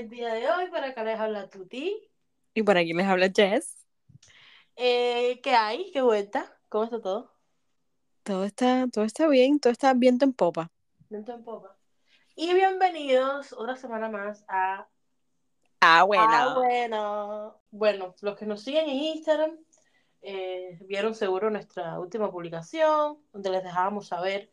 el 0.00 0.08
día 0.08 0.32
de 0.32 0.50
hoy. 0.50 0.70
Para 0.70 0.88
acá 0.88 1.04
les 1.04 1.18
habla 1.18 1.50
Tuti. 1.50 1.94
Y 2.54 2.62
por 2.62 2.78
aquí 2.78 2.94
les 2.94 3.06
habla 3.06 3.30
Jess. 3.34 3.86
Eh, 4.76 5.40
¿Qué 5.42 5.54
hay? 5.54 5.90
¿Qué 5.92 6.00
vuelta? 6.00 6.58
¿Cómo 6.70 6.84
está 6.84 7.02
todo? 7.02 7.30
Todo 8.22 8.44
está, 8.44 8.86
todo 8.90 9.04
está 9.04 9.28
bien, 9.28 9.60
todo 9.60 9.70
está 9.70 9.92
viento 9.92 10.24
en 10.24 10.32
popa. 10.32 10.70
Viento 11.10 11.34
en 11.34 11.44
popa. 11.44 11.76
Y 12.34 12.54
bienvenidos 12.54 13.52
otra 13.52 13.76
semana 13.76 14.08
más 14.08 14.42
a 14.48 14.88
Ah, 15.82 16.04
bueno. 16.04 16.24
Ah, 16.26 16.54
bueno. 16.54 17.60
Bueno, 17.70 18.14
los 18.22 18.36
que 18.38 18.46
nos 18.46 18.62
siguen 18.62 18.88
en 18.88 18.96
Instagram 18.96 19.58
eh, 20.22 20.78
vieron 20.82 21.14
seguro 21.14 21.50
nuestra 21.50 21.98
última 21.98 22.30
publicación, 22.30 23.18
donde 23.32 23.50
les 23.50 23.64
dejábamos 23.64 24.08
saber 24.08 24.50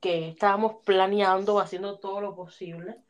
que 0.00 0.28
estábamos 0.28 0.76
planeando 0.84 1.58
haciendo 1.58 1.98
todo 1.98 2.20
lo 2.20 2.34
posible 2.34 3.02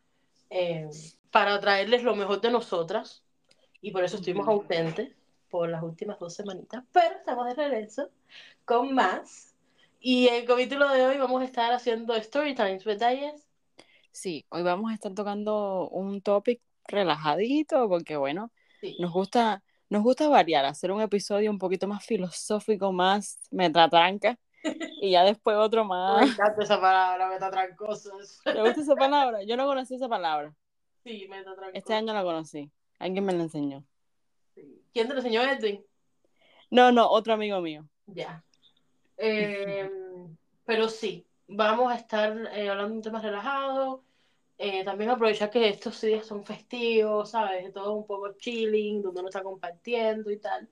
eh, 0.50 0.88
para 1.30 1.58
traerles 1.60 2.02
lo 2.02 2.14
mejor 2.16 2.40
de 2.40 2.50
nosotras. 2.50 3.22
Y 3.80 3.90
por 3.92 4.04
eso 4.04 4.16
estuvimos 4.16 4.48
ausentes 4.48 5.12
por 5.50 5.68
las 5.68 5.82
últimas 5.82 6.18
dos 6.18 6.34
semanitas. 6.34 6.84
Pero 6.92 7.16
estamos 7.16 7.46
de 7.46 7.54
regreso 7.54 8.10
con 8.64 8.94
más. 8.94 9.54
Y 10.00 10.28
el 10.28 10.44
capítulo 10.44 10.88
de 10.90 11.04
hoy 11.06 11.18
vamos 11.18 11.42
a 11.42 11.44
estar 11.44 11.72
haciendo 11.72 12.14
story 12.16 12.54
times, 12.54 12.84
¿verdad, 12.84 13.14
Jess? 13.16 13.46
Sí, 14.12 14.46
hoy 14.48 14.62
vamos 14.62 14.90
a 14.90 14.94
estar 14.94 15.12
tocando 15.14 15.88
un 15.90 16.20
topic 16.22 16.60
relajadito, 16.86 17.88
porque 17.88 18.16
bueno, 18.16 18.50
Sí. 18.80 18.96
nos 19.00 19.12
gusta, 19.12 19.62
nos 19.90 20.02
gusta 20.02 20.28
variar, 20.28 20.64
hacer 20.64 20.90
un 20.92 21.00
episodio 21.00 21.50
un 21.50 21.58
poquito 21.58 21.86
más 21.88 22.04
filosófico, 22.04 22.92
más 22.92 23.38
metatranca, 23.50 24.38
y 25.02 25.10
ya 25.12 25.24
después 25.24 25.56
otro 25.56 25.84
Me 25.84 25.88
más. 25.90 26.30
encanta 26.30 26.62
esa 26.62 26.80
palabra, 26.80 27.28
metatrancosos. 27.28 28.40
¿Te 28.44 28.60
gusta 28.62 28.80
esa 28.80 28.94
palabra? 28.94 29.42
Yo 29.42 29.56
no 29.56 29.66
conocí 29.66 29.94
esa 29.96 30.08
palabra. 30.08 30.54
Sí. 31.08 31.26
Este 31.72 31.94
año 31.94 32.12
la 32.12 32.22
conocí. 32.22 32.70
Alguien 32.98 33.24
me 33.24 33.32
la 33.32 33.44
enseñó. 33.44 33.82
Sí. 34.54 34.82
¿Quién 34.92 35.08
te 35.08 35.14
lo 35.14 35.20
enseñó, 35.20 35.42
Edwin? 35.42 35.82
No, 36.70 36.92
no, 36.92 37.08
otro 37.08 37.32
amigo 37.32 37.60
mío. 37.62 37.88
Ya. 38.06 38.44
Eh, 39.16 39.90
pero 40.66 40.88
sí, 40.90 41.26
vamos 41.46 41.90
a 41.90 41.96
estar 41.96 42.36
eh, 42.52 42.68
hablando 42.68 42.90
de 42.90 42.96
un 42.96 43.02
tema 43.02 43.22
relajado. 43.22 44.04
Eh, 44.58 44.84
también 44.84 45.08
aprovechar 45.08 45.50
que 45.50 45.68
estos 45.68 45.98
días 46.00 46.26
son 46.26 46.44
festivos, 46.44 47.30
¿sabes? 47.30 47.72
Todo 47.72 47.94
un 47.94 48.06
poco 48.06 48.32
chilling, 48.34 49.00
donde 49.00 49.20
uno 49.20 49.28
está 49.28 49.42
compartiendo 49.42 50.30
y 50.30 50.38
tal. 50.38 50.68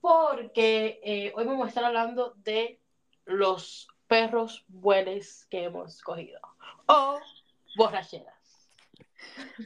Porque 0.00 1.00
eh, 1.04 1.32
hoy 1.36 1.44
vamos 1.44 1.66
a 1.66 1.68
estar 1.68 1.84
hablando 1.84 2.34
de 2.38 2.80
los 3.24 3.86
perros 4.08 4.64
buenos 4.66 5.46
que 5.50 5.64
hemos 5.64 6.02
cogido. 6.02 6.40
O 6.86 7.20
borracheras. 7.76 8.37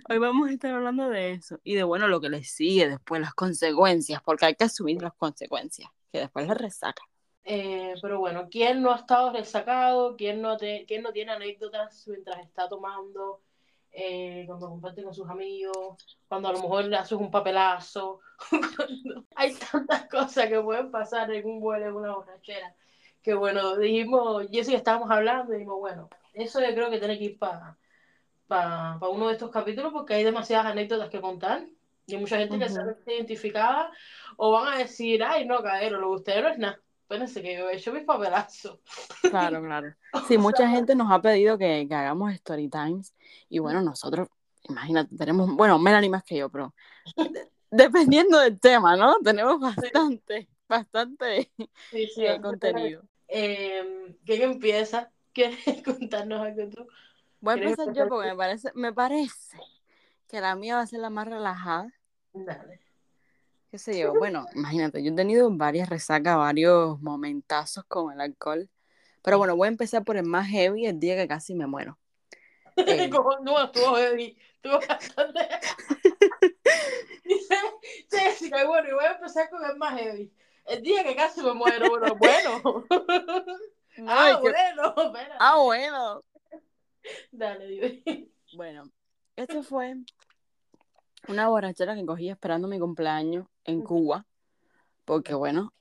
Hoy 0.08 0.18
vamos 0.18 0.48
a 0.48 0.52
estar 0.52 0.74
hablando 0.74 1.08
de 1.08 1.32
eso 1.32 1.60
y 1.64 1.74
de 1.74 1.82
bueno 1.84 2.08
lo 2.08 2.20
que 2.20 2.28
le 2.28 2.44
sigue 2.44 2.88
después, 2.88 3.20
las 3.20 3.34
consecuencias, 3.34 4.22
porque 4.22 4.46
hay 4.46 4.54
que 4.54 4.64
asumir 4.64 5.00
las 5.02 5.14
consecuencias, 5.14 5.90
que 6.12 6.20
después 6.20 6.46
las 6.46 6.56
resaca. 6.58 7.02
Eh, 7.44 7.94
pero 8.00 8.18
bueno, 8.20 8.48
¿quién 8.50 8.82
no 8.82 8.92
ha 8.92 8.96
estado 8.96 9.32
resacado? 9.32 10.16
¿Quién 10.16 10.40
no, 10.40 10.56
te- 10.56 10.84
quién 10.86 11.02
no 11.02 11.12
tiene 11.12 11.32
anécdotas 11.32 12.06
mientras 12.08 12.40
está 12.40 12.68
tomando? 12.68 13.40
Eh, 13.90 14.44
cuando 14.46 14.70
comparte 14.70 15.02
con 15.02 15.12
sus 15.12 15.28
amigos, 15.28 15.96
cuando 16.28 16.48
a 16.48 16.52
lo 16.52 16.60
mejor 16.62 16.84
le 16.86 16.96
haces 16.96 17.12
un 17.18 17.30
papelazo. 17.30 18.20
cuando- 18.76 19.24
Hay 19.34 19.54
tantas 19.54 20.08
cosas 20.08 20.46
que 20.46 20.60
pueden 20.60 20.90
pasar 20.90 21.30
en 21.32 21.44
un 21.46 21.60
vuelo, 21.60 21.86
en 21.86 21.94
una 21.94 22.14
borrachera. 22.14 22.74
Que 23.22 23.34
bueno, 23.34 23.76
dijimos, 23.76 24.46
y 24.50 24.58
eso 24.60 24.70
ya 24.70 24.78
estábamos 24.78 25.10
hablando, 25.10 25.52
y 25.52 25.56
dijimos, 25.58 25.78
bueno, 25.78 26.08
eso 26.32 26.60
yo 26.60 26.72
creo 26.74 26.90
que 26.90 26.98
tiene 26.98 27.18
que 27.18 27.24
ir 27.24 27.38
para 27.38 27.76
uno 29.10 29.26
de 29.28 29.32
estos 29.34 29.50
capítulos 29.50 29.92
porque 29.92 30.14
hay 30.14 30.24
demasiadas 30.24 30.66
anécdotas 30.66 31.10
que 31.10 31.20
contar. 31.20 31.66
Y 32.06 32.14
hay 32.14 32.20
mucha 32.20 32.36
gente 32.38 32.58
que 32.58 32.68
se 32.68 32.74
Ujú. 32.74 32.82
siente 32.82 33.14
identificada 33.14 33.90
o 34.36 34.50
van 34.52 34.74
a 34.74 34.78
decir, 34.78 35.22
ay, 35.22 35.46
no, 35.46 35.62
caero, 35.62 36.00
lo 36.00 36.08
que 36.10 36.14
usted 36.16 36.42
no 36.42 36.48
es 36.48 36.58
nada. 36.58 36.80
Espérense 37.02 37.42
que 37.42 37.56
yo 37.56 37.68
he 37.70 37.76
hecho 37.76 37.92
mis 37.92 38.04
papelazos. 38.04 38.80
Claro, 39.28 39.62
claro. 39.62 39.94
Sí, 40.28 40.36
mucha 40.38 40.68
gente 40.68 40.94
nos 40.94 41.10
ha 41.10 41.20
pedido 41.22 41.56
que, 41.58 41.86
que 41.88 41.94
hagamos 41.94 42.32
story 42.34 42.68
times 42.68 43.14
y 43.48 43.58
bueno, 43.60 43.80
nosotros, 43.82 44.28
imagínate, 44.68 45.16
tenemos, 45.16 45.50
bueno, 45.56 45.78
Melanie 45.78 46.10
más 46.10 46.22
que 46.22 46.36
yo, 46.36 46.50
pero 46.50 46.74
de- 47.16 47.48
dependiendo 47.70 48.38
del 48.38 48.60
tema, 48.60 48.96
¿no? 48.96 49.16
Tenemos 49.24 49.58
bastante, 49.58 50.48
bastante 50.68 51.50
Sí, 51.90 52.06
sí, 52.08 52.24
eh, 52.26 52.38
contenido. 52.42 53.02
Eh, 53.28 54.14
¿Quién 54.26 54.42
empieza? 54.42 55.10
¿Quieres 55.32 55.58
contarnos 55.84 56.40
algo 56.42 56.68
tú? 56.68 56.86
Voy 57.42 57.54
a 57.54 57.56
¿Quieres 57.56 57.76
empezar 57.76 57.94
yo 57.94 58.08
porque 58.08 58.28
me 58.28 58.36
parece, 58.36 58.70
me 58.74 58.92
parece 58.92 59.58
que 60.28 60.40
la 60.40 60.54
mía 60.54 60.76
va 60.76 60.82
a 60.82 60.86
ser 60.86 61.00
la 61.00 61.10
más 61.10 61.26
relajada. 61.26 61.92
Dale. 62.32 62.80
qué 63.68 63.78
sé 63.78 63.98
yo, 63.98 64.14
bueno, 64.14 64.46
imagínate, 64.54 65.02
yo 65.02 65.10
he 65.10 65.16
tenido 65.16 65.50
varias 65.50 65.88
resacas, 65.88 66.36
varios 66.36 67.00
momentazos 67.02 67.84
con 67.86 68.12
el 68.12 68.20
alcohol, 68.20 68.70
pero 69.22 69.38
bueno, 69.38 69.56
voy 69.56 69.66
a 69.66 69.70
empezar 69.72 70.04
por 70.04 70.16
el 70.16 70.22
más 70.24 70.46
heavy, 70.46 70.86
el 70.86 71.00
día 71.00 71.16
que 71.16 71.26
casi 71.26 71.54
me 71.54 71.66
muero. 71.66 71.98
Eh, 72.76 73.10
no, 73.42 73.64
estuvo 73.64 73.96
heavy, 73.96 74.38
estuvo 74.54 74.78
bastante. 74.88 75.40
Dice 77.24 77.56
Jessica, 78.08 78.62
y 78.62 78.66
bueno, 78.66 78.88
y 78.88 78.92
voy 78.92 79.04
a 79.04 79.12
empezar 79.12 79.50
con 79.50 79.64
el 79.68 79.76
más 79.76 80.00
heavy. 80.00 80.32
El 80.64 80.80
día 80.82 81.02
que 81.02 81.16
casi 81.16 81.42
me 81.42 81.52
muero, 81.54 81.88
bueno, 81.90 82.14
bueno. 82.14 82.62
no, 83.98 84.12
ah, 84.12 84.30
es 84.30 84.36
que- 84.36 84.42
bueno, 84.42 84.94
ah, 85.38 85.58
bueno. 85.58 86.22
Dale, 87.42 87.66
dime. 87.66 88.02
Bueno, 88.54 88.84
esto 89.34 89.64
fue 89.64 89.96
una 91.26 91.48
borrachera 91.48 91.96
que 91.96 92.06
cogí 92.06 92.28
esperando 92.28 92.68
mi 92.68 92.78
cumpleaños 92.78 93.46
en 93.64 93.80
Cuba, 93.82 94.26
porque 95.04 95.34
bueno, 95.34 95.72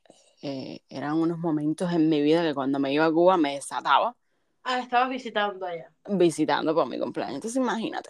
eh, 0.42 0.80
eran 0.90 1.18
unos 1.18 1.38
momentos 1.38 1.92
en 1.92 2.10
mi 2.10 2.20
vida 2.22 2.42
que 2.42 2.56
cuando 2.56 2.80
me 2.80 2.92
iba 2.92 3.06
a 3.06 3.12
Cuba 3.12 3.38
me 3.38 3.54
desataba 3.56 4.16
Ah, 4.64 4.80
estabas 4.80 5.10
visitando 5.10 5.64
allá. 5.66 5.94
visitando 6.08 6.74
por 6.74 6.88
mi 6.88 6.98
cumpleaños. 6.98 7.36
Entonces 7.36 7.58
imagínate. 7.58 8.10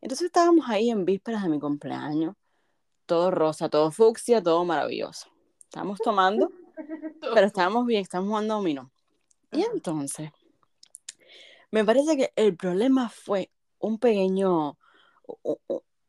Entonces 0.00 0.26
estábamos 0.26 0.66
ahí 0.70 0.88
en 0.88 1.04
vísperas 1.04 1.42
de 1.42 1.50
mi 1.50 1.60
cumpleaños, 1.60 2.36
todo 3.04 3.30
rosa, 3.30 3.68
todo 3.68 3.90
fucsia, 3.90 4.42
todo 4.42 4.64
maravilloso. 4.64 5.28
Estábamos 5.64 5.98
tomando, 5.98 6.50
pero 7.34 7.46
estábamos 7.46 7.84
bien, 7.84 8.00
estábamos 8.00 8.30
jugando 8.30 8.54
dominó. 8.54 8.90
Y 9.50 9.62
entonces, 9.62 10.30
me 11.72 11.84
parece 11.84 12.16
que 12.16 12.32
el 12.36 12.54
problema 12.54 13.08
fue 13.08 13.50
un 13.78 13.98
pequeño, 13.98 14.78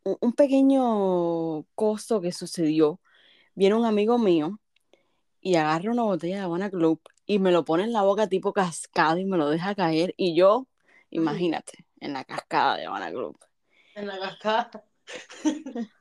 un 0.04 0.32
pequeño 0.34 1.64
coso 1.74 2.20
que 2.20 2.32
sucedió. 2.32 3.00
Viene 3.54 3.74
un 3.74 3.86
amigo 3.86 4.18
mío 4.18 4.60
y 5.40 5.56
agarra 5.56 5.90
una 5.90 6.02
botella 6.02 6.36
de 6.36 6.42
Habana 6.42 6.70
Club 6.70 7.00
y 7.26 7.38
me 7.38 7.50
lo 7.50 7.64
pone 7.64 7.84
en 7.84 7.92
la 7.94 8.02
boca 8.02 8.28
tipo 8.28 8.52
cascada 8.52 9.18
y 9.18 9.24
me 9.24 9.38
lo 9.38 9.48
deja 9.48 9.74
caer. 9.74 10.14
Y 10.18 10.36
yo, 10.36 10.66
imagínate, 11.10 11.86
en 11.98 12.12
la 12.12 12.24
cascada 12.24 12.76
de 12.76 12.84
Habana 12.84 13.10
Club. 13.10 13.38
En 13.94 14.06
la 14.06 14.18
cascada. 14.18 14.84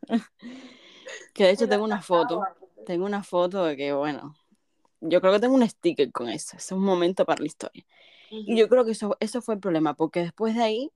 Que 1.33 1.45
de 1.45 1.51
hecho 1.51 1.67
tengo 1.67 1.83
una 1.83 2.01
foto, 2.01 2.41
tengo 2.85 3.05
una 3.05 3.23
foto 3.23 3.65
de 3.65 3.75
que, 3.75 3.91
bueno, 3.91 4.35
yo 5.01 5.19
creo 5.19 5.33
que 5.33 5.39
tengo 5.39 5.55
un 5.55 5.67
sticker 5.67 6.11
con 6.11 6.29
eso. 6.29 6.57
Es 6.57 6.71
un 6.71 6.81
momento 6.81 7.25
para 7.25 7.41
la 7.41 7.47
historia. 7.47 7.85
Y 8.45 8.57
yo 8.57 8.67
creo 8.69 8.85
que 8.85 8.91
eso, 8.91 9.15
eso 9.19 9.41
fue 9.41 9.55
el 9.55 9.59
problema, 9.61 9.93
porque 9.93 10.21
después 10.21 10.55
de 10.55 10.63
ahí 10.63 10.91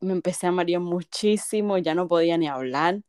me 0.00 0.12
empecé 0.12 0.46
a 0.46 0.52
marear 0.52 0.80
muchísimo, 0.80 1.78
ya 1.78 1.94
no 1.94 2.08
podía 2.08 2.38
ni 2.38 2.48
hablar. 2.48 3.00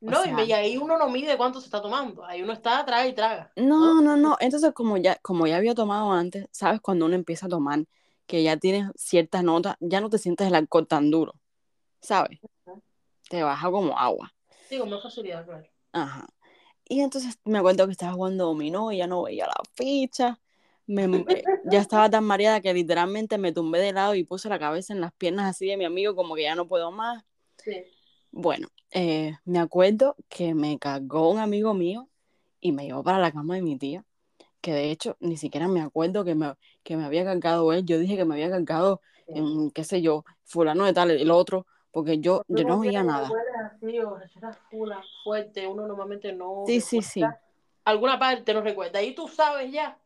No, 0.00 0.24
y, 0.24 0.28
sea- 0.28 0.44
y 0.44 0.52
ahí 0.52 0.76
uno 0.76 0.96
no 0.96 1.08
mide 1.08 1.36
cuánto 1.36 1.60
se 1.60 1.66
está 1.66 1.82
tomando. 1.82 2.24
Ahí 2.24 2.42
uno 2.42 2.52
está, 2.52 2.84
traga 2.84 3.06
y 3.06 3.14
traga. 3.14 3.52
No, 3.56 4.00
no, 4.00 4.16
no. 4.16 4.36
Entonces, 4.40 4.72
como 4.72 4.96
ya, 4.96 5.16
como 5.22 5.46
ya 5.46 5.56
había 5.56 5.74
tomado 5.74 6.12
antes, 6.12 6.46
¿sabes? 6.52 6.80
Cuando 6.80 7.06
uno 7.06 7.14
empieza 7.14 7.46
a 7.46 7.48
tomar, 7.48 7.84
que 8.26 8.42
ya 8.42 8.56
tienes 8.56 8.90
ciertas 8.96 9.42
notas, 9.42 9.76
ya 9.80 10.00
no 10.00 10.10
te 10.10 10.18
sientes 10.18 10.46
el 10.46 10.54
alcohol 10.54 10.86
tan 10.86 11.10
duro, 11.10 11.34
¿sabes? 12.00 12.38
Te 13.28 13.42
baja 13.42 13.70
como 13.70 13.98
agua. 13.98 14.32
Sí, 14.68 14.78
con 14.78 14.90
más 14.90 15.02
facilidad, 15.02 15.44
claro. 15.44 15.66
Ajá. 15.92 16.26
Y 16.84 17.00
entonces 17.00 17.38
me 17.44 17.58
acuerdo 17.58 17.86
que 17.86 17.92
estaba 17.92 18.12
jugando 18.12 18.46
dominó 18.46 18.92
y 18.92 18.98
ya 18.98 19.06
no 19.06 19.22
veía 19.22 19.46
la 19.46 19.60
ficha. 19.74 20.38
Me, 20.88 21.04
eh, 21.04 21.44
ya 21.64 21.80
estaba 21.80 22.08
tan 22.08 22.24
mareada 22.24 22.62
que 22.62 22.72
literalmente 22.72 23.36
me 23.36 23.52
tumbé 23.52 23.78
de 23.78 23.92
lado 23.92 24.14
y 24.14 24.24
puse 24.24 24.48
la 24.48 24.58
cabeza 24.58 24.94
en 24.94 25.02
las 25.02 25.12
piernas 25.12 25.44
así 25.44 25.66
de 25.66 25.76
mi 25.76 25.84
amigo 25.84 26.16
como 26.16 26.34
que 26.34 26.44
ya 26.44 26.54
no 26.54 26.66
puedo 26.66 26.90
más. 26.90 27.22
Sí. 27.58 27.84
Bueno, 28.30 28.68
eh, 28.92 29.36
me 29.44 29.58
acuerdo 29.58 30.16
que 30.30 30.54
me 30.54 30.78
cargó 30.78 31.30
un 31.30 31.40
amigo 31.40 31.74
mío 31.74 32.08
y 32.58 32.72
me 32.72 32.86
llevó 32.86 33.02
para 33.02 33.18
la 33.18 33.30
cama 33.30 33.56
de 33.56 33.62
mi 33.62 33.76
tía, 33.76 34.02
que 34.62 34.72
de 34.72 34.90
hecho 34.90 35.18
ni 35.20 35.36
siquiera 35.36 35.68
me 35.68 35.82
acuerdo 35.82 36.24
que 36.24 36.34
me, 36.34 36.54
que 36.82 36.96
me 36.96 37.04
había 37.04 37.22
cargado 37.22 37.70
él. 37.74 37.84
Yo 37.84 37.98
dije 37.98 38.16
que 38.16 38.24
me 38.24 38.36
había 38.36 38.48
cargado, 38.48 39.02
en, 39.26 39.70
qué 39.72 39.84
sé 39.84 40.00
yo, 40.00 40.24
fulano 40.44 40.86
de 40.86 40.94
tal, 40.94 41.10
el 41.10 41.30
otro, 41.30 41.66
porque 41.90 42.18
yo, 42.18 42.44
yo 42.48 42.64
no 42.64 42.80
veía 42.80 43.02
nada. 43.02 43.30
Así, 43.70 43.98
fuerte, 45.22 45.66
uno 45.66 45.86
normalmente 45.86 46.32
no 46.32 46.64
Sí, 46.66 46.80
sí, 46.80 47.02
sí. 47.02 47.22
Alguna 47.84 48.18
parte 48.18 48.54
no 48.54 48.62
recuerda. 48.62 49.00
Ahí 49.00 49.14
tú 49.14 49.28
sabes 49.28 49.70
ya 49.70 49.98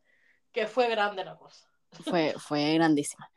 que 0.53 0.67
fue 0.67 0.87
grande 0.89 1.25
la 1.25 1.35
cosa. 1.35 1.67
Fue, 1.91 2.35
fue 2.37 2.73
grandísima. 2.75 3.29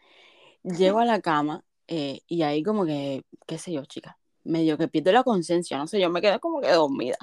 Llego 0.63 0.99
a 0.99 1.05
la 1.05 1.21
cama 1.21 1.65
eh, 1.89 2.21
y 2.27 2.43
ahí 2.43 2.63
como 2.63 2.85
que, 2.85 3.25
qué 3.47 3.59
sé 3.59 3.73
yo, 3.73 3.85
chica, 3.85 4.19
medio 4.45 4.79
que 4.79 4.89
pierdo 4.89 5.13
la 5.13 5.23
conciencia, 5.23 5.79
no 5.79 5.87
sé, 5.87 6.01
yo 6.01 6.11
me 6.11 6.21
quedé 6.21 6.39
como 6.41 6.61
que 6.61 6.71
dormida. 6.71 7.19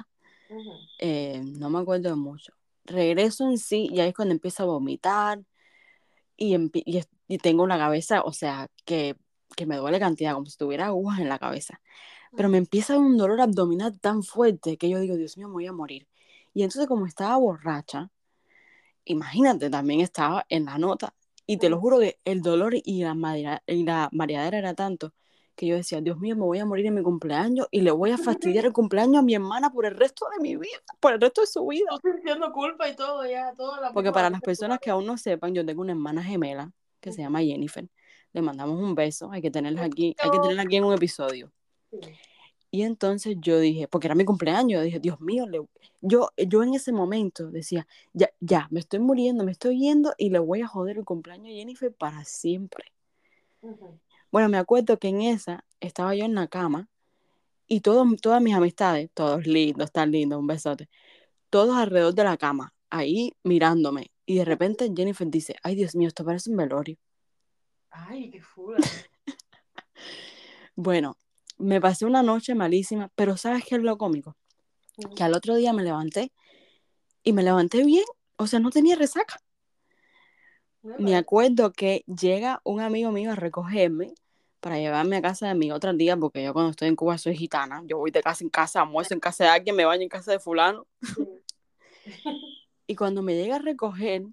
Eh, 0.98 1.42
no 1.42 1.70
me 1.70 1.80
acuerdo 1.80 2.10
de 2.10 2.16
mucho. 2.16 2.52
Regreso 2.84 3.48
en 3.48 3.58
sí 3.58 3.88
y 3.90 4.00
ahí 4.00 4.10
es 4.10 4.14
cuando 4.14 4.32
empiezo 4.32 4.62
a 4.62 4.66
vomitar 4.66 5.40
y, 6.36 6.56
y, 7.28 7.38
tengo 7.38 7.66
la 7.66 7.78
cabeza, 7.78 8.22
o 8.22 8.32
sea, 8.32 8.68
que, 8.84 9.16
que 9.56 9.66
me 9.66 9.76
duele 9.76 9.98
cantidad, 9.98 10.34
como 10.34 10.46
si 10.46 10.56
tuviera 10.56 10.86
agujas 10.86 11.20
en 11.20 11.28
la 11.28 11.38
cabeza. 11.38 11.80
Pero 12.36 12.48
me 12.48 12.58
empieza 12.58 12.98
un 12.98 13.16
dolor 13.16 13.40
abdominal 13.40 13.98
tan 14.00 14.22
fuerte 14.22 14.76
que 14.76 14.88
yo 14.88 14.98
digo, 14.98 15.16
Dios 15.16 15.36
mío, 15.38 15.48
me 15.48 15.54
voy 15.54 15.66
a 15.66 15.72
morir. 15.72 16.08
Y 16.52 16.62
entonces 16.62 16.88
como 16.88 17.06
estaba 17.06 17.36
borracha, 17.36 18.10
imagínate, 19.04 19.70
también 19.70 20.00
estaba 20.00 20.44
en 20.48 20.66
la 20.66 20.78
nota. 20.78 21.14
Y 21.46 21.58
te 21.58 21.68
lo 21.68 21.78
juro 21.78 21.98
que 21.98 22.18
el 22.24 22.40
dolor 22.40 22.74
y 22.74 23.02
la, 23.02 23.14
madera- 23.14 23.62
y 23.66 23.84
la 23.84 24.08
mareadera 24.12 24.58
era 24.58 24.74
tanto 24.74 25.12
que 25.56 25.66
yo 25.66 25.76
decía, 25.76 26.00
Dios 26.00 26.18
mío, 26.18 26.34
me 26.34 26.42
voy 26.42 26.58
a 26.58 26.66
morir 26.66 26.86
en 26.86 26.94
mi 26.94 27.02
cumpleaños 27.02 27.68
y 27.70 27.82
le 27.82 27.90
voy 27.92 28.10
a 28.10 28.18
fastidiar 28.18 28.66
el 28.66 28.72
cumpleaños 28.72 29.18
a 29.18 29.22
mi 29.22 29.34
hermana 29.34 29.70
por 29.70 29.86
el 29.86 29.94
resto 29.94 30.26
de 30.34 30.42
mi 30.42 30.56
vida, 30.56 30.78
por 30.98 31.12
el 31.12 31.20
resto 31.20 31.42
de 31.42 31.46
su 31.46 31.64
vida. 31.66 31.86
Sintiendo 32.02 32.50
culpa 32.52 32.88
y 32.88 32.96
todo, 32.96 33.24
ya, 33.24 33.52
toda 33.54 33.80
la 33.80 33.92
Porque 33.92 34.10
para 34.10 34.24
la 34.24 34.30
las 34.30 34.40
tienes 34.40 34.58
personas 34.58 34.80
que 34.80 34.90
aún 34.90 35.06
no 35.06 35.16
sepan, 35.16 35.54
yo 35.54 35.64
tengo 35.64 35.82
una 35.82 35.92
hermana 35.92 36.24
gemela 36.24 36.72
que 37.00 37.12
se 37.12 37.22
llama 37.22 37.40
Jennifer. 37.40 37.86
Le 38.32 38.42
mandamos 38.42 38.80
un 38.80 38.96
beso, 38.96 39.30
hay 39.30 39.42
que 39.42 39.50
tenerla 39.50 39.84
aquí, 39.84 40.16
hay 40.18 40.30
que 40.30 40.38
tenerla 40.40 40.62
aquí 40.62 40.76
en 40.76 40.84
un 40.84 40.94
episodio. 40.94 41.52
Y 42.74 42.82
entonces 42.82 43.36
yo 43.38 43.60
dije, 43.60 43.86
porque 43.86 44.08
era 44.08 44.16
mi 44.16 44.24
cumpleaños, 44.24 44.80
yo 44.80 44.82
dije, 44.82 44.98
Dios 44.98 45.20
mío, 45.20 45.46
le- 45.46 45.64
yo, 46.00 46.30
yo 46.36 46.64
en 46.64 46.74
ese 46.74 46.90
momento 46.90 47.48
decía, 47.48 47.86
ya, 48.12 48.30
ya, 48.40 48.66
me 48.72 48.80
estoy 48.80 48.98
muriendo, 48.98 49.44
me 49.44 49.52
estoy 49.52 49.78
yendo 49.78 50.12
y 50.18 50.30
le 50.30 50.40
voy 50.40 50.62
a 50.62 50.66
joder 50.66 50.98
el 50.98 51.04
cumpleaños 51.04 51.52
a 51.52 51.54
Jennifer 51.56 51.94
para 51.94 52.24
siempre. 52.24 52.86
Bueno, 54.32 54.48
me 54.48 54.58
acuerdo 54.58 54.98
que 54.98 55.06
en 55.06 55.22
esa 55.22 55.64
estaba 55.78 56.16
yo 56.16 56.24
en 56.24 56.34
la 56.34 56.48
cama 56.48 56.88
y 57.68 57.78
todos, 57.78 58.08
todas 58.20 58.42
mis 58.42 58.56
amistades, 58.56 59.08
todos 59.14 59.46
lindos, 59.46 59.92
tan 59.92 60.10
lindos, 60.10 60.40
un 60.40 60.48
besote, 60.48 60.88
todos 61.50 61.76
alrededor 61.76 62.12
de 62.16 62.24
la 62.24 62.36
cama, 62.36 62.74
ahí 62.90 63.34
mirándome. 63.44 64.10
Y 64.26 64.34
de 64.38 64.44
repente 64.44 64.92
Jennifer 64.96 65.28
dice, 65.28 65.54
ay 65.62 65.76
Dios 65.76 65.94
mío, 65.94 66.08
esto 66.08 66.24
parece 66.24 66.50
un 66.50 66.56
velorio. 66.56 66.96
Ay, 67.92 68.30
qué 68.30 68.42
fula. 68.42 68.78
Bueno, 70.76 71.16
me 71.56 71.80
pasé 71.80 72.04
una 72.06 72.22
noche 72.22 72.54
malísima, 72.54 73.10
pero 73.14 73.36
¿sabes 73.36 73.64
qué 73.64 73.76
es 73.76 73.82
lo 73.82 73.98
cómico? 73.98 74.36
Que 75.16 75.22
al 75.22 75.34
otro 75.34 75.56
día 75.56 75.72
me 75.72 75.82
levanté 75.82 76.32
y 77.22 77.32
me 77.32 77.42
levanté 77.42 77.84
bien, 77.84 78.04
o 78.36 78.46
sea, 78.46 78.60
no 78.60 78.70
tenía 78.70 78.96
resaca. 78.96 79.40
Me 80.98 81.16
acuerdo 81.16 81.72
que 81.72 82.04
llega 82.06 82.60
un 82.62 82.80
amigo 82.80 83.10
mío 83.10 83.32
a 83.32 83.36
recogerme 83.36 84.12
para 84.60 84.78
llevarme 84.78 85.16
a 85.16 85.22
casa 85.22 85.48
de 85.48 85.54
mi 85.54 85.72
otra 85.72 85.96
tía, 85.96 86.16
porque 86.16 86.42
yo 86.42 86.52
cuando 86.52 86.70
estoy 86.70 86.88
en 86.88 86.96
Cuba 86.96 87.18
soy 87.18 87.36
gitana. 87.36 87.82
Yo 87.86 87.98
voy 87.98 88.10
de 88.10 88.22
casa 88.22 88.44
en 88.44 88.50
casa, 88.50 88.82
almuerzo 88.82 89.14
en 89.14 89.20
casa 89.20 89.44
de 89.44 89.50
alguien, 89.50 89.76
me 89.76 89.84
baño 89.84 90.02
en 90.02 90.08
casa 90.08 90.32
de 90.32 90.40
fulano. 90.40 90.86
Sí. 91.02 91.42
Y 92.86 92.96
cuando 92.96 93.22
me 93.22 93.34
llega 93.34 93.56
a 93.56 93.60
recoger, 93.60 94.24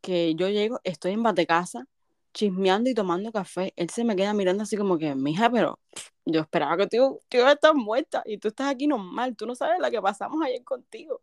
que 0.00 0.34
yo 0.34 0.48
llego, 0.48 0.80
estoy 0.84 1.12
en 1.12 1.22
Batecasa, 1.22 1.86
chismeando 2.32 2.90
y 2.90 2.94
tomando 2.94 3.32
café, 3.32 3.72
él 3.76 3.90
se 3.90 4.04
me 4.04 4.14
queda 4.16 4.32
mirando 4.34 4.62
así 4.62 4.76
como 4.76 4.98
que, 4.98 5.14
mija, 5.14 5.50
pero 5.50 5.78
yo 6.24 6.40
esperaba 6.40 6.76
que 6.76 6.86
tú, 6.86 7.20
tú 7.28 7.36
ibas 7.38 7.50
a 7.50 7.52
estar 7.54 7.74
muerta 7.74 8.22
y 8.26 8.38
tú 8.38 8.48
estás 8.48 8.68
aquí 8.68 8.86
normal, 8.86 9.36
tú 9.36 9.46
no 9.46 9.54
sabes 9.54 9.78
la 9.80 9.90
que 9.90 10.00
pasamos 10.00 10.44
ayer 10.44 10.62
contigo. 10.64 11.22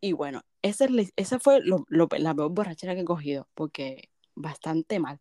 Y 0.00 0.12
bueno, 0.12 0.42
esa, 0.62 0.84
es 0.84 1.12
esa 1.16 1.38
fue 1.38 1.60
lo- 1.62 1.86
lo- 1.88 2.08
la 2.18 2.34
peor 2.34 2.50
borrachera 2.50 2.94
que 2.94 3.00
he 3.00 3.04
cogido, 3.04 3.48
porque 3.54 4.10
bastante 4.34 4.98
mal. 5.00 5.18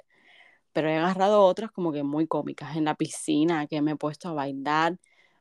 Pero 0.74 0.90
he 0.90 0.98
agarrado 0.98 1.44
otras 1.46 1.72
como 1.72 1.92
que 1.94 2.04
muy 2.04 2.28
cómicas. 2.28 2.76
En 2.76 2.86
la 2.86 2.96
piscina, 2.96 3.68
que 3.68 3.82
me 3.82 3.92
he 3.92 3.96
puesto 3.96 4.30
a 4.30 4.34
bailar, 4.34 4.98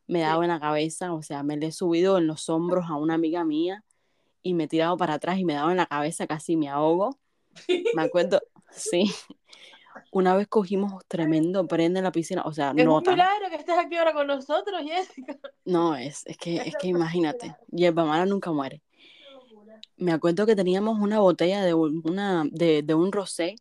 me 0.06 0.20
he 0.20 0.22
dado 0.22 0.42
en 0.42 0.48
la 0.50 0.60
cabeza, 0.60 1.12
o 1.14 1.22
sea, 1.22 1.42
me 1.42 1.56
le 1.56 1.68
he 1.68 1.72
subido 1.72 2.18
en 2.18 2.26
los 2.26 2.48
hombros 2.48 2.86
a 2.88 2.96
una 2.96 3.14
amiga 3.14 3.44
mía 3.44 3.84
y 4.42 4.54
me 4.54 4.64
he 4.64 4.68
tirado 4.68 4.96
para 4.96 5.14
atrás 5.14 5.38
y 5.38 5.44
me 5.44 5.54
he 5.54 5.56
dado 5.56 5.70
en 5.70 5.78
la 5.78 5.86
cabeza, 5.86 6.26
casi 6.26 6.56
me 6.56 6.68
ahogo. 6.68 7.18
Me 7.94 8.02
acuerdo, 8.02 8.40
sí. 8.70 9.12
Una 10.10 10.34
vez 10.34 10.48
cogimos 10.48 11.04
tremendo 11.06 11.66
prende 11.66 11.98
en 12.00 12.04
la 12.04 12.12
piscina, 12.12 12.42
o 12.44 12.52
sea, 12.52 12.70
Es 12.70 12.78
un 12.78 12.84
nota. 12.84 13.10
milagro 13.12 13.48
que 13.50 13.56
estés 13.56 13.76
aquí 13.78 13.96
ahora 13.96 14.12
con 14.12 14.26
nosotros, 14.26 14.82
Jessica. 14.84 15.38
No, 15.64 15.94
es, 15.96 16.22
es 16.26 16.36
que, 16.36 16.56
es 16.56 16.76
que 16.76 16.86
imagínate, 16.88 17.54
hierba 17.70 18.04
mala 18.04 18.26
nunca 18.26 18.50
muere. 18.52 18.82
Me 19.96 20.12
acuerdo 20.12 20.46
que 20.46 20.56
teníamos 20.56 20.98
una 20.98 21.20
botella 21.20 21.62
de, 21.62 21.74
un- 21.74 22.02
una, 22.04 22.44
de, 22.50 22.82
de 22.82 22.94
un 22.94 23.12
rosé 23.12 23.56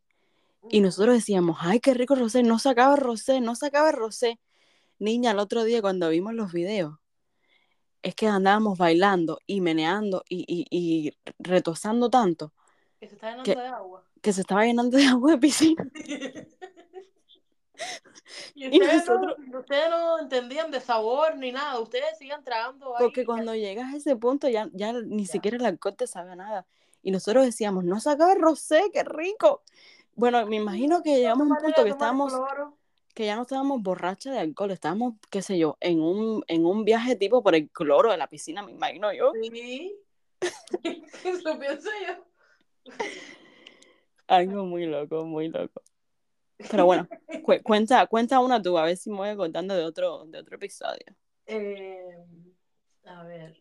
y 0.70 0.80
nosotros 0.82 1.16
decíamos, 1.16 1.58
ay, 1.62 1.80
qué 1.80 1.94
rico 1.94 2.16
rosé, 2.16 2.44
no 2.44 2.58
se 2.60 2.70
acaba 2.70 2.96
el 2.96 3.02
rosé, 3.02 3.42
no 3.42 3.56
se 3.56 3.68
acaba 3.68 3.90
el 3.90 3.96
rosé. 3.98 4.40
Niña, 5.00 5.32
el 5.32 5.40
otro 5.40 5.64
día 5.64 5.82
cuando 5.82 6.10
vimos 6.10 6.34
los 6.34 6.52
videos, 6.54 6.96
es 8.02 8.16
que 8.16 8.28
andábamos 8.28 8.78
bailando 8.78 9.40
y 9.46 9.62
meneando 9.62 10.24
y, 10.28 10.46
y, 10.48 10.66
y 10.72 11.14
retosando 11.40 12.10
tanto 12.10 12.54
Que 13.02 13.08
se 13.08 13.16
está 13.16 13.32
llenando 13.32 13.62
de 13.62 13.68
agua. 13.68 14.04
que 14.22 14.34
se 14.34 14.42
estaba 14.42 14.64
llenando 14.66 14.98
de 14.98 15.06
agua 15.08 15.32
de 15.32 15.38
piscina. 15.40 15.92
y 18.56 18.66
Y 18.66 18.82
ustedes, 18.82 19.08
nosotros- 19.08 19.36
no, 19.48 19.60
ustedes 19.60 19.90
no 19.90 20.20
entendían 20.20 20.72
de 20.72 20.80
sabor 20.80 21.36
ni 21.38 21.52
nada. 21.52 21.80
Ustedes 21.80 22.18
sigan 22.20 22.44
tragando 22.44 22.96
ahí. 22.96 23.04
Porque 23.04 23.26
cuando 23.26 23.56
llegas 23.56 23.94
a 23.94 23.98
ese 23.98 24.16
punto 24.16 24.48
ya, 24.48 24.70
ya 24.74 24.94
ni 24.94 25.26
Ya. 25.26 25.32
siquiera 25.32 25.58
el 25.58 25.66
alcohol 25.66 25.96
te 25.96 26.06
sabe 26.08 26.32
a 26.32 26.36
nada. 26.36 26.66
Y 27.02 27.10
nosotros 27.12 27.44
decíamos, 27.44 27.84
no 27.84 28.00
se 28.00 28.12
acaba 28.12 28.34
el 28.34 28.42
rosé, 28.42 28.84
qué 28.94 29.04
rico. 29.04 29.64
Bueno, 30.14 30.46
me 30.46 30.58
imagino 30.58 31.02
que 31.02 31.16
llegamos 31.18 31.50
a 31.50 31.54
un 31.56 31.60
punto 31.60 31.84
que 31.84 31.90
estábamos, 31.90 32.32
que 33.16 33.26
ya 33.26 33.36
no 33.36 33.42
estábamos 33.42 33.82
borrachas 33.82 34.34
de 34.34 34.40
alcohol, 34.40 34.70
estábamos, 34.70 35.16
qué 35.32 35.42
sé 35.42 35.58
yo, 35.58 35.78
en 35.80 36.00
un, 36.02 36.44
en 36.48 36.66
un 36.68 36.86
viaje 36.86 37.16
tipo 37.16 37.42
por 37.42 37.56
el 37.56 37.68
cloro 37.72 38.12
de 38.12 38.18
la 38.18 38.28
piscina, 38.28 38.62
me 38.62 38.72
imagino 38.74 39.12
yo. 39.12 39.32
Sí. 39.42 39.98
Eso 41.24 41.58
pienso 41.58 41.90
yo. 42.08 42.24
Algo 44.28 44.66
muy 44.66 44.86
loco, 44.86 45.26
muy 45.26 45.50
loco. 45.50 45.82
Pero 46.70 46.86
bueno, 46.86 47.08
cu- 47.44 47.62
cuenta, 47.64 48.06
cuenta 48.08 48.40
una 48.40 48.62
tú, 48.62 48.78
a 48.78 48.84
ver 48.84 48.96
si 48.98 49.10
me 49.10 49.18
voy 49.18 49.30
acordando 49.30 49.76
de 49.76 49.84
otro, 49.84 50.26
de 50.26 50.40
otro 50.40 50.56
episodio. 50.56 51.06
Eh, 51.48 52.16
a 53.06 53.24
ver. 53.24 53.58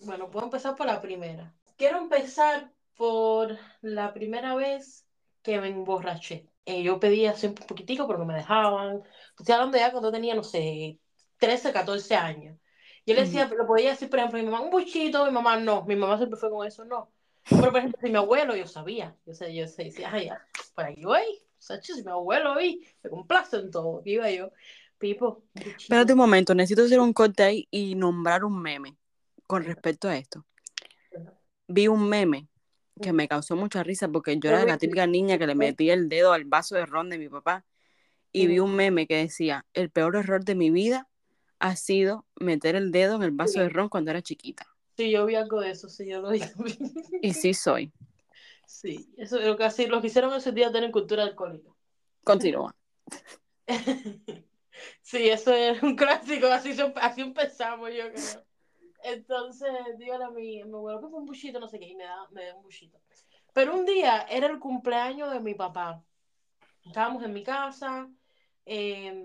Bueno, 0.00 0.30
puedo 0.30 0.46
empezar 0.46 0.76
por 0.76 0.86
la 0.86 1.00
primera. 1.00 1.54
Quiero 1.76 1.98
empezar 1.98 2.72
por 2.96 3.56
la 3.80 4.12
primera 4.12 4.54
vez 4.54 5.06
que 5.42 5.60
me 5.60 5.68
emborraché. 5.68 6.48
Eh, 6.66 6.82
yo 6.82 7.00
pedía 7.00 7.34
siempre 7.34 7.62
un 7.64 7.68
poquitico, 7.68 8.06
pero 8.06 8.18
no 8.18 8.24
me 8.26 8.34
dejaban. 8.34 9.02
Estoy 9.38 9.54
hablando 9.54 9.78
ya 9.78 9.90
cuando 9.90 10.12
tenía, 10.12 10.34
no 10.34 10.44
sé, 10.44 11.00
13, 11.38 11.72
14 11.72 12.14
años. 12.14 12.56
Yo 13.04 13.14
le 13.14 13.22
decía, 13.22 13.46
lo 13.48 13.66
podía 13.66 13.90
decir, 13.90 14.08
por 14.08 14.20
ejemplo, 14.20 14.38
mi 14.38 14.44
mamá, 14.44 14.60
un 14.60 14.70
buchito, 14.70 15.24
mi 15.24 15.32
mamá 15.32 15.56
no. 15.58 15.84
Mi 15.84 15.96
mamá 15.96 16.16
siempre 16.18 16.38
fue 16.38 16.50
con 16.50 16.64
eso, 16.66 16.84
no. 16.84 17.12
Pero, 17.48 17.70
por 17.70 17.76
ejemplo, 17.76 17.98
si 18.02 18.10
mi 18.10 18.16
abuelo, 18.16 18.56
yo 18.56 18.66
sabía. 18.66 19.16
Yo 19.26 19.34
sé, 19.34 19.54
yo 19.54 19.66
sé, 19.66 19.84
decía, 19.84 20.10
ay, 20.12 20.30
por 20.74 20.84
aquí 20.84 21.04
voy. 21.04 21.22
Sacho, 21.58 21.94
si 21.94 22.02
mi 22.02 22.10
abuelo 22.10 22.56
vi, 22.56 22.86
me 23.02 23.10
complace 23.10 23.56
en 23.56 23.70
todo. 23.70 24.02
Iba 24.04 24.30
yo. 24.30 24.50
Pipo. 24.98 25.42
Espérate 25.54 26.12
un 26.12 26.18
momento, 26.18 26.54
necesito 26.54 26.84
hacer 26.84 27.00
un 27.00 27.12
corte 27.12 27.42
ahí 27.42 27.66
y 27.70 27.96
nombrar 27.96 28.44
un 28.44 28.62
meme 28.62 28.96
con 29.48 29.64
respecto 29.64 30.08
a 30.08 30.16
esto. 30.16 30.46
Vi 31.66 31.88
un 31.88 32.08
meme 32.08 32.48
que 33.00 33.12
me 33.12 33.26
causó 33.26 33.56
mucha 33.56 33.82
risa 33.82 34.08
porque 34.08 34.38
yo 34.38 34.50
era 34.50 34.64
la 34.64 34.78
típica 34.78 35.06
niña 35.06 35.38
que 35.38 35.46
le 35.46 35.54
metía 35.54 35.94
el 35.94 36.08
dedo 36.08 36.32
al 36.32 36.44
vaso 36.44 36.76
de 36.76 36.86
ron 36.86 37.10
de 37.10 37.18
mi 37.18 37.28
papá 37.28 37.64
y 38.30 38.46
vi 38.46 38.60
un 38.60 38.74
meme 38.74 39.06
que 39.06 39.16
decía, 39.16 39.66
el 39.74 39.90
peor 39.90 40.16
error 40.16 40.44
de 40.44 40.54
mi 40.54 40.70
vida 40.70 41.08
ha 41.58 41.76
sido 41.76 42.26
meter 42.36 42.76
el 42.76 42.92
dedo 42.92 43.16
en 43.16 43.22
el 43.22 43.30
vaso 43.30 43.60
de 43.60 43.68
ron 43.68 43.88
cuando 43.88 44.10
era 44.10 44.22
chiquita. 44.22 44.66
Sí, 45.02 45.10
yo 45.10 45.26
vi 45.26 45.34
algo 45.34 45.60
de 45.60 45.70
eso, 45.72 45.88
sí, 45.88 46.06
yo 46.06 46.20
lo 46.20 46.30
vi 46.30 46.38
también. 46.54 46.78
Y 47.20 47.32
sí 47.34 47.52
soy. 47.54 47.92
Sí, 48.66 49.12
eso 49.16 49.36
es 49.36 49.46
lo 49.48 49.56
que, 49.56 49.64
así, 49.64 49.86
lo 49.86 50.00
que 50.00 50.06
hicieron 50.06 50.32
ese 50.32 50.52
día 50.52 50.70
tener 50.70 50.92
cultura 50.92 51.24
alcohólica. 51.24 51.70
Continúa. 52.24 52.72
Sí, 55.02 55.28
eso 55.28 55.52
es 55.52 55.82
un 55.82 55.94
clásico, 55.96 56.46
así, 56.46 56.72
son- 56.74 56.94
así 56.96 57.20
empezamos, 57.20 57.90
yo 57.92 58.10
creo. 58.10 58.44
Entonces, 59.04 59.68
dígale 59.98 60.24
a 60.24 60.30
mi, 60.30 60.62
mi 60.64 60.72
abuelo 60.72 61.00
que 61.00 61.08
fue 61.08 61.18
un 61.18 61.26
buchito, 61.26 61.60
no 61.60 61.68
sé 61.68 61.78
qué, 61.78 61.88
y 61.88 61.94
me 61.96 62.04
da, 62.04 62.16
me 62.30 62.46
da 62.46 62.54
un 62.54 62.62
buchito. 62.62 62.98
Pero 63.52 63.74
un 63.74 63.84
día 63.84 64.22
era 64.30 64.46
el 64.46 64.58
cumpleaños 64.58 65.30
de 65.32 65.40
mi 65.40 65.54
papá. 65.54 66.02
Estábamos 66.84 67.22
en 67.24 67.32
mi 67.34 67.42
casa 67.42 68.08
eh, 68.64 69.22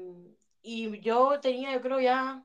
y 0.61 0.99
yo 0.99 1.39
tenía, 1.39 1.71
yo 1.73 1.81
creo 1.81 1.99
ya, 2.01 2.43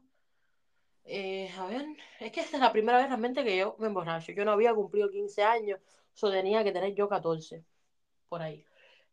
eh, 1.04 1.50
a 1.58 1.66
ver, 1.66 1.86
es 2.20 2.32
que 2.32 2.40
esta 2.40 2.56
es 2.56 2.62
la 2.62 2.72
primera 2.72 2.98
vez 2.98 3.08
realmente 3.08 3.44
que 3.44 3.56
yo 3.56 3.76
me 3.78 3.86
emborracho. 3.88 4.32
Yo 4.32 4.44
no 4.44 4.52
había 4.52 4.74
cumplido 4.74 5.10
15 5.10 5.42
años, 5.42 5.80
eso 6.14 6.30
tenía 6.30 6.62
que 6.64 6.72
tener 6.72 6.94
yo 6.94 7.08
14, 7.08 7.64
por 8.28 8.42
ahí. 8.42 8.64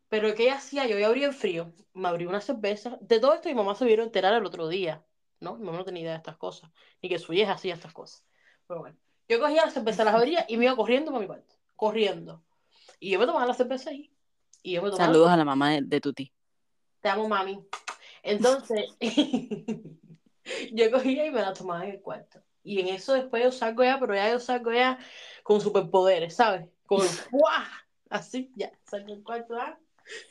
Pero 0.09 0.33
¿qué 0.35 0.51
hacía? 0.51 0.87
Yo 0.87 0.97
ya 0.97 1.07
abrí 1.07 1.23
el 1.23 1.33
frío, 1.33 1.73
me 1.93 2.07
abrí 2.07 2.25
una 2.25 2.41
cerveza. 2.41 2.97
De 3.01 3.19
todo 3.19 3.33
esto 3.33 3.49
mi 3.49 3.55
mamá 3.55 3.75
se 3.75 3.85
vino 3.85 4.01
a 4.01 4.05
enterar 4.05 4.33
el 4.33 4.45
otro 4.45 4.67
día, 4.67 5.03
¿no? 5.39 5.55
Mi 5.57 5.65
mamá 5.65 5.79
no 5.79 5.85
tenía 5.85 6.01
idea 6.01 6.11
de 6.13 6.17
estas 6.17 6.37
cosas, 6.37 6.71
ni 7.01 7.09
que 7.09 7.19
su 7.19 7.33
hija 7.33 7.53
hacía 7.53 7.73
estas 7.75 7.93
cosas. 7.93 8.25
Pero 8.67 8.81
bueno, 8.81 8.97
yo 9.27 9.39
cogía 9.39 9.65
la 9.65 9.71
cerveza, 9.71 10.03
las 10.03 10.15
abría 10.15 10.45
y 10.47 10.57
me 10.57 10.65
iba 10.65 10.75
corriendo 10.75 11.11
para 11.11 11.21
mi 11.21 11.27
cuarto, 11.27 11.55
corriendo. 11.75 12.43
Y 12.99 13.11
yo 13.11 13.19
me 13.19 13.25
tomaba 13.25 13.45
la 13.45 13.53
cerveza 13.53 13.91
ahí. 13.91 14.11
Y 14.63 14.73
yo 14.73 14.81
me 14.81 14.89
tomaba 14.89 15.05
Saludos 15.05 15.29
a 15.29 15.37
la 15.37 15.45
mamá 15.45 15.71
de, 15.71 15.81
de 15.83 16.01
Tuti. 16.01 16.33
te 17.01 17.09
amo, 17.09 17.27
mami. 17.27 17.63
Entonces, 18.23 18.85
yo 20.73 20.91
cogía 20.91 21.25
y 21.25 21.31
me 21.31 21.41
la 21.41 21.53
tomaba 21.53 21.85
en 21.85 21.91
el 21.91 22.01
cuarto. 22.01 22.41
Y 22.63 22.79
en 22.79 22.87
eso 22.89 23.13
después 23.13 23.43
yo 23.43 23.51
salgo 23.51 23.83
ya, 23.83 23.99
pero 23.99 24.13
ya 24.15 24.31
yo 24.31 24.39
salgo 24.39 24.71
ya 24.71 24.99
con 25.43 25.61
superpoderes, 25.61 26.35
¿sabes? 26.35 26.67
Con 26.85 26.99
¡guau! 27.31 27.63
Así, 28.09 28.51
ya, 28.55 28.71
salgo 28.83 29.13
del 29.13 29.23
cuarto, 29.23 29.55
¿ah? 29.55 29.79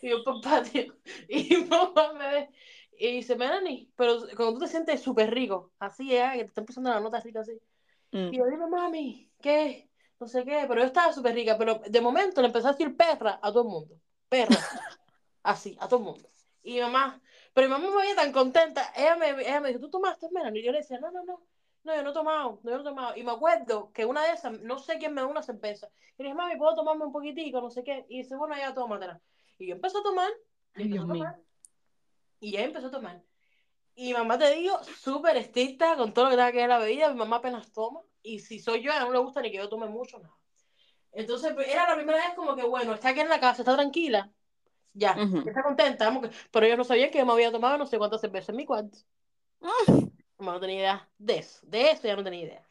Y 0.02 0.10
yo 0.10 0.24
por 0.24 0.36
el 0.36 0.40
patio. 0.40 0.96
Y 1.28 1.56
mamá 1.68 2.12
me 2.14 2.28
ve 2.28 2.48
y 2.98 3.12
dice, 3.12 3.36
Melanie, 3.36 3.88
pero 3.94 4.18
cuando 4.36 4.54
tú 4.54 4.60
te 4.60 4.68
sientes 4.68 5.00
súper 5.00 5.32
rico, 5.32 5.72
así, 5.78 6.08
ya, 6.08 6.32
que 6.32 6.40
te 6.40 6.46
está 6.46 6.62
empezando 6.62 6.90
la 6.90 7.00
nota 7.00 7.20
rica 7.20 7.40
así. 7.40 7.52
Mm. 8.10 8.34
Y 8.34 8.38
yo, 8.38 8.46
dime, 8.46 8.66
mami, 8.66 9.30
¿qué? 9.40 9.88
No 10.18 10.26
sé 10.26 10.44
qué, 10.44 10.64
pero 10.66 10.80
yo 10.80 10.86
estaba 10.86 11.12
súper 11.12 11.34
rica, 11.34 11.56
pero 11.56 11.80
de 11.86 12.00
momento 12.00 12.40
le 12.40 12.48
empecé 12.48 12.66
a 12.66 12.72
decir 12.72 12.96
perra 12.96 13.38
a 13.40 13.52
todo 13.52 13.62
el 13.62 13.68
mundo. 13.68 14.00
Perra. 14.28 14.48
Así, 15.44 15.76
a 15.80 15.86
todo 15.86 16.00
el 16.00 16.06
mundo. 16.06 16.28
Y 16.62 16.80
mamá, 16.80 17.22
pero 17.58 17.70
mi 17.70 17.74
mamá 17.74 17.90
me 17.90 18.02
veía 18.02 18.14
tan 18.14 18.30
contenta. 18.30 18.92
Ella 18.94 19.16
me, 19.16 19.30
ella 19.30 19.60
me 19.60 19.70
dijo, 19.70 19.80
¿tú 19.80 19.90
tomaste, 19.90 20.28
Melanie? 20.30 20.62
Y 20.62 20.64
yo 20.64 20.70
le 20.70 20.78
decía, 20.78 21.00
no, 21.00 21.10
no, 21.10 21.24
no. 21.24 21.42
No, 21.82 21.92
yo 21.96 22.04
no 22.04 22.10
he 22.10 22.12
tomado, 22.12 22.60
no, 22.62 22.70
yo 22.70 22.76
no 22.76 22.82
he 22.82 22.84
tomado. 22.84 23.16
Y 23.16 23.24
me 23.24 23.32
acuerdo 23.32 23.90
que 23.92 24.04
una 24.04 24.22
de 24.22 24.34
esas, 24.34 24.60
no 24.60 24.78
sé 24.78 24.98
quién 24.98 25.12
me 25.12 25.22
dio 25.22 25.28
una 25.28 25.42
cerveza. 25.42 25.88
Y 26.16 26.22
le 26.22 26.28
dije, 26.28 26.36
mami, 26.36 26.54
¿puedo 26.56 26.76
tomarme 26.76 27.04
un 27.04 27.10
poquitico? 27.10 27.60
No 27.60 27.68
sé 27.68 27.82
qué. 27.82 28.06
Y 28.08 28.18
dice, 28.18 28.36
bueno, 28.36 28.56
ya 28.56 28.72
tómatela. 28.72 29.20
Y 29.58 29.66
yo 29.66 29.74
empecé 29.74 29.98
a 29.98 30.04
tomar. 30.04 30.30
Y, 30.76 30.82
Ay, 30.82 30.88
Dios 30.88 31.02
a 31.02 31.06
mío. 31.08 31.24
tomar, 31.24 31.40
y 32.38 32.50
ella 32.50 32.64
empezó 32.64 32.86
a 32.86 32.90
tomar. 32.92 33.22
Y 33.96 34.12
mamá, 34.12 34.38
te 34.38 34.54
digo, 34.54 34.78
súper 34.84 35.36
estricta 35.36 35.96
con 35.96 36.14
todo 36.14 36.26
lo 36.26 36.30
que 36.30 36.36
tenga 36.36 36.52
que 36.52 36.58
ver 36.58 36.68
la 36.68 36.78
bebida. 36.78 37.10
Mi 37.10 37.18
mamá 37.18 37.38
apenas 37.38 37.72
toma. 37.72 38.02
Y 38.22 38.38
si 38.38 38.60
soy 38.60 38.82
yo, 38.82 38.92
a 38.92 38.98
ella 38.98 39.06
no 39.06 39.12
le 39.12 39.18
gusta 39.18 39.42
ni 39.42 39.50
que 39.50 39.56
yo 39.56 39.68
tome 39.68 39.88
mucho, 39.88 40.20
nada. 40.20 40.36
Entonces, 41.10 41.54
pues, 41.54 41.66
era 41.66 41.88
la 41.88 41.96
primera 41.96 42.18
vez 42.18 42.36
como 42.36 42.54
que, 42.54 42.62
bueno, 42.62 42.94
está 42.94 43.08
aquí 43.08 43.18
en 43.18 43.28
la 43.28 43.40
casa, 43.40 43.62
está 43.62 43.74
tranquila. 43.74 44.30
Ya, 44.98 45.16
Ujú. 45.16 45.48
está 45.48 45.62
contenta. 45.62 46.20
Pero 46.50 46.66
ellos 46.66 46.78
no 46.78 46.84
sabían 46.84 47.10
que 47.10 47.18
yo 47.18 47.26
me 47.26 47.32
había 47.32 47.52
tomado 47.52 47.78
no 47.78 47.86
sé 47.86 47.98
cuántas 47.98 48.20
cervezas 48.20 48.50
en 48.50 48.56
mi 48.56 48.66
cuarto. 48.66 48.98
Mamá 50.38 50.52
no 50.52 50.60
tenía 50.60 50.76
idea 50.78 51.08
de 51.18 51.38
eso. 51.38 51.60
De 51.62 51.90
eso 51.90 52.06
ya 52.06 52.16
no 52.16 52.24
tenía 52.24 52.44
idea. 52.44 52.62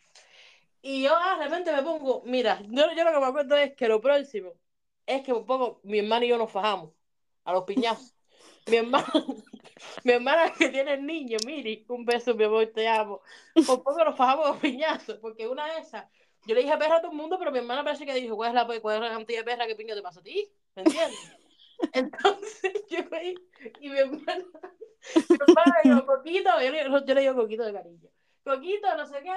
Y 0.82 1.04
yo 1.04 1.12
ah, 1.16 1.38
de 1.38 1.46
repente 1.46 1.74
me 1.74 1.82
pongo, 1.84 2.22
mira, 2.26 2.62
yo, 2.62 2.86
yo 2.96 3.04
lo 3.04 3.12
que 3.12 3.20
me 3.20 3.26
acuerdo 3.26 3.56
es 3.58 3.76
que 3.76 3.88
lo 3.88 4.00
próximo 4.00 4.54
es 5.06 5.22
que 5.24 5.34
un 5.34 5.46
poco 5.46 5.80
mi 5.84 6.00
hermana 6.00 6.26
y 6.26 6.30
yo 6.30 6.38
nos 6.38 6.52
fajamos 6.52 6.92
a 7.44 7.54
los 7.54 7.64
piñazos. 7.64 8.14
Mi 8.68 8.78
hermana, 8.78 9.08
mi 10.04 10.12
hermana 10.14 10.54
que 10.54 10.70
tiene 10.70 10.94
el 10.94 11.06
niño, 11.06 11.38
Miri, 11.46 11.86
un 11.90 12.06
beso, 12.06 12.36
mi 12.36 12.44
amor, 12.44 12.68
te 12.68 12.88
amo. 12.88 13.22
Por 13.66 13.84
poco 13.84 14.04
nos 14.04 14.16
fajamos 14.16 14.46
a 14.46 14.50
los 14.52 14.60
piñazos, 14.60 15.18
porque 15.20 15.48
una 15.48 15.66
de 15.66 15.80
esas, 15.80 16.06
yo 16.46 16.56
le 16.56 16.62
dije 16.62 16.78
perra 16.78 16.98
a 16.98 17.02
todo 17.02 17.12
el 17.12 17.18
mundo, 17.18 17.38
pero 17.40 17.52
mi 17.52 17.60
hermana 17.60 17.84
parece 17.84 18.06
que 18.06 18.14
dijo, 18.14 18.36
¿cuál 18.36 18.50
es 18.50 18.56
la, 18.56 18.80
cuál 18.82 18.96
es 18.96 19.02
la 19.02 19.10
cantidad 19.10 19.40
de 19.40 19.46
perra 19.46 19.68
que 19.68 19.76
pinga 19.76 19.96
te 19.96 20.02
pasa 20.02 20.20
a 20.20 20.24
ti? 20.24 20.50
¿Me 20.76 20.84
entiendes? 20.84 21.37
Entonces 21.94 22.74
yo 22.90 23.00
ahí, 23.12 23.36
y 23.80 23.90
mi 23.90 23.98
hermana, 23.98 24.46
mi 25.30 25.38
hermana 25.40 25.76
le 25.84 26.06
Coquito, 26.06 26.50
yo 26.62 26.72
le, 26.72 26.84
yo 27.06 27.14
le 27.14 27.22
digo 27.22 27.36
Coquito 27.36 27.64
de 27.64 27.74
cariño. 27.74 28.10
Coquito, 28.44 28.96
no 28.96 29.06
sé 29.06 29.22
qué, 29.22 29.36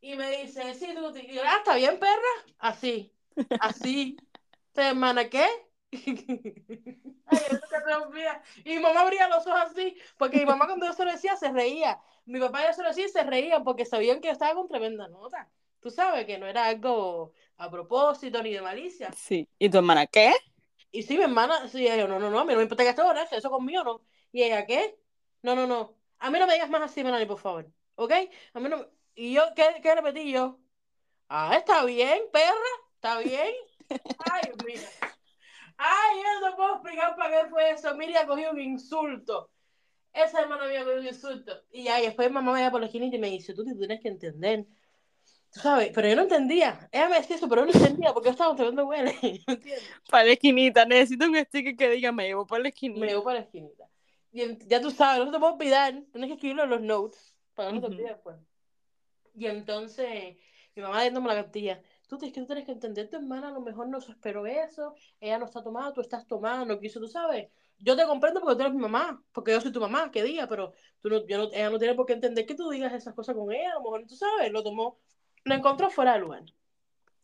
y 0.00 0.16
me 0.16 0.30
dice, 0.38 0.74
sí, 0.74 0.94
tú, 0.94 1.12
y 1.16 1.34
yo, 1.34 1.42
ah, 1.44 1.56
está 1.58 1.74
bien, 1.76 1.98
perra, 1.98 2.54
así, 2.58 3.12
así. 3.60 4.16
Entonces, 4.68 4.92
hermana, 4.92 5.28
¿qué? 5.28 5.46
Ay. 7.26 7.60
Y 8.64 8.76
mi 8.76 8.78
mamá 8.78 9.00
abría 9.00 9.28
los 9.28 9.46
ojos 9.46 9.60
así, 9.62 9.96
porque 10.16 10.38
mi 10.38 10.46
mamá 10.46 10.66
cuando 10.66 10.86
yo 10.86 10.92
se 10.92 11.04
lo 11.04 11.12
decía 11.12 11.36
se 11.36 11.50
reía. 11.50 12.00
Mi 12.24 12.38
papá 12.38 12.66
yo 12.66 12.72
se 12.72 12.82
lo 12.82 12.88
decía 12.88 13.08
se 13.08 13.22
reían 13.24 13.64
porque 13.64 13.84
sabían 13.84 14.20
que 14.20 14.28
yo 14.28 14.32
estaba 14.32 14.54
con 14.54 14.68
tremenda 14.68 15.08
nota. 15.08 15.48
Tú 15.80 15.90
sabes 15.90 16.26
que 16.26 16.38
no 16.38 16.46
era 16.46 16.66
algo 16.66 17.32
a 17.56 17.70
propósito 17.70 18.42
ni 18.42 18.52
de 18.52 18.62
malicia. 18.62 19.10
Sí. 19.12 19.48
¿Y 19.58 19.68
tu 19.70 19.78
hermana 19.78 20.06
qué? 20.06 20.32
Y 20.92 21.02
sí, 21.02 21.16
mi 21.16 21.24
hermana, 21.24 21.68
sí, 21.68 21.86
ella, 21.86 22.06
no, 22.06 22.18
no, 22.18 22.30
no, 22.30 22.40
a 22.40 22.44
mí 22.44 22.52
no 22.52 22.56
me 22.58 22.62
importa 22.64 22.82
que 22.82 22.90
esté 22.90 23.02
borracha, 23.02 23.36
eso 23.36 23.50
conmigo 23.50 23.84
no. 23.84 24.02
Y 24.32 24.42
ella, 24.42 24.66
¿qué? 24.66 24.98
No, 25.42 25.54
no, 25.54 25.66
no. 25.66 25.96
A 26.18 26.30
mí 26.30 26.38
no 26.38 26.46
me 26.46 26.54
digas 26.54 26.70
más 26.70 26.82
así, 26.82 27.04
Melanie, 27.04 27.26
por 27.26 27.38
favor. 27.38 27.72
¿Ok? 27.94 28.12
A 28.54 28.60
mí 28.60 28.68
no. 28.68 28.86
Y 29.14 29.34
yo, 29.34 29.42
¿qué, 29.54 29.80
qué 29.82 29.94
repetí 29.94 30.30
yo? 30.32 30.60
Ah, 31.28 31.56
está 31.56 31.84
bien, 31.84 32.22
perra, 32.32 32.54
está 32.94 33.18
bien. 33.20 33.54
Ay, 34.32 34.52
mira. 34.66 34.88
Ay, 35.76 36.22
yo 36.22 36.48
no 36.50 36.56
puedo 36.56 36.74
explicar 36.74 37.16
para 37.16 37.42
qué 37.42 37.48
fue 37.48 37.70
eso. 37.70 37.94
Miriam 37.96 38.26
cogió 38.26 38.50
un 38.50 38.60
insulto. 38.60 39.50
Esa 40.12 40.40
hermana 40.42 40.66
mía 40.66 40.84
cogió 40.84 41.00
un 41.00 41.06
insulto. 41.06 41.52
Y 41.70 41.84
ya, 41.84 42.00
y 42.00 42.06
después 42.06 42.30
mamá 42.30 42.52
me 42.52 42.62
va 42.62 42.70
por 42.70 42.80
la 42.80 42.86
esquinita 42.86 43.16
y 43.16 43.20
me 43.20 43.30
dice, 43.30 43.54
tú, 43.54 43.64
tú 43.64 43.78
tienes 43.78 44.00
que 44.00 44.08
entender. 44.08 44.66
Tú 45.52 45.60
sabes, 45.60 45.90
pero 45.94 46.08
yo 46.08 46.16
no 46.16 46.22
entendía. 46.22 46.88
Ella 46.92 47.08
me 47.08 47.16
decía 47.16 47.36
eso, 47.36 47.48
pero 47.48 47.66
yo 47.66 47.72
no 47.72 47.78
entendía 47.78 48.12
porque 48.12 48.28
yo 48.28 48.32
estaba 48.32 48.54
tremendo 48.56 48.86
huele. 48.86 49.14
Para 50.08 50.24
la 50.24 50.32
esquinita. 50.32 50.84
Necesito 50.84 51.26
un 51.26 51.36
sticker 51.36 51.76
que 51.76 51.90
diga 51.90 52.12
me 52.12 52.26
llevo 52.28 52.46
para 52.46 52.62
la 52.62 52.68
esquinita. 52.68 53.00
Me 53.00 53.06
llevó 53.08 53.24
para 53.24 53.40
la 53.40 53.44
esquinita. 53.44 53.88
Y 54.32 54.66
ya 54.68 54.80
tú 54.80 54.90
sabes, 54.90 55.18
no 55.18 55.26
se 55.26 55.32
te 55.32 55.38
puede 55.38 55.52
olvidar. 55.54 55.92
Tienes 56.12 56.28
que 56.28 56.34
escribirlo 56.34 56.64
en 56.64 56.70
los 56.70 56.80
notes 56.80 57.34
para 57.54 57.68
que 57.70 57.74
no 57.74 57.80
te 57.80 57.86
Ujú. 57.86 57.94
olvide 57.96 58.08
después. 58.10 58.36
Y 59.34 59.46
entonces, 59.46 60.36
mi 60.74 60.82
mamá 60.82 61.02
dándome 61.04 61.28
la 61.28 61.42
cartilla. 61.42 61.82
Tú 62.08 62.18
tienes 62.18 62.34
que, 62.34 62.40
tú 62.40 62.46
tienes 62.46 62.64
que 62.64 62.72
entender, 62.72 63.08
tu 63.08 63.16
hermana 63.16 63.48
a 63.48 63.52
lo 63.52 63.60
mejor 63.60 63.88
no 63.88 64.00
se 64.00 64.12
esperó 64.12 64.46
eso. 64.46 64.94
Ella 65.20 65.38
no 65.38 65.46
está 65.46 65.62
tomada, 65.62 65.92
tú 65.92 66.00
estás 66.00 66.26
tomada, 66.26 66.64
no 66.64 66.78
quiso, 66.78 67.00
tú 67.00 67.06
sabes. 67.08 67.48
Yo 67.78 67.96
te 67.96 68.04
comprendo 68.04 68.40
porque 68.40 68.56
tú 68.56 68.60
eres 68.62 68.74
mi 68.74 68.80
mamá, 68.80 69.22
porque 69.32 69.52
yo 69.52 69.60
soy 69.60 69.72
tu 69.72 69.80
mamá, 69.80 70.10
que 70.10 70.22
diga, 70.22 70.46
pero 70.48 70.72
tú 71.00 71.08
no, 71.08 71.26
yo 71.26 71.38
no- 71.38 71.52
ella 71.52 71.70
no 71.70 71.78
tiene 71.78 71.94
por 71.94 72.06
qué 72.06 72.12
entender 72.14 72.44
que 72.46 72.54
tú 72.54 72.68
digas 72.68 72.92
esas 72.92 73.14
cosas 73.14 73.34
con 73.36 73.52
ella. 73.52 73.70
A 73.70 73.74
lo 73.74 73.82
mejor 73.82 74.06
tú 74.06 74.16
sabes, 74.16 74.50
lo 74.52 74.62
tomó, 74.62 74.98
lo 75.44 75.54
encontró 75.54 75.90
fuera 75.90 76.14
de 76.14 76.20
lugar. 76.20 76.44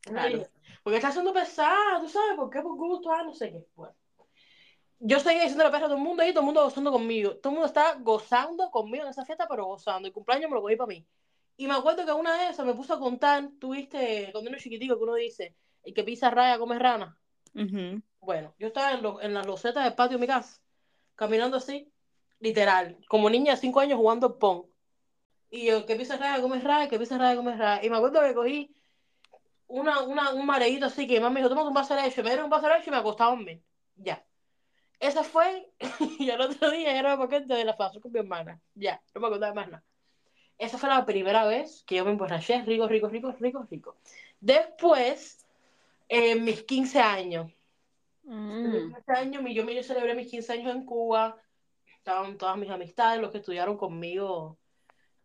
Claro. 0.01 0.43
Porque 0.83 0.97
está 0.97 1.11
siendo 1.11 1.33
pesada, 1.33 2.01
tú 2.01 2.09
sabes, 2.09 2.37
¿por 2.37 2.51
qué? 2.51 2.61
Por 2.63 2.77
gusto, 2.77 3.11
ah, 3.11 3.23
no 3.25 3.35
sé 3.35 3.51
qué. 3.51 3.67
Bueno 3.75 3.95
yo 4.99 5.21
seguía 5.21 5.43
diciendo 5.43 5.65
la 5.65 5.71
perra 5.71 5.87
a 5.87 5.89
todo 5.89 5.99
el 5.99 6.05
mundo 6.05 6.23
ahí, 6.23 6.31
todo 6.31 6.41
el 6.41 6.47
mundo 6.47 6.63
gozando 6.65 6.91
conmigo. 6.91 7.37
Todo 7.37 7.51
el 7.51 7.55
mundo 7.55 7.67
estaba 7.67 7.95
gozando 8.01 8.71
conmigo 8.71 9.05
en 9.05 9.11
esa 9.11 9.25
fiesta, 9.25 9.47
pero 9.49 9.67
gozando. 9.67 10.09
El 10.09 10.15
cumpleaños 10.15 10.49
me 10.51 10.57
lo 10.57 10.63
cogí 10.63 10.77
para 10.77 10.89
mí. 10.89 11.07
Y 11.59 11.67
me 11.67 11.75
acuerdo 11.75 12.05
que 12.05 12.13
una 12.13 12.37
de 12.37 12.51
esas 12.51 12.67
me 12.67 12.75
puso 12.75 12.95
a 12.95 12.99
contar, 12.99 13.49
tuviste, 13.61 14.31
cuando 14.33 14.51
uno 14.51 14.59
chiquitico, 14.59 14.97
que 14.97 15.03
uno 15.03 15.15
dice, 15.15 15.55
el 15.83 15.95
que 15.95 16.05
pisa 16.05 16.31
raya 16.31 16.59
come 16.59 16.79
rana. 16.79 17.19
Ujú. 17.55 18.03
Bueno, 18.21 18.55
yo 18.59 18.69
estaba 18.69 18.93
en, 18.93 19.03
los- 19.03 19.23
en 19.23 19.35
las 19.35 19.47
losetas 19.47 19.85
del 19.85 19.95
patio 19.95 20.17
de 20.19 20.21
mi 20.23 20.27
casa, 20.27 20.61
caminando 21.15 21.59
así, 21.59 21.91
literal, 22.41 22.99
como 23.09 23.31
niña 23.31 23.53
de 23.55 23.61
5 23.61 23.81
años 23.81 23.99
jugando 23.99 24.39
pong. 24.39 24.65
Y 25.51 25.67
yo, 25.67 25.79
el 25.79 25.87
que 25.87 25.97
pisa 25.97 26.17
raya 26.17 26.43
come 26.43 26.61
raya, 26.61 26.85
el 26.85 26.91
que 26.91 26.99
pisa 26.99 27.19
raya 27.19 27.37
come 27.37 27.57
raya. 27.57 27.85
Y 27.85 27.91
me 27.91 27.97
acuerdo 27.97 28.21
que 28.23 28.35
cogí 28.35 28.75
una, 29.69 30.03
una, 30.03 30.33
un 30.35 30.47
mareíto 30.47 30.87
así, 30.87 31.07
que 31.07 31.15
mi 31.15 31.21
mamá 31.21 31.35
me 31.35 31.41
dijo, 31.41 31.51
toma 31.51 31.67
un 31.67 31.75
vaso 31.75 31.95
de 31.95 32.03
leche. 32.03 32.23
Me 32.23 32.31
dieron 32.31 32.45
un 32.47 32.51
vaso 32.51 32.69
de 32.69 32.75
leche 32.75 32.91
y 32.91 32.93
me 32.93 32.99
acostaba 32.99 33.31
dormir. 33.31 33.63
Ya. 33.97 34.25
Esa 34.99 35.25
fue, 35.25 35.73
y 36.19 36.31
el 36.31 36.41
otro 36.41 36.71
día 36.71 36.99
era 36.99 37.19
paquete 37.19 37.55
de 37.55 37.65
la 37.65 37.75
fase 37.75 38.01
con 38.01 38.13
mi 38.13 38.21
hermana. 38.21 38.61
Ya, 38.75 39.03
no 39.15 39.21
me 39.21 39.27
acordaba 39.29 39.55
más 39.55 39.69
nada. 39.69 39.85
Esa 40.59 40.79
fue 40.79 40.89
la 40.89 41.05
primera 41.05 41.47
vez 41.47 41.85
que 41.85 41.97
yo 41.97 42.05
me 42.05 42.13
emborraché, 42.13 42.63
rico, 42.63 42.89
rico, 42.89 43.09
rico, 43.09 43.33
rico, 43.39 43.67
rico. 43.71 44.01
Después, 44.41 45.47
en 46.09 46.45
mis 46.45 46.63
15 46.65 47.01
años, 47.01 47.53
en 48.63 48.73
mis 48.73 48.85
Mm. 48.85 48.95
15 48.95 49.13
años, 49.13 49.43
yo 49.55 49.65
me 49.65 49.75
yo 49.75 49.83
celebré 49.83 50.15
mis 50.15 50.31
15 50.31 50.53
años 50.55 50.75
en 50.75 50.85
Cuba, 50.85 51.37
estaban 51.99 52.39
todas 52.39 52.57
mis 52.59 52.71
amistades, 52.71 53.21
los 53.21 53.31
que 53.31 53.39
estudiaron 53.39 53.77
conmigo 53.77 54.59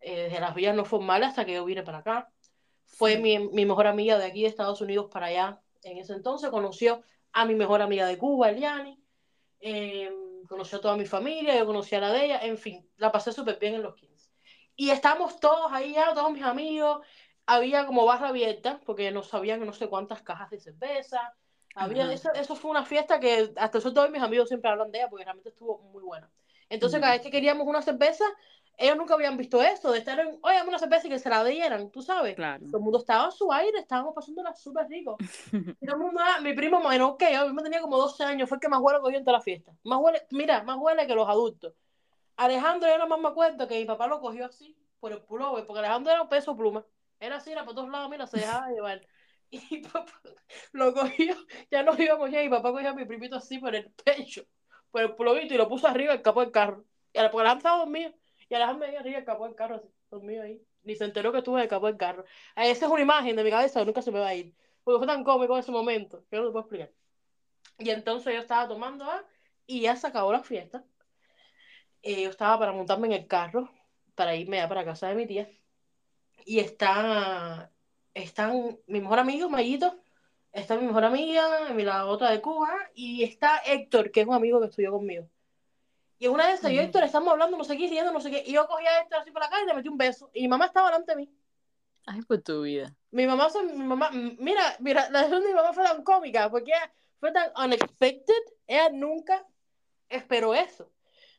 eh, 0.01 0.23
desde 0.23 0.39
las 0.39 0.55
vías 0.55 0.75
no 0.75 0.85
formales 0.85 1.29
hasta 1.29 1.45
que 1.45 1.53
yo 1.53 1.65
vine 1.65 1.83
para 1.83 1.99
acá. 1.99 2.29
Fue 2.85 3.15
Sí. 3.15 3.21
mi, 3.21 3.39
mi 3.39 3.65
mejor 3.65 3.87
amiga 3.87 4.17
de 4.17 4.25
aquí 4.25 4.41
de 4.41 4.47
Estados 4.49 4.81
Unidos 4.81 5.07
para 5.11 5.27
allá. 5.27 5.61
En 5.83 5.97
ese 5.97 6.13
entonces 6.13 6.49
conoció 6.49 7.01
a 7.31 7.45
mi 7.45 7.55
mejor 7.55 7.81
amiga 7.81 8.05
de 8.05 8.17
Cuba, 8.17 8.49
Eliani. 8.49 9.01
Eh, 9.59 10.11
conoció 10.47 10.79
a 10.79 10.81
toda 10.81 10.97
mi 10.97 11.05
familia, 11.05 11.57
yo 11.57 11.65
conocí 11.65 11.95
a 11.95 11.99
la 11.99 12.11
de 12.11 12.25
ella, 12.25 12.39
en 12.41 12.57
fin, 12.57 12.89
la 12.97 13.11
pasé 13.11 13.31
súper 13.31 13.57
bien 13.59 13.75
en 13.75 13.83
los 13.83 13.95
15. 13.95 14.29
Y 14.75 14.89
estamos 14.89 15.39
todos 15.39 15.71
ahí 15.71 15.93
ya, 15.93 16.13
todos 16.13 16.31
mis 16.33 16.43
amigos, 16.43 17.05
había 17.45 17.85
como 17.85 18.05
barra 18.05 18.29
abierta, 18.29 18.79
porque 18.85 19.11
no 19.11 19.23
sabían 19.23 19.65
no 19.65 19.71
sé 19.73 19.87
cuántas 19.87 20.21
cajas 20.23 20.49
de 20.49 20.59
cerveza, 20.59 21.35
había, 21.75 22.11
eso, 22.11 22.33
eso 22.33 22.55
fue 22.55 22.71
una 22.71 22.83
fiesta 22.83 23.19
que 23.19 23.53
hasta 23.55 23.77
eso 23.77 23.93
todos 23.93 24.09
mis 24.09 24.21
amigos 24.21 24.49
siempre 24.49 24.69
hablan 24.69 24.91
de 24.91 24.99
ella, 24.99 25.09
porque 25.09 25.23
realmente 25.23 25.49
estuvo 25.49 25.77
muy 25.79 26.03
buena. 26.03 26.29
Entonces 26.69 26.99
cada 26.99 27.13
vez 27.13 27.21
que 27.21 27.31
queríamos 27.31 27.67
una 27.67 27.81
cerveza, 27.81 28.25
ellos 28.81 28.97
nunca 28.97 29.13
habían 29.13 29.37
visto 29.37 29.61
eso, 29.61 29.91
de 29.91 29.99
estar 29.99 30.19
en, 30.19 30.39
oye, 30.41 30.61
una 30.67 30.79
cerveza 30.79 31.07
y 31.07 31.11
que 31.11 31.19
se 31.19 31.29
la 31.29 31.43
dieran, 31.43 31.91
tú 31.91 32.01
sabes. 32.01 32.35
Claro. 32.35 32.65
Todo 32.65 32.77
el 32.77 32.83
mundo 32.83 32.97
estaba 32.99 33.27
a 33.27 33.31
su 33.31 33.51
aire, 33.53 33.77
estábamos 33.79 34.15
pasándola 34.15 34.53
súper 34.55 34.87
rico. 34.87 35.17
Y 35.51 35.85
todo 35.85 35.95
el 35.95 36.01
mundo, 36.01 36.19
ah, 36.23 36.41
mi 36.41 36.53
primo 36.53 36.81
menor 36.81 37.15
que 37.17 37.31
yo, 37.33 37.53
me 37.53 37.61
tenía 37.61 37.81
como 37.81 37.97
12 37.97 38.23
años, 38.23 38.49
fue 38.49 38.55
el 38.57 38.61
que 38.61 38.69
más 38.69 38.81
huele 38.81 38.99
cogió 38.99 39.17
en 39.17 39.23
toda 39.23 39.37
la 39.37 39.43
fiesta. 39.43 39.71
Más 39.83 39.99
huele, 40.01 40.25
mira, 40.31 40.63
más 40.63 40.77
huele 40.79 41.05
que 41.05 41.15
los 41.15 41.29
adultos. 41.29 41.73
Alejandro, 42.37 42.89
yo 42.89 42.97
nomás 42.97 43.19
me 43.19 43.27
acuerdo 43.27 43.67
que 43.67 43.77
mi 43.77 43.85
papá 43.85 44.07
lo 44.07 44.19
cogió 44.19 44.45
así, 44.45 44.75
por 44.99 45.11
el 45.11 45.21
pullover, 45.21 45.65
porque 45.65 45.79
Alejandro 45.79 46.11
era 46.11 46.21
un 46.23 46.29
peso 46.29 46.55
pluma. 46.55 46.85
Era 47.19 47.35
así, 47.35 47.51
era 47.51 47.65
por 47.65 47.75
todos 47.75 47.89
lados, 47.89 48.09
mira, 48.09 48.25
se 48.25 48.37
dejaba 48.37 48.69
llevar. 48.69 49.01
Y 49.53 49.81
papá 49.81 50.13
lo 50.71 50.93
cogió, 50.93 51.35
ya 51.69 51.83
nos 51.83 51.99
íbamos 51.99 52.31
ya, 52.31 52.41
y 52.41 52.47
papá 52.47 52.71
cogió 52.71 52.91
a 52.91 52.93
mi 52.93 53.03
primito 53.03 53.35
así 53.35 53.59
por 53.59 53.75
el 53.75 53.91
pecho, 53.91 54.43
por 54.91 55.01
el 55.01 55.13
pulovito, 55.13 55.53
y 55.53 55.57
lo 55.57 55.67
puso 55.67 55.89
arriba 55.89 56.13
del 56.13 56.21
capó 56.21 56.39
del 56.39 56.51
carro. 56.51 56.85
Y 57.13 57.19
porque 57.19 57.39
Alejandro 57.41 57.57
estaba 57.57 57.77
dormido, 57.79 58.13
y 58.51 58.55
Alejandro 58.55 58.85
me 58.85 58.97
arriba 58.97 59.15
del 59.15 59.25
capó 59.25 59.45
del 59.45 59.55
carro, 59.55 59.81
dormido 60.09 60.43
ahí. 60.43 60.61
Ni 60.83 60.95
se 60.95 61.05
enteró 61.05 61.31
que 61.31 61.37
estuve 61.37 61.63
en 61.63 61.69
el 61.73 61.97
carro. 61.97 62.25
Esa 62.57 62.85
es 62.85 62.91
una 62.91 63.01
imagen 63.01 63.35
de 63.37 63.43
mi 63.45 63.49
cabeza 63.49 63.85
nunca 63.85 64.01
se 64.01 64.11
me 64.11 64.19
va 64.19 64.27
a 64.27 64.35
ir. 64.35 64.53
Porque 64.83 64.97
fue 64.97 65.07
tan 65.07 65.23
cómico 65.23 65.53
en 65.53 65.61
ese 65.61 65.71
momento, 65.71 66.25
que 66.29 66.35
no 66.37 66.47
te 66.47 66.51
puedo 66.51 66.59
explicar. 66.65 66.91
Y 67.79 67.89
entonces 67.91 68.33
yo 68.33 68.41
estaba 68.41 68.67
tomando 68.67 69.05
ah, 69.05 69.23
y 69.65 69.81
ya 69.81 69.95
se 69.95 70.07
acabó 70.07 70.33
la 70.33 70.43
fiesta. 70.43 70.83
Eh, 72.03 72.23
yo 72.23 72.29
estaba 72.29 72.59
para 72.59 72.71
montarme 72.73 73.07
en 73.07 73.13
el 73.13 73.27
carro. 73.27 73.69
para 74.15 74.35
irme 74.35 74.57
ya 74.57 74.67
para 74.69 74.85
casa 74.85 75.07
de 75.09 75.15
mi 75.15 75.27
tía. 75.27 75.49
Y 76.45 76.59
está, 76.59 77.71
están 78.13 78.79
mi 78.87 79.01
mejor 79.01 79.19
amigo, 79.19 79.49
Mayito, 79.49 79.97
está 80.51 80.77
mi 80.77 80.87
mejor 80.87 81.05
amiga, 81.05 81.69
mi 81.73 81.83
la 81.83 82.05
otra 82.07 82.31
de 82.31 82.41
Cuba, 82.41 82.69
y 82.95 83.23
está 83.23 83.59
Héctor, 83.65 84.11
que 84.11 84.21
es 84.21 84.27
un 84.27 84.33
amigo 84.35 84.59
que 84.59 84.67
estudió 84.67 84.91
conmigo. 84.91 85.29
Y 86.21 86.27
una 86.27 86.45
vez 86.45 86.61
yo 86.61 86.69
y 86.69 86.77
Ujú. 86.77 86.83
Héctor 86.85 87.03
estamos 87.03 87.31
hablando, 87.31 87.57
no 87.57 87.63
sé 87.63 87.75
qué, 87.75 87.87
riendo, 87.87 88.11
no 88.11 88.21
sé 88.21 88.29
qué, 88.29 88.43
y 88.45 88.51
yo 88.53 88.67
cogí 88.67 88.85
a 88.85 88.99
Héctor 88.99 89.21
así 89.21 89.31
por 89.31 89.41
la 89.41 89.49
calle 89.49 89.63
y 89.63 89.65
le 89.65 89.73
metí 89.73 89.89
un 89.89 89.97
beso. 89.97 90.29
Y 90.35 90.43
mi 90.43 90.49
mamá 90.49 90.65
estaba 90.65 90.91
delante 90.91 91.13
de 91.13 91.15
mí. 91.15 91.35
Ay, 92.05 92.21
por 92.21 92.39
tu 92.43 92.61
vida. 92.61 92.95
Mi 93.09 93.25
mamá, 93.25 93.47
mi 93.65 93.73
mamá, 93.73 94.11
mira, 94.11 94.75
mira, 94.81 95.09
la 95.09 95.23
razón 95.23 95.41
de 95.41 95.47
mi 95.47 95.55
mamá 95.55 95.73
fue 95.73 95.83
tan 95.83 96.03
cómica, 96.03 96.51
porque 96.51 96.69
ella 96.69 96.93
fue 97.19 97.31
tan 97.31 97.51
unexpected, 97.57 98.35
ella 98.67 98.91
nunca 98.91 99.47
esperó 100.09 100.53
eso. 100.53 100.91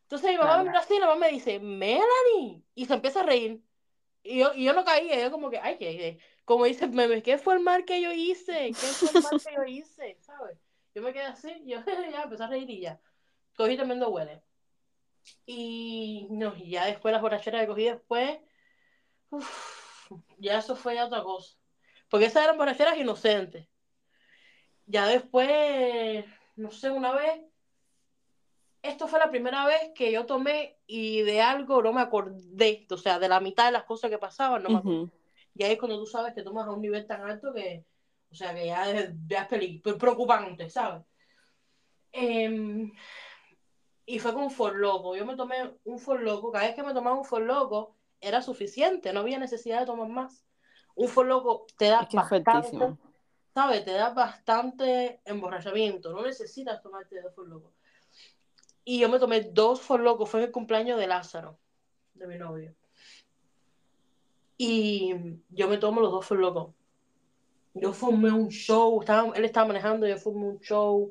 Entonces 0.03 0.33
mi 0.33 0.37
mamá 0.37 0.59
me 0.59 0.65
mira 0.65 0.81
así 0.81 0.97
y 0.97 0.99
la 0.99 1.07
mamá 1.07 1.27
me 1.27 1.31
dice, 1.31 1.61
Melanie, 1.61 2.65
y 2.75 2.85
se 2.85 2.95
empieza 2.95 3.21
a 3.21 3.23
reír. 3.23 3.63
Y 4.25 4.41
yo, 4.41 4.53
y 4.53 4.65
yo 4.65 4.73
no 4.73 4.85
caía, 4.85 5.23
yo 5.23 5.31
como 5.31 5.49
que, 5.49 5.61
ay, 5.61 5.79
que, 5.79 6.19
como 6.45 6.65
dice 6.65 6.89
meme, 6.89 7.23
¿qué 7.23 7.39
fue 7.39 7.55
el 7.55 7.61
mal 7.61 7.85
que 7.85 8.01
yo 8.01 8.11
hice? 8.11 8.75
¿Qué 8.81 8.87
fue 8.87 9.11
el 9.15 9.23
mal 9.23 9.41
que 9.41 9.55
yo 9.55 9.63
hice? 9.63 10.17
¿Sabes? 10.23 10.59
Yo 10.93 11.03
me 11.03 11.13
quedé 11.13 11.27
así, 11.27 11.63
yo 11.67 11.79
ya 12.11 12.25
empecé 12.25 12.43
a 12.43 12.49
reír 12.49 12.69
y 12.69 12.81
ya. 12.81 13.01
Cogí 13.57 13.77
tremendo 13.77 14.09
huele. 14.09 14.43
Y 15.47 16.27
no, 16.31 16.57
ya 16.57 16.87
después 16.87 17.13
las 17.13 17.23
borracheras 17.23 17.63
que 17.63 17.67
cogí 17.67 17.85
después, 17.85 18.39
uf, 19.31 20.13
ya 20.39 20.59
eso 20.59 20.77
fue 20.77 20.95
ya 20.95 21.07
otra 21.07 21.23
cosa. 21.23 21.57
Porque 22.09 22.27
esas 22.27 22.45
eran 22.45 22.59
borracheras 22.59 22.99
inocentes. 22.99 23.67
Ya 24.87 25.07
después, 25.07 26.25
no 26.57 26.71
sé, 26.71 26.91
una 26.91 27.13
vez, 27.13 27.41
esto 28.83 29.07
fue 29.07 29.19
la 29.19 29.31
primera 29.31 29.65
vez 29.67 29.93
que 29.95 30.13
yo 30.13 30.27
tomé 30.27 30.79
y 30.87 31.23
de 31.23 31.41
algo 31.41 31.83
no 31.83 31.93
me 31.93 32.01
acordé, 32.01 32.87
o 32.91 32.97
sea, 32.97 33.19
de 33.19 33.29
la 33.29 33.41
mitad 33.41 33.67
de 33.67 33.73
las 33.73 33.85
cosas 33.85 34.11
que 34.11 34.19
pasaban, 34.19 34.63
no 34.63 34.71
me 34.71 34.79
acordé. 34.79 35.11
Y 35.55 35.65
ahí 35.65 35.73
es 35.73 35.79
cuando 35.79 35.99
tú 35.99 36.07
sabes 36.07 36.35
que 36.35 36.43
tomas 36.43 36.67
a 36.67 36.73
un 36.73 36.83
nivel 36.83 37.07
tan 37.07 37.23
alto 37.23 37.53
que, 37.55 37.85
o 38.31 38.35
sea, 38.35 38.55
que 38.55 38.67
ya 38.67 38.91
es, 38.91 39.11
ya 39.27 39.49
es 39.51 39.83
preocupante, 39.99 40.69
¿sabes? 40.69 41.05
Em, 42.11 42.93
y 44.07 44.19
fue 44.19 44.33
con 44.33 44.45
un 44.45 44.51
for 44.51 44.75
loco. 44.77 45.17
Yo 45.17 45.25
me 45.25 45.37
tomé 45.37 45.57
un 45.85 45.99
for 45.99 46.21
loco. 46.21 46.51
Cada 46.51 46.67
vez 46.67 46.75
que 46.75 46.83
me 46.83 46.95
tomaba 46.95 47.17
un 47.17 47.25
for 47.25 47.43
loco 47.43 47.97
era 48.21 48.43
suficiente, 48.43 49.13
no 49.13 49.21
había 49.21 49.39
necesidad 49.39 49.81
de 49.81 49.87
tomar 49.87 50.09
más. 50.09 50.45
Un 50.95 51.09
for 51.09 51.27
loco 51.27 51.67
te 51.77 51.87
da 51.87 52.03
Es 52.03 52.09
que 52.09 52.17
bastante. 52.17 52.99
¿sabes? 53.55 53.85
Te 53.85 53.93
da 53.93 54.11
bastante 54.11 55.21
emborrachamiento. 55.25 56.13
No 56.13 56.23
necesitas 56.23 56.83
tomarte 56.83 57.21
dos 57.21 57.35
for 57.35 57.47
loco. 57.49 57.73
Y 58.85 58.99
yo 58.99 59.09
me 59.09 59.19
tomé 59.19 59.41
dos 59.43 59.81
for 59.81 60.01
loco. 60.01 60.27
Fue 60.27 60.41
en 60.41 60.47
el 60.47 60.53
cumpleaños 60.53 60.99
de 60.99 61.07
Lázaro, 61.07 61.59
de 62.15 62.27
mi 62.27 62.37
novio. 62.37 62.75
Y 64.57 65.15
yo 65.51 65.69
me 65.69 65.79
tomo 65.79 66.01
los 66.01 66.13
dos 66.13 66.27
for 66.27 66.39
loco. 66.39 66.75
Yo 67.75 67.93
formé 67.93 68.31
un 68.31 68.49
show, 68.49 69.01
estaba, 69.01 69.35
él 69.35 69.45
estaba 69.47 69.69
manejando, 69.69 70.07
yo 70.07 70.19
formé 70.19 70.47
un 70.47 70.61
show, 70.61 71.11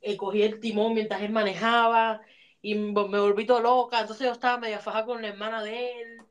eh, 0.00 0.16
cogí 0.16 0.42
el 0.42 0.60
timón 0.60 0.94
mientras 0.94 1.22
él 1.22 1.30
manejaba 1.30 2.20
y 2.62 2.74
me 2.74 3.20
volví 3.20 3.46
todo 3.46 3.60
loca, 3.60 4.00
entonces 4.00 4.26
yo 4.26 4.32
estaba 4.32 4.58
media 4.58 4.78
fajada 4.78 5.06
con 5.06 5.22
la 5.22 5.28
hermana 5.28 5.62
de 5.62 6.00
él 6.00 6.22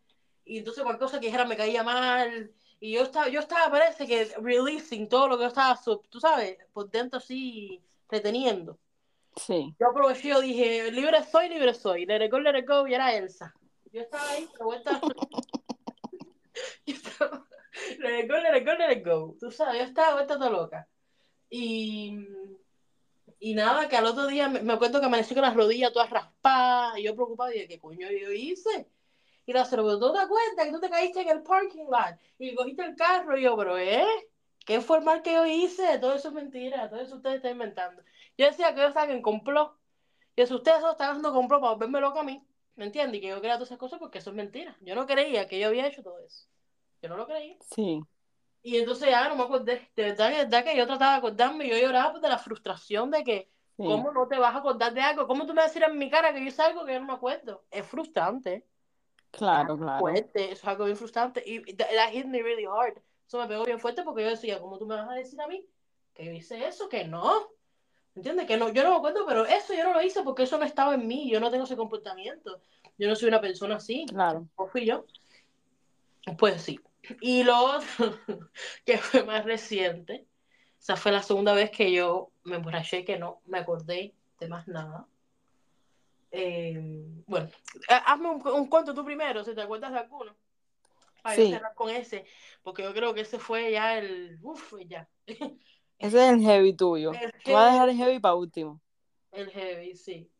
y 0.46 0.60
entonces 0.60 0.84
cualquier 0.84 1.08
cosa 1.08 1.20
que 1.20 1.28
dijera 1.28 1.46
me 1.46 1.58
caía 1.58 1.84
mal 1.84 2.52
y 2.80 2.94
yo 2.94 3.04
estaba, 3.04 3.28
yo 3.30 3.40
estaba 3.40 3.70
parece 3.70 4.08
que 4.08 4.32
releasing 4.42 5.10
todo 5.10 5.28
lo 5.28 5.38
que 5.38 5.44
yo 5.44 5.48
estaba, 5.48 5.76
sub- 5.76 6.08
tú 6.10 6.20
sabes, 6.20 6.58
por 6.72 6.90
dentro 6.90 7.18
así 7.18 7.84
reteniendo. 8.08 8.80
Sí. 9.36 9.76
Yo 9.80 9.88
aproveché, 9.88 10.30
yo 10.30 10.42
dije, 10.42 10.92
libre 10.92 11.24
soy, 11.24 11.50
libre 11.50 11.74
soy, 11.74 12.06
go, 12.06 12.40
let 12.40 12.58
it 12.58 12.68
go, 12.68 12.88
y 12.88 12.94
era 12.94 13.16
Elsa. 13.16 13.54
Yo 13.92 14.02
estaba 14.02 14.30
ahí, 14.32 14.48
de 14.58 14.64
vuelta. 14.64 15.02
yo 16.86 16.96
estaba, 16.96 17.48
let 18.00 18.20
it 18.20 18.30
go, 18.30 18.38
let 18.38 18.58
it 18.58 18.66
go, 18.66 18.74
let 18.74 18.92
it 18.92 19.06
go. 19.06 19.36
Tú 19.40 19.52
sabes, 19.52 19.80
yo 19.80 19.88
estaba 19.88 20.14
vuelta 20.16 20.38
toda 20.38 20.50
loca. 20.50 20.88
Y, 21.50 22.18
y 23.40 23.54
nada, 23.54 23.88
que 23.88 23.96
al 23.96 24.06
otro 24.06 24.28
día 24.28 24.50
me, 24.50 24.62
me 24.62 24.74
acuerdo 24.74 25.00
que 25.00 25.06
amanecí 25.06 25.34
con 25.34 25.44
las 25.44 25.56
rodillas 25.56 25.94
todas 25.94 26.10
raspadas, 26.10 26.98
y 26.98 27.04
yo 27.04 27.16
preocupada, 27.16 27.52
dije, 27.52 27.68
¿qué 27.68 27.80
coño 27.80 28.08
yo 28.12 28.32
hice? 28.32 28.90
Y 29.46 29.54
la 29.54 29.68
pero 29.68 29.98
¿tú 29.98 30.14
te 30.14 30.20
acuerdas 30.20 30.66
que 30.66 30.72
tú 30.72 30.80
te 30.80 30.90
caíste 30.90 31.22
en 31.22 31.30
el 31.30 31.42
parking 31.42 31.86
lot? 31.86 32.20
Y 32.38 32.54
cogiste 32.54 32.84
el 32.84 32.96
carro, 32.96 33.36
y 33.36 33.42
yo, 33.42 33.58
pero, 33.58 33.78
¿eh? 33.80 34.06
¿Qué 34.64 34.82
fue 34.82 35.02
mal 35.02 35.24
que 35.24 35.34
yo 35.34 35.46
hice? 35.48 35.98
Todo 35.98 36.14
eso 36.14 36.28
es 36.28 36.34
mentira, 36.36 36.88
todo 36.88 37.00
eso 37.00 37.16
ustedes 37.16 37.38
están 37.38 37.54
inventando. 37.54 38.04
Yo 38.38 38.46
decía 38.46 38.76
que 38.76 38.82
yo 38.82 38.88
estaba 38.88 39.12
en 39.12 39.24
complot. 39.24 39.76
Y 40.36 40.46
si 40.46 40.54
ustedes 40.54 40.84
están 40.84 41.10
haciendo 41.10 41.34
complot 41.34 41.62
para 41.62 41.74
volverme 41.74 42.00
loca 42.00 42.20
a 42.20 42.24
mí, 42.24 42.46
¿me 42.76 42.86
entiendes? 42.86 43.18
Y 43.18 43.22
que 43.22 43.30
yo 43.30 43.40
creía 43.40 43.56
todas 43.56 43.70
esas 43.70 43.80
cosas 43.80 43.98
porque 43.98 44.20
eso 44.20 44.30
es 44.30 44.36
mentira. 44.36 44.78
Yo 44.82 44.94
no 44.94 45.08
creía 45.08 45.48
que 45.48 45.60
yo 45.60 45.70
había 45.70 45.88
hecho 45.88 46.04
todo 46.04 46.20
eso. 46.20 46.46
Yo 47.02 47.10
no 47.10 47.18
lo 47.18 47.26
creía. 47.26 47.58
Sí. 47.62 48.02
Y 48.62 48.78
entonces 48.78 49.10
ya 49.10 49.30
no 49.30 49.36
me 49.36 49.44
acordé. 49.44 49.90
De 49.96 50.04
verdad, 50.04 50.30
de 50.30 50.38
verdad 50.38 50.64
que 50.64 50.76
yo 50.76 50.86
trataba 50.86 51.14
de 51.14 51.18
acordarme 51.20 51.66
y 51.66 51.70
yo 51.70 51.78
lloraba 51.78 52.12
pues, 52.12 52.22
de 52.22 52.30
la 52.30 52.38
frustración 52.38 53.12
de 53.12 53.24
que, 53.24 53.50
sí. 53.78 53.84
¿cómo 53.84 54.12
no 54.12 54.28
te 54.28 54.38
vas 54.38 54.54
a 54.54 54.60
acordar 54.60 54.94
de 54.94 55.02
algo? 55.02 55.28
¿Cómo 55.28 55.46
tú 55.46 55.54
me 55.54 55.62
vas 55.62 55.66
a 55.66 55.68
decir 55.70 55.84
en 55.84 55.98
mi 55.98 56.10
cara 56.10 56.34
que 56.34 56.42
yo 56.42 56.48
hice 56.48 56.62
algo 56.62 56.86
que 56.86 56.94
yo 56.94 57.00
no 57.00 57.08
me 57.08 57.14
acuerdo? 57.14 57.64
Es 57.72 57.86
frustrante. 57.86 58.66
Claro, 59.32 59.78
claro. 59.78 60.00
Fuerte, 60.00 60.46
eso 60.46 60.54
es 60.54 60.66
algo 60.66 60.86
bien 60.86 60.98
frustrante. 60.98 61.44
Y 61.46 61.74
that 61.76 62.12
hit 62.12 62.26
me 62.26 62.42
really 62.42 62.66
hard. 62.66 63.00
Eso 63.28 63.38
me 63.38 63.48
pegó 63.48 63.64
bien 63.64 63.80
fuerte 63.80 64.04
porque 64.04 64.24
yo 64.24 64.30
decía, 64.30 64.60
¿cómo 64.60 64.78
tú 64.78 64.88
me 64.88 64.96
vas 64.96 65.10
a 65.10 65.14
decir 65.14 65.40
a 65.40 65.48
mí 65.48 65.66
que 66.14 66.26
yo 66.26 66.32
hice 66.32 66.68
eso? 66.68 66.90
Que 66.90 67.06
no. 67.06 67.48
¿Entiendes? 68.16 68.48
Que 68.48 68.58
no, 68.58 68.70
yo 68.70 68.84
no 68.84 68.90
me 68.90 68.96
acuerdo, 68.98 69.26
pero 69.28 69.46
eso 69.46 69.74
yo 69.74 69.84
no 69.84 69.94
lo 69.94 70.02
hice 70.02 70.24
porque 70.24 70.44
eso 70.44 70.58
no 70.58 70.66
estaba 70.66 70.96
en 70.96 71.08
mí. 71.08 71.30
Yo 71.30 71.40
no 71.40 71.52
tengo 71.52 71.64
ese 71.64 71.78
comportamiento. 71.78 72.60
Yo 72.98 73.08
no 73.08 73.16
soy 73.16 73.30
una 73.30 73.40
persona 73.40 73.76
así. 73.76 74.06
Claro. 74.10 74.48
¿O 74.56 74.68
fui 74.68 74.86
yo? 74.86 75.06
Pues 76.38 76.62
sí. 76.64 76.80
Y 77.22 77.44
lo 77.44 77.58
otro, 77.58 77.88
que 78.86 78.98
fue 78.98 79.24
más 79.24 79.46
reciente, 79.46 80.28
o 80.78 80.82
sea, 80.82 80.96
fue 80.96 81.12
la 81.12 81.24
segunda 81.24 81.54
vez 81.54 81.72
que 81.72 81.92
yo 81.92 82.32
me 82.44 82.58
emborraché 82.58 83.04
que 83.06 83.18
no 83.18 83.42
me 83.46 83.60
acordé 83.60 84.16
de 84.40 84.48
más 84.48 84.68
nada. 84.68 85.08
Eh, 86.32 86.80
bueno, 87.26 87.48
eh, 87.90 88.00
hazme 88.06 88.30
un, 88.30 88.48
un 88.48 88.68
cuento 88.68 88.94
tú 88.94 89.04
primero, 89.04 89.44
si 89.44 89.56
te 89.56 89.62
acuerdas 89.62 89.92
de 89.92 90.00
alguno. 90.00 90.36
Para 91.22 91.36
Sí. 91.36 91.52
cerrar 91.52 91.74
con 91.76 91.90
ese, 91.90 92.26
porque 92.64 92.84
yo 92.84 92.94
creo 92.94 93.14
que 93.14 93.22
ese 93.22 93.40
fue 93.40 93.72
ya 93.72 93.98
el. 93.98 94.40
Uf, 94.42 94.74
ya. 94.88 95.10
Ese 96.00 96.18
es 96.26 96.32
el 96.34 96.40
heavy 96.40 96.74
tuyo. 96.74 97.12
El 97.12 97.34
Tú 97.44 97.52
vas 97.52 97.64
a 97.64 97.66
heavy. 97.66 97.74
dejar 97.74 97.90
el 97.90 97.98
heavy 97.98 98.20
para 98.20 98.36
último. 98.36 98.82
El 99.34 99.50
heavy, 99.52 99.98
sí. 99.98 100.32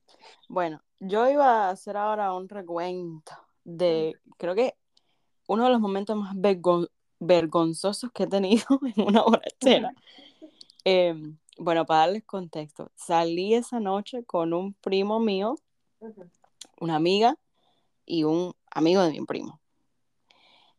Bueno, 0.48 0.82
yo 1.00 1.30
iba 1.30 1.68
a 1.68 1.70
hacer 1.72 1.98
ahora 1.98 2.34
un 2.34 2.48
recuento 2.48 3.34
de, 3.66 4.16
creo 4.38 4.56
que 4.56 4.78
uno 5.50 5.64
de 5.64 5.72
los 5.72 5.82
momentos 5.82 6.16
más 6.16 6.36
vergon- 6.36 6.90
vergonzosos 7.20 8.12
que 8.12 8.24
he 8.24 8.28
tenido 8.28 8.66
en 8.96 9.08
una 9.08 9.24
borrachera. 9.24 9.94
Eh, 10.86 11.16
bueno, 11.58 11.88
para 11.88 12.02
darles 12.02 12.24
contexto, 12.24 12.92
salí 12.96 13.56
esa 13.56 13.80
noche 13.80 14.24
con 14.24 14.54
un 14.54 14.74
primo 14.76 15.20
mío, 15.20 15.56
una 16.80 16.96
amiga 16.96 17.36
y 18.06 18.26
un 18.26 18.54
amigo 18.70 19.02
de 19.02 19.12
mi 19.12 19.26
primo. 19.26 19.60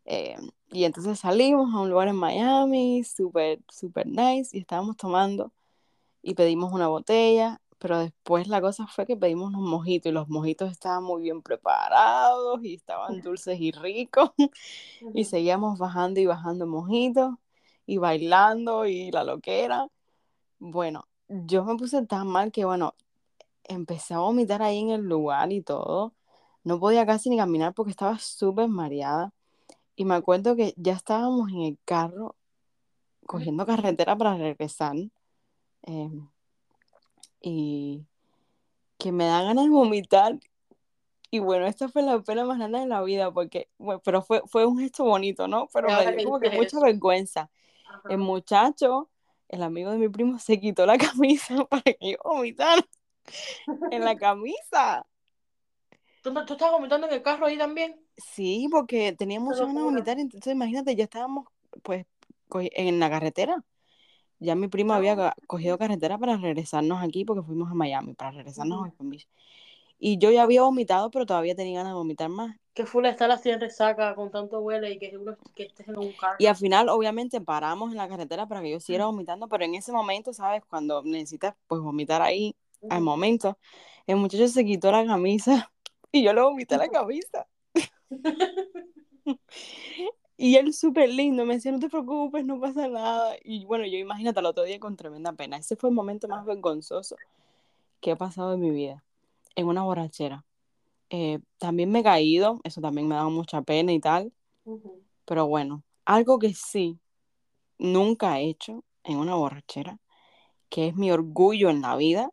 Eh, 0.04 0.36
y 0.70 0.84
entonces 0.84 1.18
salimos 1.18 1.74
a 1.74 1.80
un 1.80 1.90
lugar 1.90 2.06
en 2.06 2.16
Miami, 2.16 3.02
súper, 3.02 3.58
súper 3.68 4.06
nice, 4.06 4.56
y 4.56 4.60
estábamos 4.60 4.96
tomando 4.96 5.52
y 6.22 6.34
pedimos 6.34 6.72
una 6.72 6.86
botella, 6.86 7.60
pero 7.80 7.98
después 7.98 8.46
la 8.46 8.60
cosa 8.60 8.86
fue 8.86 9.06
que 9.06 9.16
pedimos 9.16 9.48
unos 9.48 9.62
mojitos 9.62 10.10
y 10.10 10.12
los 10.12 10.28
mojitos 10.28 10.70
estaban 10.70 11.02
muy 11.02 11.22
bien 11.22 11.40
preparados 11.40 12.62
y 12.62 12.74
estaban 12.74 13.22
dulces 13.22 13.58
y 13.58 13.72
ricos 13.72 14.30
y 15.14 15.24
seguíamos 15.24 15.78
bajando 15.78 16.20
y 16.20 16.26
bajando 16.26 16.66
mojitos 16.66 17.36
y 17.86 17.96
bailando 17.96 18.84
y 18.86 19.10
la 19.10 19.24
loquera. 19.24 19.88
Bueno, 20.58 21.08
yo 21.28 21.64
me 21.64 21.74
puse 21.76 22.04
tan 22.06 22.28
mal 22.28 22.52
que, 22.52 22.66
bueno, 22.66 22.94
empecé 23.64 24.12
a 24.12 24.18
vomitar 24.18 24.62
ahí 24.62 24.80
en 24.80 24.90
el 24.90 25.00
lugar 25.00 25.50
y 25.50 25.62
todo. 25.62 26.14
No 26.64 26.78
podía 26.78 27.06
casi 27.06 27.30
ni 27.30 27.38
caminar 27.38 27.72
porque 27.72 27.92
estaba 27.92 28.18
súper 28.18 28.68
mareada. 28.68 29.32
Y 29.96 30.04
me 30.04 30.14
acuerdo 30.14 30.54
que 30.54 30.74
ya 30.76 30.92
estábamos 30.92 31.50
en 31.50 31.62
el 31.62 31.78
carro 31.86 32.36
cogiendo 33.26 33.64
carretera 33.64 34.16
para 34.16 34.36
regresar. 34.36 34.96
eh, 35.84 36.10
y 37.40 38.04
que 38.98 39.12
me 39.12 39.24
da 39.24 39.42
ganas 39.42 39.64
de 39.64 39.70
vomitar. 39.70 40.38
Y 41.30 41.38
bueno, 41.38 41.66
esta 41.66 41.88
fue 41.88 42.02
la 42.02 42.20
pena 42.20 42.44
más 42.44 42.58
grande 42.58 42.80
de 42.80 42.86
la 42.86 43.02
vida 43.02 43.30
porque, 43.30 43.68
bueno, 43.78 44.00
pero 44.04 44.22
fue, 44.22 44.42
fue 44.46 44.66
un 44.66 44.78
gesto 44.78 45.04
bonito, 45.04 45.46
¿no? 45.46 45.68
Pero 45.72 45.88
me 45.88 46.16
dio 46.16 46.24
como 46.24 46.40
que 46.40 46.50
mucha 46.50 46.80
vergüenza. 46.80 47.50
Ajá. 47.88 48.02
El 48.08 48.18
muchacho, 48.18 49.08
el 49.48 49.62
amigo 49.62 49.90
de 49.90 49.98
mi 49.98 50.08
primo, 50.08 50.38
se 50.38 50.60
quitó 50.60 50.86
la 50.86 50.98
camisa 51.14 51.64
para 51.64 51.82
que 51.82 52.12
yo 52.12 52.18
vomitara 52.24 52.84
en 53.90 54.04
la 54.04 54.16
camisa. 54.16 55.06
¿Tú, 56.22 56.34
tú 56.44 56.52
estabas 56.52 56.72
vomitando 56.72 57.06
en 57.06 57.14
el 57.14 57.22
carro 57.22 57.46
ahí 57.46 57.56
también? 57.56 57.98
Sí, 58.16 58.68
porque 58.70 59.12
tenía 59.12 59.38
Qué 59.38 59.44
muchas 59.44 59.60
ganas 59.60 59.76
de 59.76 59.82
vomitar, 59.82 60.18
entonces 60.18 60.52
imagínate, 60.52 60.94
ya 60.94 61.04
estábamos 61.04 61.46
pues 61.82 62.06
en 62.52 63.00
la 63.00 63.08
carretera. 63.08 63.64
Ya 64.40 64.54
mi 64.54 64.68
primo 64.68 64.94
había 64.94 65.12
Ah. 65.12 65.34
cogido 65.46 65.78
carretera 65.78 66.18
para 66.18 66.36
regresarnos 66.36 67.02
aquí 67.02 67.24
porque 67.24 67.42
fuimos 67.42 67.70
a 67.70 67.74
Miami, 67.74 68.14
para 68.14 68.32
regresarnos 68.32 68.76
a 68.76 68.80
Ujú. 68.80 68.84
West 68.86 68.96
Palm 68.96 69.10
Beach. 69.10 69.28
Y 69.98 70.16
yo 70.16 70.30
ya 70.30 70.42
había 70.42 70.62
vomitado, 70.62 71.10
pero 71.10 71.26
todavía 71.26 71.54
tenía 71.54 71.80
ganas 71.80 71.92
de 71.92 71.98
vomitar 71.98 72.30
más. 72.30 72.56
Que 72.72 72.86
full 72.86 73.04
está 73.04 73.28
la 73.28 73.38
en 73.44 73.60
resaca 73.60 74.14
con 74.14 74.30
tanto 74.30 74.60
huele 74.60 74.92
y 74.92 74.98
que 74.98 75.14
uno 75.16 75.36
que 75.54 75.64
estés 75.64 75.86
en 75.88 75.98
un 75.98 76.12
carro. 76.12 76.36
Y 76.38 76.46
al 76.46 76.56
final, 76.56 76.88
obviamente, 76.88 77.40
paramos 77.42 77.90
en 77.90 77.98
la 77.98 78.08
carretera 78.08 78.48
para 78.48 78.62
que 78.62 78.70
yo 78.70 78.80
siguiera 78.80 79.04
vomitando, 79.04 79.46
pero 79.48 79.64
en 79.64 79.74
ese 79.74 79.92
momento, 79.92 80.32
¿sabes? 80.32 80.64
Cuando 80.64 81.02
necesitas, 81.02 81.54
pues, 81.66 81.82
vomitar 81.82 82.22
ahí, 82.22 82.56
al 82.88 83.02
momento, 83.02 83.58
el 84.06 84.16
muchacho 84.16 84.48
se 84.48 84.64
quitó 84.64 84.90
la 84.90 85.04
camisa 85.04 85.70
y 86.12 86.22
yo 86.22 86.32
le 86.32 86.40
vomité 86.40 86.78
la 86.78 86.88
camisa. 86.88 87.46
y 90.42 90.56
él 90.56 90.72
súper 90.72 91.10
lindo, 91.10 91.44
me 91.44 91.56
decía, 91.56 91.70
no 91.70 91.78
te 91.78 91.90
preocupes, 91.90 92.46
no 92.46 92.58
pasa 92.58 92.88
nada. 92.88 93.36
Y 93.44 93.66
bueno, 93.66 93.84
yo 93.84 93.98
imagínate 93.98 94.40
el 94.40 94.46
otro 94.46 94.64
día 94.64 94.80
con 94.80 94.96
tremenda 94.96 95.34
pena. 95.34 95.58
Ese 95.58 95.76
fue 95.76 95.90
el 95.90 95.94
momento 95.94 96.28
más 96.28 96.46
vergonzoso 96.46 97.16
que 98.00 98.12
he 98.12 98.16
pasado 98.16 98.54
en 98.54 98.60
mi 98.60 98.70
vida, 98.70 99.04
en 99.54 99.66
una 99.66 99.82
borrachera. 99.82 100.46
Eh, 101.10 101.40
también 101.58 101.92
me 101.92 101.98
he 101.98 102.02
caído, 102.02 102.58
eso 102.64 102.80
también 102.80 103.06
me 103.06 103.16
ha 103.16 103.18
dado 103.18 103.28
mucha 103.28 103.60
pena 103.60 103.92
y 103.92 104.00
tal, 104.00 104.32
pero 105.26 105.46
bueno, 105.46 105.82
algo 106.06 106.38
que 106.38 106.54
sí 106.54 106.98
nunca 107.76 108.40
he 108.40 108.48
hecho 108.48 108.82
en 109.04 109.18
una 109.18 109.34
borrachera, 109.34 109.98
que 110.70 110.88
es 110.88 110.96
mi 110.96 111.10
orgullo 111.10 111.68
en 111.68 111.82
la 111.82 111.96
vida. 111.96 112.30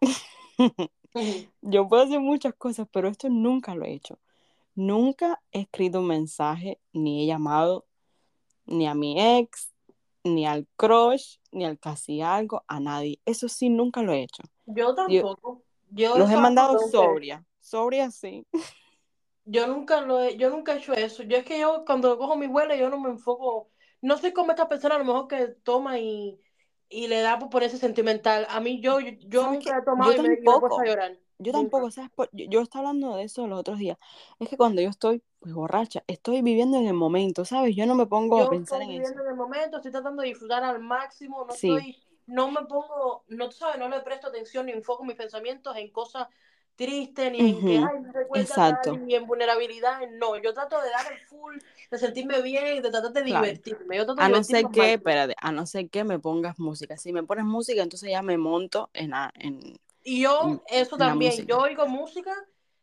Yo 1.60 1.88
puedo 1.88 2.04
hacer 2.04 2.20
muchas 2.20 2.54
cosas, 2.54 2.88
pero 2.90 3.08
esto 3.08 3.28
nunca 3.28 3.74
lo 3.74 3.84
he 3.84 3.92
hecho. 3.92 4.18
Nunca 4.80 5.42
he 5.52 5.60
escrito 5.60 6.00
un 6.00 6.06
mensaje, 6.06 6.80
ni 6.94 7.22
he 7.22 7.26
llamado 7.26 7.84
ni 8.64 8.88
a 8.88 8.94
mi 8.94 9.20
ex, 9.20 9.74
ni 10.24 10.46
al 10.46 10.66
crush, 10.76 11.36
ni 11.52 11.66
al 11.66 11.78
casi 11.78 12.22
algo, 12.22 12.64
a 12.66 12.80
nadie. 12.80 13.20
Eso 13.26 13.46
sí, 13.48 13.68
nunca 13.68 14.00
lo 14.00 14.14
he 14.14 14.22
hecho. 14.22 14.42
Yo 14.64 14.94
tampoco. 14.94 15.62
Yo, 15.90 16.16
los 16.16 16.30
he 16.30 16.36
mandado 16.36 16.78
sobria 16.78 17.44
sobria 17.60 18.10
sí. 18.10 18.46
Yo 19.44 19.66
nunca 19.66 20.00
lo 20.00 20.20
he, 20.20 20.38
yo 20.38 20.48
nunca 20.48 20.72
he 20.72 20.78
hecho 20.78 20.94
eso. 20.94 21.24
Yo 21.24 21.36
es 21.36 21.44
que 21.44 21.60
yo 21.60 21.84
cuando 21.84 22.16
cojo 22.16 22.36
mi 22.36 22.46
vuelo 22.46 22.74
yo 22.74 22.88
no 22.88 22.98
me 22.98 23.10
enfoco, 23.10 23.70
no 24.00 24.16
sé 24.16 24.32
cómo 24.32 24.52
esta 24.52 24.66
persona 24.66 24.94
a 24.94 24.98
lo 24.98 25.04
mejor 25.04 25.28
que 25.28 25.48
toma 25.62 25.98
y, 25.98 26.40
y 26.88 27.06
le 27.08 27.20
da 27.20 27.38
por 27.38 27.62
ese 27.62 27.76
sentimental. 27.76 28.46
A 28.48 28.60
mí 28.60 28.80
yo, 28.80 28.98
yo 29.00 29.46
nunca 29.46 29.76
he 29.78 29.82
tomado 29.82 30.12
yo 30.12 30.22
y 30.22 30.42
tampoco, 30.42 30.78
me, 30.78 30.84
a 30.84 30.90
llorar. 30.90 31.18
Yo 31.40 31.52
tampoco, 31.52 31.90
¿sabes? 31.90 32.10
Yo, 32.32 32.46
yo, 32.48 32.60
estaba 32.60 32.88
hablando 32.88 33.16
de 33.16 33.24
eso 33.24 33.46
los 33.46 33.58
otros 33.58 33.78
días. 33.78 33.98
Es 34.38 34.48
que 34.48 34.56
cuando 34.56 34.82
yo 34.82 34.90
estoy 34.90 35.22
pues 35.40 35.54
borracha, 35.54 36.04
estoy 36.06 36.42
viviendo 36.42 36.78
en 36.78 36.86
el 36.86 36.94
momento, 36.94 37.46
¿sabes? 37.46 37.74
Yo 37.74 37.86
no 37.86 37.94
me 37.94 38.06
pongo 38.06 38.42
a 38.42 38.50
pensar 38.50 38.82
en 38.82 38.90
eso. 38.90 39.00
Estoy 39.00 39.14
viviendo 39.14 39.22
en 39.22 39.30
el 39.30 39.36
momento, 39.36 39.76
estoy 39.78 39.90
tratando 39.90 40.22
de 40.22 40.28
disfrutar 40.28 40.62
al 40.62 40.80
máximo, 40.80 41.46
no 41.46 41.54
estoy, 41.54 41.96
no 42.26 42.50
me 42.50 42.62
pongo, 42.66 43.24
no 43.28 43.50
sabes, 43.50 43.78
no 43.78 43.88
le 43.88 44.00
presto 44.00 44.28
atención 44.28 44.66
ni 44.66 44.72
enfoco 44.72 45.02
mis 45.04 45.16
pensamientos 45.16 45.74
en 45.76 45.90
cosas 45.90 46.28
triste, 46.76 47.30
ni 47.30 47.40
en 47.40 47.60
que, 47.60 47.76
ay, 47.76 48.00
me 48.00 48.12
recuerda 48.12 48.80
ni 48.98 49.14
en 49.14 49.26
vulnerabilidad, 49.26 50.00
no, 50.18 50.36
yo 50.38 50.54
trato 50.54 50.80
de 50.80 50.88
dar 50.88 51.12
el 51.12 51.18
full, 51.26 51.56
de 51.90 51.98
sentirme 51.98 52.40
bien, 52.40 52.82
de 52.82 52.90
tratar 52.90 53.12
de 53.12 53.22
divertirme. 53.22 53.98
a 53.98 54.28
no 54.28 54.42
ser 54.42 54.66
que, 54.68 54.94
espérate, 54.94 55.34
a 55.38 55.52
no 55.52 55.66
ser 55.66 55.90
que 55.90 56.04
me 56.04 56.18
pongas 56.18 56.58
música, 56.58 56.96
si 56.96 57.12
me 57.12 57.22
pones 57.22 57.44
música, 57.44 57.82
entonces 57.82 58.10
ya 58.10 58.22
me 58.22 58.38
monto 58.38 58.90
en... 58.92 59.12
en 59.34 59.78
y 60.04 60.22
yo, 60.22 60.62
eso 60.68 60.96
también, 60.96 61.46
yo 61.46 61.58
oigo 61.58 61.86
música, 61.86 62.34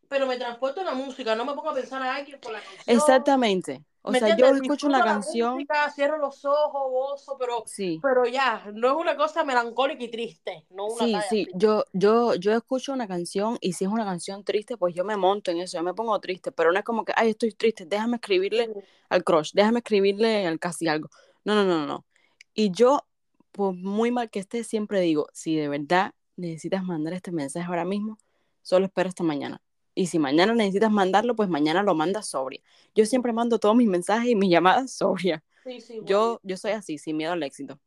pero 0.08 0.26
me 0.26 0.38
transporto 0.38 0.80
en 0.80 0.86
la 0.86 0.94
música, 0.94 1.36
no 1.36 1.46
me 1.46 1.54
pongo 1.54 1.72
a 1.72 1.74
pensar 1.74 2.02
a 2.02 2.16
alguien 2.16 2.40
por 2.40 2.52
la 2.52 2.60
canción. 2.60 2.98
Exactamente. 2.98 3.84
O 4.08 4.14
sea, 4.14 4.38
yo 4.38 4.46
escucho 4.48 4.88
una 4.88 5.04
canción. 5.04 5.66
cierro 5.94 6.18
los 6.18 6.46
ojos, 6.46 6.90
gozo, 6.90 7.38
pero, 7.38 7.66
pero 8.02 8.26
ya, 8.26 8.64
no 8.74 8.88
es 8.88 8.96
una 8.96 9.18
cosa 9.18 9.44
melancólica 9.44 10.02
y 10.02 10.10
triste. 10.10 10.66
No 10.70 10.86
una 10.86 11.06
sí, 11.06 11.18
sí, 11.30 11.48
yo, 11.56 11.84
yo, 11.92 12.36
yo 12.36 12.54
escucho 12.54 12.94
una 12.94 13.08
canción 13.08 13.58
y 13.60 13.74
si 13.74 13.84
es 13.84 13.92
una 13.92 14.06
canción 14.06 14.46
triste, 14.46 14.78
pues 14.78 14.96
yo 14.96 15.04
me 15.04 15.18
monto 15.18 15.52
en 15.52 15.58
eso, 15.58 15.78
yo 15.78 15.84
me 15.84 15.94
pongo 15.94 16.18
triste, 16.22 16.54
pero 16.54 16.72
no 16.72 16.80
es 16.80 16.86
como 16.86 17.04
que, 17.04 17.12
ay, 17.18 17.32
estoy 17.32 17.52
triste, 17.52 17.86
déjame 17.86 18.16
escribirle 18.16 18.72
al 19.10 19.24
crush, 19.26 19.52
déjame 19.54 19.80
escribirle 19.80 20.48
al 20.48 20.58
casi 20.58 20.88
algo. 20.88 21.10
No, 21.44 21.56
no, 21.56 21.66
no, 21.66 21.86
no. 21.86 22.06
Y 22.54 22.72
yo, 22.72 23.06
pues 23.52 23.76
muy 23.76 24.12
mal 24.12 24.30
que 24.30 24.40
esté, 24.40 24.64
siempre 24.64 25.02
digo, 25.02 25.28
si 25.34 25.58
de 25.58 25.68
verdad 25.68 26.14
necesitas 26.38 26.84
mandar 26.84 27.14
este 27.14 27.32
mensaje 27.32 27.68
ahora 27.68 27.86
mismo, 27.86 28.18
solo 28.62 28.86
espera 28.86 29.10
hasta 29.10 29.24
mañana. 29.24 29.62
Y 29.94 30.08
si 30.08 30.20
mañana 30.20 30.54
necesitas 30.54 30.92
mandarlo, 30.92 31.36
pues 31.36 31.50
mañana 31.50 31.82
lo 31.82 31.96
mandas 31.96 32.28
sobria. 32.28 32.62
Yo 32.94 33.06
siempre 33.06 33.34
mando 33.34 33.60
todos 33.60 33.76
mis 33.76 33.88
mensajes 33.88 34.30
y 34.30 34.36
mis 34.36 34.52
llamadas 34.52 34.92
sobria. 34.98 35.44
Sí, 35.64 35.82
sí, 35.82 36.00
yo, 36.04 36.40
yo 36.44 36.56
soy 36.56 36.72
así, 36.72 36.98
sin 36.98 37.18
miedo 37.18 37.34
al 37.34 37.44
éxito. 37.44 37.80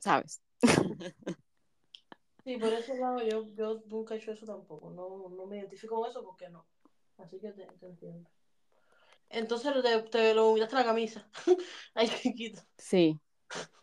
¿Sabes? 0.00 0.42
Sí, 2.44 2.58
por 2.58 2.72
ese 2.74 2.94
lado 2.98 3.22
yo, 3.22 3.48
yo 3.54 3.82
nunca 3.86 4.14
he 4.14 4.18
hecho 4.18 4.32
eso 4.32 4.44
tampoco. 4.44 4.90
No, 4.90 5.30
no 5.30 5.46
me 5.46 5.56
identifico 5.56 5.96
con 5.96 6.10
eso 6.10 6.22
porque 6.22 6.50
no. 6.50 6.66
Así 7.16 7.40
que 7.40 7.52
te, 7.52 7.66
entiendo. 7.80 8.28
Entonces 9.30 9.72
te, 9.82 10.02
te 10.02 10.34
lo 10.34 10.54
a 10.54 10.58
la 10.58 10.84
camisa. 10.84 11.26
Ay, 11.94 12.08
chiquito. 12.08 12.60
Sí. 12.76 13.18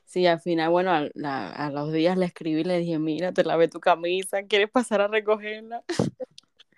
Sí, 0.05 0.27
al 0.27 0.41
final, 0.41 0.69
bueno, 0.69 0.91
a, 0.91 1.07
a, 1.51 1.71
los 1.71 1.93
días 1.93 2.17
le 2.17 2.25
escribí 2.25 2.61
y 2.61 2.63
le 2.65 2.79
dije, 2.79 2.99
mira, 2.99 3.31
te 3.31 3.45
lavé 3.45 3.69
tu 3.69 3.79
camisa, 3.79 4.43
¿quieres 4.43 4.69
pasar 4.69 4.99
a 5.01 5.07
recogerla? 5.07 5.83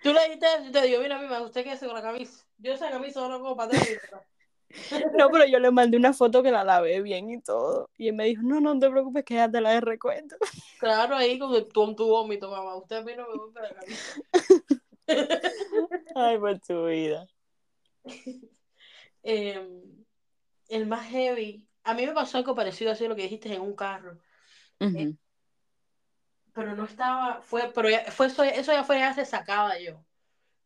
Tú 0.04 0.12
le 0.12 0.22
dijiste, 0.24 0.46
yo 0.66 0.70
te 0.70 0.82
digo, 0.82 1.00
mira, 1.00 1.16
a 1.16 1.22
mí 1.22 1.26
me 1.26 1.40
gusta 1.40 1.64
que 1.64 1.70
hace 1.70 1.86
con 1.86 1.94
la 1.94 2.02
camisa. 2.02 2.44
Yo 2.58 2.74
esa 2.74 2.90
camisa 2.90 3.26
no 3.26 3.40
como 3.40 3.56
para 3.56 3.72
No, 5.18 5.30
pero 5.30 5.46
yo 5.46 5.58
le 5.58 5.70
mandé 5.70 5.96
una 5.96 6.12
foto 6.12 6.42
que 6.42 6.50
la 6.50 6.62
lavé 6.62 7.00
bien 7.00 7.30
y 7.30 7.40
todo. 7.40 7.90
Y 7.96 8.08
él 8.08 8.14
me 8.14 8.26
dijo, 8.26 8.42
no, 8.42 8.60
no 8.60 8.78
te 8.78 8.90
preocupes, 8.90 9.24
que 9.24 9.34
ya 9.34 9.50
te 9.50 9.60
la 9.60 9.70
de 9.70 9.80
recuento. 9.80 10.36
Claro, 10.78 11.16
ahí 11.16 11.38
con 11.38 11.54
el, 11.54 11.66
tu, 11.66 11.94
tu 11.94 12.06
vómito, 12.06 12.50
mamá. 12.50 12.76
Usted 12.76 12.96
a 12.96 13.02
mí 13.02 13.12
no 13.16 13.26
me 13.26 13.38
gusta 13.38 13.62
la 13.62 13.74
camisa. 13.74 14.20
Ay, 16.14 16.38
por 16.38 16.58
tu 16.60 16.86
vida. 16.86 17.26
Em, 19.22 20.04
el 20.68 20.86
más 20.86 21.06
heavy. 21.08 21.66
A 21.84 21.94
mí 21.94 22.06
me 22.06 22.12
pasó 22.12 22.38
algo 22.38 22.54
parecido 22.54 22.92
a 22.92 23.08
lo 23.08 23.14
que 23.14 23.22
dijiste 23.22 23.52
en 23.54 23.60
un 23.62 23.76
carro 23.76 24.18
pero 26.54 26.76
no 26.76 26.84
estaba, 26.84 27.42
fue, 27.42 27.72
pero 27.74 27.88
fue 28.12 28.28
eso, 28.28 28.44
eso 28.44 28.72
ya 28.72 28.84
fue, 28.84 29.00
ya 29.00 29.12
se 29.12 29.24
sacaba 29.24 29.78
yo. 29.78 30.04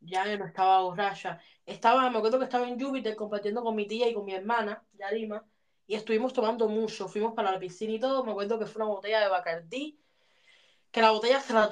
Ya 0.01 0.27
yo 0.27 0.39
no 0.39 0.45
estaba 0.45 0.83
borracha. 0.83 1.41
Estaba, 1.65 2.09
me 2.11 2.19
acuerdo 2.19 2.39
que 2.39 2.45
estaba 2.45 2.69
en 2.69 2.79
Júpiter 2.79 3.17
compartiendo 3.17 3.63
con 3.63 3.75
mi 3.75 3.87
tía 3.87 4.07
y 4.09 4.15
con 4.15 4.27
mi 4.27 4.35
hermana, 4.35 4.87
Yarima, 4.93 5.45
y 5.87 5.95
estuvimos 5.95 6.35
tomando 6.35 6.69
mucho. 6.69 7.09
Fuimos 7.09 7.33
para 7.35 7.51
la 7.53 7.59
piscina 7.59 7.95
y 7.95 7.99
todo. 7.99 8.23
Me 8.23 8.33
acuerdo 8.33 8.59
que 8.59 8.67
fue 8.67 8.83
una 8.83 8.93
botella 8.93 9.21
de 9.21 9.29
Bacardí, 9.29 9.99
que 10.91 11.01
la 11.01 11.11
botella 11.11 11.41
se 11.41 11.55
la 11.55 11.71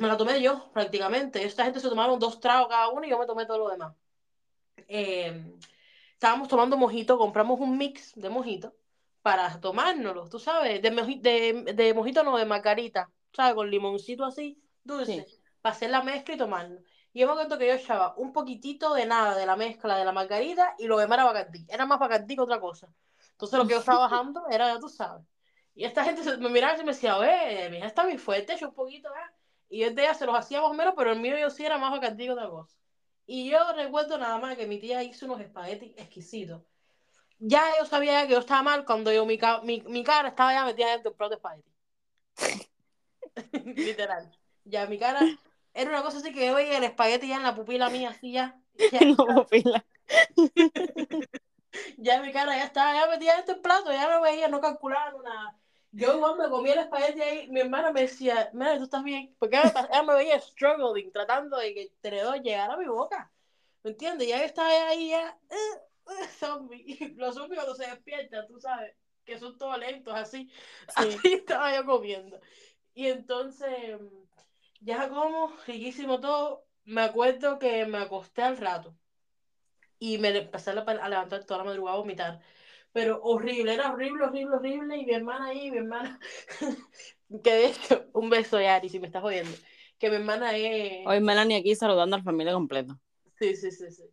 me 0.00 0.08
la 0.08 0.16
tomé 0.16 0.40
yo 0.40 0.72
prácticamente. 0.72 1.44
Esta 1.44 1.64
gente 1.64 1.80
se 1.80 1.88
tomaron 1.90 2.18
dos 2.18 2.40
tragos 2.40 2.68
cada 2.68 2.88
uno 2.88 3.06
y 3.06 3.10
yo 3.10 3.18
me 3.18 3.26
tomé 3.26 3.44
todo 3.44 3.58
lo 3.58 3.68
demás. 3.68 3.94
Eh, 4.88 5.54
estábamos 6.14 6.48
tomando 6.48 6.78
mojito, 6.78 7.18
compramos 7.18 7.60
un 7.60 7.76
mix 7.76 8.14
de 8.16 8.30
mojito 8.30 8.74
para 9.22 9.60
tomárnoslo, 9.60 10.28
tú 10.28 10.38
sabes, 10.38 10.80
de, 10.82 10.90
de, 10.90 11.72
de 11.74 11.94
mojito 11.94 12.22
no, 12.24 12.36
de 12.38 12.46
margarita 12.46 13.10
¿sabes? 13.32 13.54
Con 13.54 13.70
limoncito 13.70 14.24
así, 14.24 14.62
dulce, 14.82 15.30
para 15.60 15.74
hacer 15.74 15.90
la 15.90 16.02
mezcla 16.02 16.34
y 16.34 16.38
tomarlo. 16.38 16.80
Y 17.12 17.20
yo 17.20 17.26
me 17.26 17.32
acuerdo 17.32 17.58
que 17.58 17.66
yo 17.66 17.74
echaba 17.74 18.14
un 18.16 18.32
poquitito 18.32 18.94
de 18.94 19.06
nada 19.06 19.36
de 19.36 19.46
la 19.46 19.56
mezcla 19.56 19.96
de 19.96 20.04
la 20.04 20.12
margarita 20.12 20.74
y 20.78 20.86
lo 20.86 20.98
demás 20.98 21.16
era 21.18 21.24
bacardí. 21.24 21.66
Era 21.68 21.86
más 21.86 21.98
bacardí 21.98 22.34
que 22.36 22.42
otra 22.42 22.60
cosa. 22.60 22.92
Entonces 23.32 23.58
lo 23.58 23.66
que 23.66 23.74
yo 23.74 23.78
estaba 23.80 24.00
bajando 24.00 24.48
era, 24.50 24.72
ya 24.74 24.80
tú 24.80 24.88
sabes. 24.88 25.24
Y 25.74 25.84
esta 25.84 26.04
gente 26.04 26.22
me 26.38 26.48
miraba 26.50 26.76
y 26.76 26.80
me 26.84 26.92
decía, 26.92 27.16
oye, 27.16 27.68
mi 27.70 27.78
hija 27.78 27.86
está 27.86 28.04
muy 28.04 28.18
fuerte, 28.18 28.54
echa 28.54 28.68
un 28.68 28.74
poquito, 28.74 29.08
¿eh? 29.10 29.34
Y 29.68 29.82
el 29.84 29.94
de 29.94 30.02
ella 30.02 30.14
se 30.14 30.26
los 30.26 30.36
hacía 30.36 30.60
más 30.60 30.70
o 30.70 30.74
menos, 30.74 30.94
pero 30.96 31.12
el 31.12 31.20
mío 31.20 31.38
yo 31.38 31.48
sí 31.50 31.64
era 31.64 31.78
más 31.78 31.92
bacardí 31.92 32.24
que 32.24 32.32
otra 32.32 32.48
cosa. 32.48 32.76
Y 33.26 33.50
yo 33.50 33.58
recuerdo 33.74 34.18
nada 34.18 34.38
más 34.38 34.56
que 34.56 34.66
mi 34.66 34.80
tía 34.80 35.02
hizo 35.04 35.26
unos 35.26 35.40
espaguetis 35.40 35.94
exquisitos. 35.96 36.62
Ya 37.40 37.64
yo 37.78 37.86
sabía 37.86 38.26
que 38.26 38.34
yo 38.34 38.38
estaba 38.38 38.62
mal 38.62 38.84
cuando 38.84 39.10
yo, 39.12 39.24
mi, 39.24 39.38
mi, 39.64 39.80
mi 39.86 40.04
cara 40.04 40.28
estaba 40.28 40.52
ya 40.52 40.64
metida 40.64 40.90
dentro 40.90 41.10
del 41.10 41.16
plato 41.16 41.30
de 41.30 41.36
espagueti. 41.36 41.70
Literal. 43.76 44.30
Ya 44.64 44.86
mi 44.86 44.98
cara 44.98 45.20
era 45.72 45.90
una 45.90 46.02
cosa 46.02 46.18
así 46.18 46.32
que 46.32 46.46
yo 46.46 46.54
veía 46.54 46.76
el 46.76 46.84
espagueti 46.84 47.28
ya 47.28 47.36
en 47.36 47.42
la 47.42 47.54
pupila 47.54 47.88
mía, 47.88 48.10
así 48.10 48.32
ya. 48.32 48.60
Ya, 48.92 49.00
pupila. 49.16 49.84
ya 51.98 52.20
mi 52.20 52.32
cara 52.32 52.56
ya 52.56 52.64
estaba 52.64 52.94
ya 52.94 53.06
metida 53.06 53.34
en 53.34 53.40
este 53.40 53.54
plato, 53.56 53.90
ya 53.90 54.08
no 54.08 54.20
veía, 54.20 54.48
no 54.48 54.60
calculaba 54.60 55.12
nada. 55.22 55.56
Yo 55.92 56.14
igual 56.14 56.36
me 56.38 56.48
comía 56.48 56.74
el 56.74 56.80
espagueti 56.80 57.20
ahí, 57.20 57.48
mi 57.48 57.60
hermana 57.60 57.90
me 57.90 58.02
decía, 58.02 58.50
mira, 58.52 58.76
tú 58.76 58.84
estás 58.84 59.02
bien, 59.02 59.34
porque 59.38 59.56
ella 59.56 60.02
me, 60.06 60.14
veía 60.14 60.40
struggling, 60.40 61.10
tratando 61.10 61.56
de 61.56 61.74
que 61.74 61.82
el 61.82 61.92
tenedor 62.00 62.40
llegara 62.40 62.74
a 62.74 62.76
mi 62.76 62.86
boca. 62.86 63.32
¿Me 63.82 63.90
entiendes? 63.90 64.28
Ya 64.28 64.44
estaba 64.44 64.68
ahí 64.68 65.08
ya, 65.08 65.36
uh, 65.50 65.89
uh, 66.10 66.26
zombie. 66.38 67.14
Los 67.16 67.34
zombies 67.34 67.60
cuando 67.60 67.74
se 67.74 67.86
despiertan, 67.86 68.46
tú 68.46 68.58
sabes, 68.60 68.94
que 69.24 69.38
son 69.38 69.56
todos 69.56 69.78
lentos, 69.78 70.14
así. 70.14 70.50
Así 70.96 71.34
estaba 71.34 71.74
yo 71.74 71.84
comiendo. 71.84 72.40
Y 72.94 73.06
entonces, 73.06 73.98
ya 74.80 75.08
como, 75.08 75.52
riquísimo 75.66 76.20
todo, 76.20 76.66
me 76.84 77.02
acuerdo 77.02 77.58
que 77.58 77.86
me 77.86 77.98
acosté 77.98 78.42
al 78.42 78.56
rato 78.56 78.96
y 79.98 80.18
me 80.18 80.36
empecé 80.36 80.70
a 80.70 80.74
levantar 80.74 81.44
toda 81.44 81.58
la 81.58 81.64
madrugada 81.64 81.96
a 81.96 82.00
vomitar. 82.00 82.40
Pero 82.92 83.20
horrible, 83.22 83.74
era 83.74 83.92
horrible, 83.92 84.24
horrible, 84.24 84.56
horrible. 84.56 84.96
Y 84.96 85.06
mi 85.06 85.12
hermana 85.12 85.46
ahí, 85.46 85.70
mi 85.70 85.78
hermana, 85.78 86.18
que 87.44 87.52
de 87.52 87.66
hecho, 87.66 88.06
un 88.14 88.30
beso, 88.30 88.60
Yari, 88.60 88.88
si 88.88 88.98
me 88.98 89.06
estás 89.06 89.22
oyendo. 89.22 89.56
que 89.98 90.10
mi 90.10 90.16
hermana 90.16 90.56
es... 90.56 91.06
Hoy 91.06 91.20
Melanie 91.20 91.58
aquí 91.58 91.74
saludando 91.76 92.16
a 92.16 92.18
la 92.18 92.24
familia 92.24 92.52
completa. 92.52 92.98
Sí, 93.38 93.54
sí, 93.54 93.70
sí, 93.70 93.90
sí. 93.92 94.04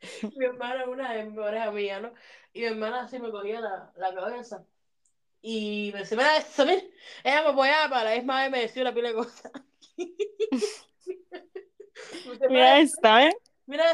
mi 0.36 0.44
hermana 0.46 0.86
una 0.86 1.12
de 1.12 1.24
mis 1.24 1.34
mejores 1.34 1.62
amigas, 1.62 2.02
¿no? 2.02 2.12
Y 2.52 2.60
mi 2.60 2.66
hermana 2.66 3.02
así 3.02 3.18
me 3.18 3.30
cogía 3.30 3.60
la, 3.60 3.92
la 3.96 4.14
cabeza. 4.14 4.64
Y 5.42 5.90
me 5.94 6.00
decía, 6.00 6.16
mira, 6.18 6.36
eso, 6.38 6.66
mira, 6.66 6.82
ella 7.24 7.42
me 7.42 7.48
apoyaba 7.50 7.88
para 7.90 8.10
la 8.10 8.16
misma 8.16 8.42
vez 8.42 8.50
me 8.50 8.60
decía 8.60 8.82
una 8.82 8.94
pila 8.94 9.08
de 9.10 9.14
cosas. 9.14 9.52
Mira 12.48 12.80
esta, 12.80 13.26
¿eh? 13.28 13.36
Mira, 13.66 13.84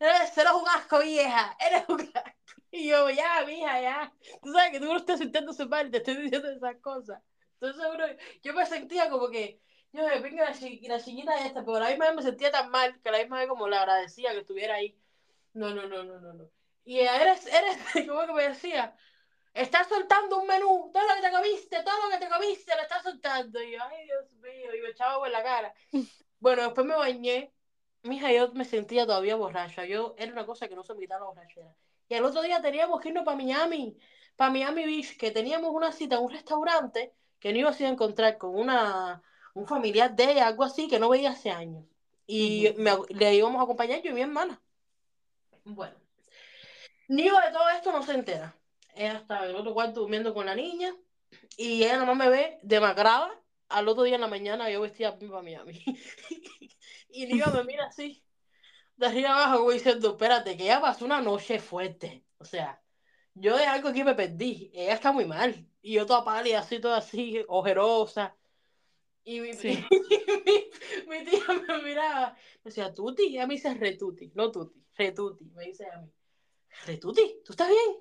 eres, 0.00 0.36
un 0.54 0.68
asco, 0.68 1.00
vieja, 1.00 1.56
eres 1.60 1.84
un 1.88 2.00
asco. 2.00 2.30
Y 2.70 2.88
yo, 2.88 3.10
ya, 3.10 3.44
mija, 3.46 3.80
ya. 3.80 4.12
Tú 4.42 4.52
sabes 4.52 4.70
que 4.72 4.80
tú 4.80 4.86
no 4.86 4.96
estás 4.96 5.20
su 5.56 5.68
padre 5.68 5.88
y 5.88 5.90
te 5.90 5.98
estoy 5.98 6.16
diciendo 6.16 6.50
esas 6.50 6.76
cosas. 6.76 7.22
Entonces, 7.60 7.84
uno, 7.94 8.04
yo 8.42 8.54
me 8.54 8.66
sentía 8.66 9.10
como 9.10 9.28
que, 9.28 9.60
yo 9.92 10.04
me 10.06 10.18
venga 10.20 10.44
la, 10.50 10.58
chi- 10.58 10.80
la 10.88 11.00
chiquita 11.02 11.46
esta, 11.46 11.60
pero 11.64 11.76
a 11.76 11.80
la 11.80 11.88
misma 11.90 12.06
vez 12.06 12.14
me 12.16 12.22
sentía 12.22 12.50
tan 12.50 12.70
mal 12.70 12.98
que 13.02 13.08
a 13.10 13.12
la 13.12 13.18
misma 13.18 13.38
vez 13.40 13.48
como 13.48 13.68
le 13.68 13.76
agradecía 13.76 14.32
que 14.32 14.38
estuviera 14.40 14.74
ahí. 14.76 14.98
No, 15.54 15.74
no, 15.74 15.86
no, 15.86 16.02
no, 16.04 16.20
no, 16.20 16.32
no. 16.32 16.50
Y 16.84 17.00
eres, 17.00 17.46
eres, 17.46 17.78
como 18.08 18.26
que 18.26 18.32
me 18.32 18.48
decía, 18.48 18.96
estás 19.54 19.88
soltando 19.88 20.40
un 20.40 20.46
menú, 20.46 20.90
todo 20.92 21.02
lo 21.08 21.14
que 21.16 21.22
te 21.28 21.32
comiste, 21.32 21.82
todo 21.84 21.94
lo 22.04 22.10
que 22.10 22.24
te 22.24 22.30
comiste, 22.32 22.74
lo 22.76 22.82
estás 22.82 23.02
soltando. 23.02 23.62
Y 23.62 23.72
yo, 23.72 23.78
ay, 23.82 24.04
Dios 24.06 24.32
mío, 24.32 24.74
y 24.76 24.80
me 24.82 24.88
echaba 24.90 25.14
agua 25.14 25.26
en 25.28 25.32
la 25.32 25.42
cara. 25.42 25.74
Bueno, 26.40 26.62
después 26.64 26.86
me 26.86 26.96
bañé. 26.96 27.54
Mija, 28.02 28.32
yo 28.32 28.52
me 28.54 28.64
sentía 28.64 29.06
todavía 29.06 29.36
borracha. 29.36 29.84
Yo, 29.86 30.14
era 30.18 30.32
una 30.32 30.44
cosa 30.46 30.68
que 30.68 30.74
no 30.74 30.82
se 30.84 30.92
me 30.94 31.00
quitaba 31.00 31.20
la 31.20 31.26
borrachera. 31.32 31.74
Y 32.08 32.14
el 32.14 32.24
otro 32.24 32.42
día 32.42 32.60
teníamos 32.60 33.00
que 33.00 33.10
irnos 33.10 33.24
para 33.24 33.36
Miami, 33.36 33.96
para 34.36 34.50
Miami 34.50 34.84
Beach, 34.84 35.16
que 35.16 35.30
teníamos 35.30 35.70
una 35.72 35.92
cita 35.92 36.16
en 36.16 36.22
un 36.24 36.30
restaurante 36.32 37.14
que 37.38 37.52
no 37.52 37.58
iba 37.60 37.70
a 37.70 37.88
encontrar 37.88 38.38
con 38.38 38.56
una, 38.56 39.22
un 39.54 39.66
familiar 39.68 40.14
de 40.16 40.32
ella, 40.32 40.48
algo 40.48 40.64
así, 40.64 40.88
que 40.88 40.98
no 40.98 41.08
veía 41.10 41.30
hace 41.30 41.50
años. 41.50 41.84
Y 42.26 42.74
me- 42.76 42.98
le 43.10 43.34
íbamos 43.36 43.60
a 43.60 43.64
acompañar 43.64 44.02
yo 44.02 44.10
y 44.10 44.14
mi 44.14 44.22
hermana. 44.22 44.60
Bueno, 45.64 45.96
Nico 47.08 47.36
de 47.40 47.52
todo 47.52 47.68
esto 47.70 47.92
no 47.92 48.02
se 48.02 48.14
entera. 48.14 48.56
Ella 48.94 49.18
estaba 49.18 49.44
en 49.44 49.50
el 49.50 49.56
otro 49.56 49.74
cuarto 49.74 50.00
durmiendo 50.00 50.34
con 50.34 50.46
la 50.46 50.54
niña 50.54 50.94
y 51.56 51.82
ella 51.84 51.98
nomás 51.98 52.16
me 52.16 52.28
ve 52.30 52.60
demacrada. 52.62 53.30
Al 53.68 53.88
otro 53.88 54.04
día 54.04 54.16
en 54.16 54.20
la 54.20 54.28
mañana 54.28 54.70
yo 54.70 54.80
vestía 54.82 55.18
para 55.18 55.42
Miami. 55.42 55.82
y 57.08 57.26
Nico 57.26 57.50
me 57.52 57.64
mira 57.64 57.86
así, 57.86 58.24
de 58.96 59.06
arriba 59.06 59.30
abajo, 59.30 59.60
como 59.60 59.72
diciendo, 59.72 60.10
espérate, 60.12 60.56
que 60.56 60.64
ella 60.64 60.80
pasó 60.80 61.04
una 61.04 61.20
noche 61.22 61.58
fuerte. 61.60 62.26
O 62.38 62.44
sea, 62.44 62.82
yo 63.34 63.56
de 63.56 63.66
algo 63.66 63.88
aquí 63.90 64.04
me 64.04 64.14
perdí. 64.14 64.70
Ella 64.74 64.94
está 64.94 65.12
muy 65.12 65.26
mal. 65.26 65.68
Y 65.82 65.94
yo 65.94 66.06
toda 66.06 66.24
pálida, 66.24 66.60
así, 66.60 66.80
toda 66.80 66.98
así, 66.98 67.44
ojerosa. 67.48 68.36
Y 69.24 69.40
mi, 69.40 69.54
Sí. 69.54 69.84
mi, 70.46 70.70
mi 71.08 71.24
tía 71.24 71.40
me 71.68 71.82
miraba. 71.82 72.32
Me 72.64 72.70
decía, 72.70 72.92
Tuti. 72.94 73.24
Y 73.28 73.36
ella 73.36 73.46
me 73.46 73.54
dice 73.54 73.74
Retuti, 73.74 74.32
no 74.34 74.50
Tuti. 74.52 74.81
Retuti, 75.02 75.44
me 75.54 75.66
dice 75.66 75.86
a 75.90 75.98
mí. 75.98 76.10
Retuti, 76.86 77.40
¿tú 77.44 77.52
estás 77.52 77.68
bien? 77.68 77.96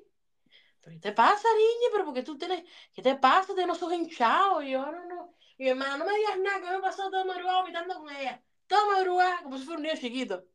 ¿Pero 0.82 0.96
qué 0.96 1.00
te 1.00 1.12
pasa, 1.12 1.48
niña? 1.56 1.90
¿Pero 1.92 2.06
por 2.06 2.14
qué 2.14 2.24
tú 2.24 2.38
tienes... 2.38 2.64
¿Qué 2.94 3.02
te 3.02 3.16
pasa? 3.16 3.54
Tienes 3.54 3.68
los 3.68 3.84
ojos 3.84 3.96
hinchados. 3.96 4.64
Y 4.64 4.72
yo, 4.72 4.86
no, 4.86 5.06
no. 5.06 5.36
Y 5.58 5.64
mi 5.64 5.70
hermana, 5.70 5.98
no 5.98 6.06
me 6.06 6.16
digas 6.16 6.40
nada, 6.40 6.60
que 6.60 6.76
me 6.76 6.82
pasado 6.82 7.12
toda 7.12 7.26
madrugada 7.26 7.62
vomitando 7.62 7.96
con 7.96 8.10
ella. 8.16 8.44
Toda 8.68 8.86
madrugada, 8.86 9.44
como 9.44 9.58
si 9.58 9.66
fuera 9.66 9.78
un 9.78 9.84
niño 9.84 9.96
chiquito. 10.00 10.46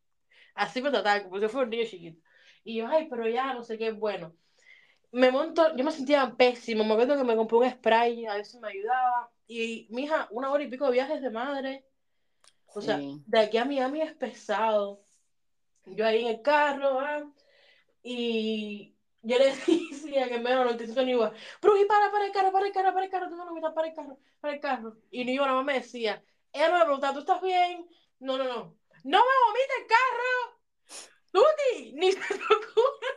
Así 0.54 0.82
me 0.82 0.90
trataban, 0.90 1.24
como 1.24 1.38
si 1.38 1.48
fuera 1.48 1.64
un 1.64 1.70
niño 1.70 1.84
chiquito. 1.84 2.20
Y 2.64 2.76
yo, 2.76 2.88
ay, 2.88 3.06
pero 3.08 3.28
ya, 3.28 3.54
no 3.54 3.62
sé 3.62 3.78
qué, 3.78 3.92
bueno. 3.92 4.34
Me 5.12 5.30
monto, 5.30 5.76
yo 5.76 5.84
me 5.84 5.92
sentía 5.92 6.34
pésimo, 6.36 6.84
me 6.84 6.94
acuerdo 6.94 7.16
que 7.16 7.24
me 7.24 7.36
compré 7.36 7.58
un 7.58 7.70
spray, 7.70 8.26
a 8.26 8.34
ver 8.34 8.44
si 8.44 8.58
me 8.58 8.68
ayudaba. 8.68 9.30
Y, 9.46 9.86
mija, 9.90 10.26
una 10.30 10.50
hora 10.50 10.64
y 10.64 10.68
pico 10.68 10.86
de 10.86 10.92
viajes 10.92 11.22
de 11.22 11.30
madre. 11.30 11.86
O 12.74 12.80
sea, 12.80 12.98
de 12.98 13.38
aquí 13.38 13.56
a 13.56 13.64
Miami 13.64 14.02
es 14.02 14.12
pesado. 14.14 15.05
Yo 15.86 16.06
ahí 16.06 16.22
en 16.22 16.28
el 16.28 16.42
carro, 16.42 17.00
¿ah? 17.00 17.30
y 18.02 18.94
yo 19.22 19.38
le 19.38 19.46
decía 19.56 20.28
que 20.28 20.38
me 20.38 20.50
daba 20.50 20.64
95 20.64 21.02
ni 21.02 21.12
iba, 21.12 21.32
Bruji, 21.60 21.84
para, 21.86 22.10
para 22.10 22.26
el 22.26 22.32
carro, 22.32 22.52
para 22.52 22.66
el 22.66 22.72
carro, 22.72 22.92
para 22.92 23.04
el 23.04 23.10
carro, 23.10 23.28
tú 23.28 23.36
no 23.36 23.74
para 23.74 23.88
el 23.88 23.94
carro, 23.94 24.18
para 24.40 24.54
el 24.54 24.60
carro. 24.60 24.96
Y 25.10 25.24
ni 25.24 25.32
iba, 25.34 25.44
nada 25.46 25.56
más 25.56 25.64
me 25.66 25.74
decía, 25.74 26.22
ella 26.52 26.68
no 26.68 26.78
me 26.78 26.84
preguntaba, 26.84 27.14
¿tú 27.14 27.20
estás 27.20 27.42
bien? 27.42 27.88
No, 28.20 28.38
no, 28.38 28.44
no. 28.44 28.76
¡No 29.04 29.18
me 29.18 29.34
vomita 29.46 29.74
el 29.80 29.86
carro! 29.86 30.60
¡Tuti! 31.32 31.92
Ni 31.94 32.12
se 32.12 32.18
te 32.18 32.34
ocurra 32.44 33.16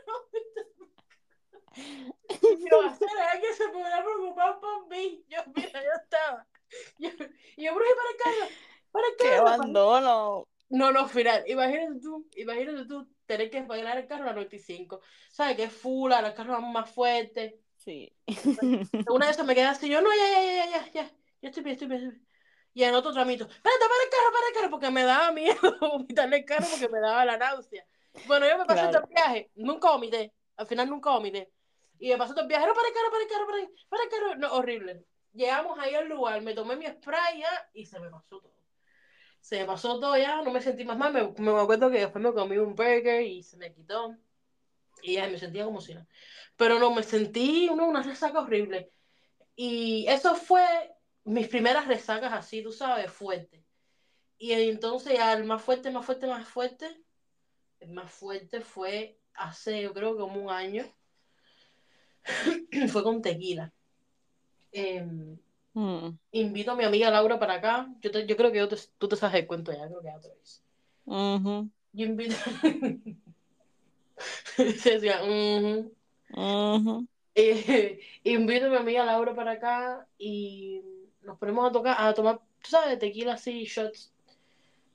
Y 2.28 2.70
yo, 2.70 2.82
hacer 2.82 3.10
alguien 3.32 3.54
se 3.54 3.70
preocupar 3.70 4.60
por 4.60 4.88
mí. 4.88 5.24
Yo, 5.30 5.40
mira, 5.56 5.84
yo 5.84 5.90
estaba. 6.04 6.48
Yo, 7.00 7.10
y 7.58 7.66
yo, 7.66 7.74
Bruji, 7.74 7.92
para 7.96 8.10
el 8.10 8.18
carro, 8.18 8.56
para 8.92 9.08
el 9.08 9.16
¡Qué 9.18 9.24
carro. 9.30 9.44
para- 9.46 9.54
abandono! 9.56 10.48
No, 10.70 10.92
no, 10.92 11.08
final. 11.08 11.44
Imagínate 11.48 12.00
tú, 12.02 12.28
imagínate 12.36 12.86
tú 12.86 13.08
tener 13.26 13.50
que 13.50 13.62
bailar 13.62 13.98
el 13.98 14.08
carro 14.08 14.30
a 14.30 14.34
95. 14.34 15.02
¿Sabes? 15.32 15.56
Que 15.56 15.64
es 15.64 15.74
full, 15.74 16.12
los 16.12 16.34
carros 16.34 16.62
van 16.62 16.72
más 16.72 16.90
fuertes. 16.90 17.56
Sí. 17.78 18.12
Una 19.10 19.26
de 19.28 19.32
esas 19.32 19.46
me 19.46 19.56
queda 19.56 19.72
así, 19.72 19.90
yo 19.90 20.02
no, 20.02 20.10
ya, 20.16 20.32
ya, 20.32 20.44
ya, 20.44 20.66
ya, 20.66 20.86
ya, 20.86 20.92
ya, 20.94 21.12
ya 21.42 21.50
estoy 21.50 21.64
bien, 21.64 21.74
estoy 21.74 21.88
bien, 21.88 22.02
estoy 22.02 22.12
bien. 22.18 22.28
Y 22.74 22.84
en 22.84 22.94
otro 22.94 23.12
tramito, 23.12 23.46
espérate, 23.46 23.86
para 23.90 24.04
el 24.04 24.10
carro, 24.10 24.32
para 24.34 24.48
el 24.48 24.54
carro, 24.54 24.70
porque 24.70 24.92
me 24.92 25.04
daba 25.04 25.32
miedo 25.32 25.58
vomitarle 25.82 26.38
el 26.38 26.46
carro 26.46 26.68
porque 26.70 26.88
me 26.90 27.00
daba 27.00 27.26
la 27.26 27.38
náusea. 27.38 27.86
Bueno, 28.28 28.48
yo 28.48 28.58
me 28.58 28.66
pasé 28.66 28.88
Claro. 28.90 28.92
todo 28.92 29.02
el 29.04 29.10
viaje, 29.10 29.52
nunca 29.56 29.90
vomité, 29.92 30.34
al 30.58 30.68
final 30.68 30.90
nunca 30.90 31.10
vomité. 31.12 31.52
Y 32.00 32.10
me 32.10 32.18
pasé 32.18 32.34
todo 32.34 32.44
el 32.44 32.48
viaje, 32.48 32.68
no, 32.68 32.74
para 32.74 32.88
el 32.88 32.94
carro, 32.94 33.10
para 33.12 33.24
el 33.24 33.30
carro, 33.30 33.46
para 33.48 33.60
el, 33.60 33.70
para 33.90 34.04
el 34.04 34.10
carro, 34.10 34.36
no, 34.36 34.54
horrible. 34.54 35.06
Llegamos 35.34 35.80
ahí 35.80 35.96
al 35.96 36.08
lugar, 36.08 36.42
me 36.42 36.54
tomé 36.54 36.76
mi 36.76 36.86
spray 36.88 37.40
ya 37.40 37.70
y 37.74 37.86
se 37.86 38.00
me 38.00 38.10
pasó 38.10 38.40
todo. 38.40 38.59
Se 39.42 39.60
me 39.60 39.66
pasó 39.66 40.00
todo 40.00 40.18
ya, 40.18 40.42
no 40.42 40.52
me 40.52 40.62
sentí 40.62 40.86
más 40.86 40.98
mal, 40.98 41.14
me, 41.14 41.34
me 41.38 41.60
acuerdo 41.60 41.90
que 41.90 42.00
después 42.00 42.24
me 42.24 42.34
comí 42.34 42.58
un 42.58 42.76
burger 42.76 43.22
y 43.22 43.44
se 43.44 43.58
me 43.58 43.74
quitó. 43.74 44.16
Y 45.02 45.14
ya 45.14 45.28
me 45.28 45.40
sentía 45.40 45.66
como 45.66 45.82
si 45.82 45.94
no. 45.94 46.06
Pero 46.56 46.78
no, 46.78 46.94
me 46.94 47.04
sentí 47.04 47.70
una, 47.70 47.86
una 47.86 48.04
resaca 48.04 48.42
horrible. 48.42 48.92
Y 49.56 50.06
eso 50.08 50.36
fue 50.36 50.64
mis 51.24 51.48
primeras 51.48 51.88
resacas 51.88 52.34
así, 52.34 52.64
tú 52.64 52.72
sabes, 52.72 53.12
fuerte. 53.12 53.64
Y 54.38 54.54
entonces 54.54 55.14
ya 55.14 55.34
el 55.34 55.44
más 55.44 55.62
fuerte, 55.62 55.92
más 55.92 56.06
fuerte, 56.06 56.28
más 56.28 56.48
fuerte, 56.48 57.04
el 57.80 57.92
más 57.92 58.12
fuerte 58.12 58.62
fue 58.62 59.20
hace, 59.34 59.82
yo 59.82 59.94
creo 59.94 60.18
como 60.18 60.42
un 60.42 60.50
año, 60.50 60.86
fue 62.90 63.04
con 63.04 63.22
tequila. 63.22 63.74
Em, 64.72 65.38
Mm, 65.74 66.10
invito 66.32 66.72
a 66.72 66.76
mi 66.76 66.84
amiga 66.84 67.10
Laura 67.10 67.40
para 67.40 67.56
acá. 67.56 67.88
Yo, 68.02 68.12
te- 68.12 68.26
yo 68.26 68.36
creo 68.38 68.52
que 68.52 68.58
yo 68.60 68.68
te- 68.68 68.78
tú 68.98 69.08
te 69.08 69.16
sabes 69.16 69.42
el 69.42 69.48
cuento 69.48 69.72
ya, 69.72 69.88
creo 69.88 70.02
que 70.02 70.08
ya 70.08 70.20
te 70.20 70.28
lo 70.30 70.36
hice. 70.42 70.62
Yo 71.94 72.06
invito. 72.06 72.36
Se 74.78 75.00
decía. 75.00 75.22
Eh, 77.36 78.00
invito 78.24 78.66
a 78.66 78.70
mi 78.70 78.76
amiga 78.76 79.06
Laura 79.06 79.34
para 79.36 79.52
acá 79.52 80.08
y 80.18 80.82
nos 81.22 81.38
ponemos 81.38 81.70
a 81.70 81.72
tocar, 81.72 81.96
a 81.98 82.14
tomar, 82.14 82.40
tú 82.62 82.70
sabes, 82.70 83.00
tequila 83.00 83.34
así, 83.34 83.64
shots. 83.66 84.12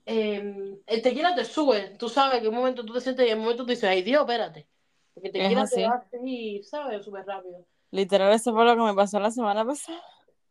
Eh, 0.05 0.77
el 0.85 1.01
tequila 1.01 1.33
te 1.33 1.43
sube, 1.45 1.95
tú 1.97 2.09
sabes 2.09 2.41
que 2.41 2.47
un 2.47 2.55
momento 2.55 2.85
tú 2.85 2.93
te 2.93 3.01
sientes 3.01 3.25
y 3.27 3.31
en 3.31 3.37
un 3.39 3.45
momento 3.45 3.63
tú 3.65 3.71
dices, 3.71 3.85
ay 3.89 4.03
Dios, 4.03 4.21
espérate. 4.21 4.67
Porque 5.13 5.29
el 5.29 5.33
tequila 5.33 5.65
te 5.65 5.87
va 5.87 5.95
así, 5.95 6.61
¿sabes? 6.63 7.03
Súper 7.03 7.25
rápido. 7.25 7.65
Literal, 7.91 8.33
eso 8.33 8.53
fue 8.53 8.65
lo 8.65 8.75
que 8.75 8.81
me 8.81 8.93
pasó 8.93 9.19
la 9.19 9.31
semana 9.31 9.65
pasada. 9.65 9.99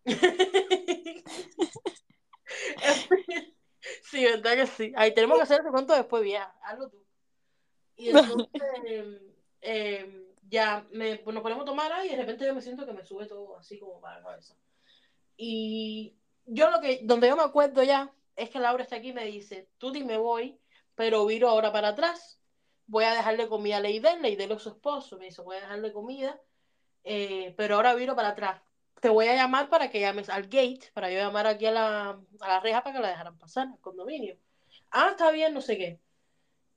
sí, 4.02 4.24
verdad 4.24 4.54
que 4.54 4.66
sí. 4.66 4.92
Ahí 4.96 5.14
tenemos 5.14 5.36
que 5.36 5.42
hacer 5.42 5.60
ese 5.60 5.70
cuento 5.70 5.94
después, 5.94 6.22
bien, 6.22 6.42
hazlo 6.62 6.90
tú. 6.90 7.04
Y 7.96 8.10
entonces, 8.10 9.20
eh, 9.60 10.24
ya 10.48 10.86
me, 10.92 11.18
pues 11.18 11.34
nos 11.34 11.42
ponemos 11.42 11.62
a 11.62 11.66
tomar 11.66 11.92
ahí 11.92 12.08
y 12.08 12.10
de 12.10 12.16
repente 12.16 12.46
yo 12.46 12.54
me 12.54 12.60
siento 12.60 12.86
que 12.86 12.92
me 12.92 13.04
sube 13.04 13.26
todo 13.26 13.56
así 13.56 13.78
como 13.78 14.00
para 14.00 14.18
la 14.18 14.24
cabeza. 14.24 14.56
Y 15.36 16.16
yo 16.46 16.70
lo 16.70 16.80
que, 16.80 17.00
donde 17.02 17.28
yo 17.28 17.36
me 17.36 17.42
acuerdo 17.42 17.82
ya, 17.82 18.12
es 18.36 18.50
que 18.50 18.60
Laura 18.60 18.82
está 18.82 18.96
aquí 18.96 19.08
y 19.08 19.12
me 19.12 19.26
dice, 19.26 19.68
tú 19.78 19.92
me 20.04 20.16
voy, 20.16 20.58
pero 20.94 21.24
viro 21.26 21.48
ahora 21.48 21.72
para 21.72 21.88
atrás. 21.88 22.40
Voy 22.86 23.04
a 23.04 23.14
dejarle 23.14 23.48
comida 23.48 23.78
a 23.78 23.80
Leidel, 23.80 24.20
Leidel 24.20 24.52
es 24.52 24.62
su 24.62 24.68
esposo, 24.68 25.16
me 25.16 25.26
dice, 25.26 25.40
voy 25.40 25.56
a 25.56 25.60
dejarle 25.60 25.92
comida, 25.92 26.38
eh, 27.02 27.54
pero 27.56 27.76
ahora 27.76 27.94
viro 27.94 28.14
para 28.14 28.28
atrás. 28.28 28.62
Te 29.04 29.10
voy 29.10 29.28
a 29.28 29.34
llamar 29.34 29.68
para 29.68 29.90
que 29.90 30.00
llames 30.00 30.30
al 30.30 30.44
gate, 30.44 30.90
para 30.94 31.10
yo 31.10 31.18
llamar 31.18 31.46
aquí 31.46 31.66
a 31.66 31.72
la, 31.72 32.18
a 32.40 32.48
la 32.48 32.60
reja 32.60 32.82
para 32.82 32.96
que 32.96 33.02
la 33.02 33.08
dejaran 33.10 33.36
pasar 33.36 33.68
al 33.68 33.78
condominio. 33.78 34.38
Ah, 34.90 35.08
está 35.10 35.30
bien, 35.30 35.52
no 35.52 35.60
sé 35.60 35.76
qué. 35.76 36.00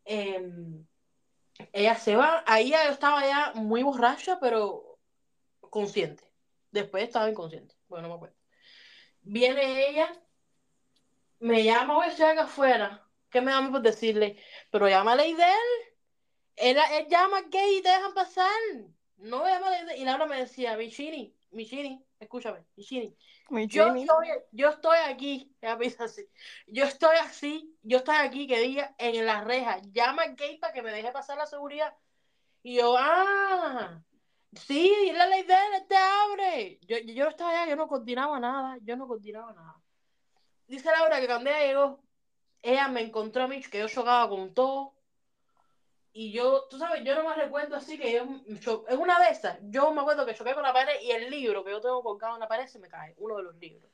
Em, 0.04 0.86
ella 1.72 1.96
se 1.96 2.18
va, 2.18 2.44
ahí 2.46 2.72
yo 2.72 2.78
estaba 2.90 3.26
ya 3.26 3.54
muy 3.56 3.82
borracha, 3.82 4.42
pero 4.42 5.00
consciente. 5.62 6.30
Después 6.70 7.06
estaba 7.06 7.30
inconsciente, 7.30 7.76
bueno, 7.88 8.10
no 8.10 8.16
me 8.16 8.16
acuerdo. 8.16 8.36
Viene 9.22 9.88
ella, 9.88 10.12
me 11.40 11.64
llama, 11.64 11.98
oye, 11.98 12.10
estoy 12.10 12.26
acá 12.26 12.44
afuera. 12.44 13.08
¿Qué 13.30 13.40
me 13.40 13.54
llama 13.54 13.72
por 13.72 13.82
decirle? 13.82 14.38
Pero 14.70 14.90
llama 14.90 15.14
a 15.14 15.16
Leidel. 15.16 15.48
Él, 16.58 16.78
él 16.92 17.08
llama 17.10 17.38
al 17.38 17.50
gay 17.50 17.78
y 17.78 17.82
te 17.82 17.88
dejan 17.88 18.14
pasar. 18.14 18.52
No 19.16 19.48
llama 19.48 19.68
a 19.68 19.72
Leidel. 19.72 20.02
Y 20.02 20.04
Laura 20.04 20.26
me 20.26 20.40
decía, 20.40 20.76
Michini, 20.76 21.34
Michini, 21.52 22.06
escúchame, 22.20 22.66
Michini. 22.76 23.16
Mi 23.50 23.68
Yo 23.68 23.94
estoy, 23.94 24.28
yo 24.52 24.70
estoy 24.70 24.98
aquí, 25.08 25.56
piensa 25.80 26.06
así. 26.06 26.28
Yo 26.68 26.84
estoy 26.86 27.16
así, 27.18 27.78
yo 27.84 27.98
estoy 27.98 28.16
aquí 28.18 28.48
que 28.48 28.60
diga 28.60 28.96
en 28.98 29.26
la 29.26 29.44
reja, 29.44 29.80
llama 29.92 30.24
al 30.24 30.32
gate 30.32 30.60
para 30.60 30.74
que 30.74 30.82
me 30.82 30.92
deje 30.92 31.12
pasar 31.12 31.38
la 31.38 31.46
seguridad. 31.46 31.96
Y 32.64 32.76
yo, 32.76 32.96
ah, 32.98 34.04
sí, 34.54 34.94
dile 35.04 35.22
a 35.22 35.28
la 35.28 35.40
idea, 35.40 35.88
te 35.88 35.96
abre. 35.96 36.80
Yo, 36.82 36.98
yo, 36.98 37.14
yo 37.14 37.28
estaba 37.30 37.52
allá, 37.52 37.70
yo 37.70 37.76
no 37.76 37.88
coordinaba 37.88 38.40
nada, 38.40 38.78
yo 38.82 38.98
no 38.98 39.08
coordinaba 39.08 39.54
nada. 39.54 39.82
Dice 40.68 40.92
Laura 40.92 41.22
que 41.22 41.28
cuando 41.28 41.50
ella 41.50 41.66
llegó, 41.66 42.04
ella 42.62 42.88
me 42.90 43.02
encontró 43.02 43.44
a 43.44 43.48
mí, 43.48 43.62
que 43.62 43.80
yo 43.80 43.88
chocaba 43.88 44.28
con 44.28 44.54
todo. 44.54 44.97
Y 46.20 46.32
yo, 46.32 46.64
tú 46.68 46.80
sabes, 46.80 47.04
yo 47.04 47.14
no 47.14 47.30
me 47.30 47.36
recuerdo 47.36 47.76
así 47.76 47.96
que 47.96 48.12
yo, 48.12 48.24
en 48.88 49.00
una 49.00 49.20
de 49.20 49.30
esas, 49.30 49.60
yo 49.62 49.92
me 49.92 50.02
acuerdo 50.02 50.26
que 50.26 50.34
choqué 50.34 50.56
con 50.56 50.64
la 50.64 50.74
pared 50.74 51.00
y 51.04 51.12
el 51.12 51.30
libro 51.30 51.64
que 51.64 51.70
yo 51.70 51.80
tengo 51.80 52.02
colgado 52.02 52.34
en 52.34 52.40
la 52.40 52.48
pared 52.48 52.66
se 52.66 52.80
me 52.80 52.90
cae, 52.90 53.14
uno 53.20 53.38
de 53.38 53.44
los 53.44 53.56
libros. 53.58 53.92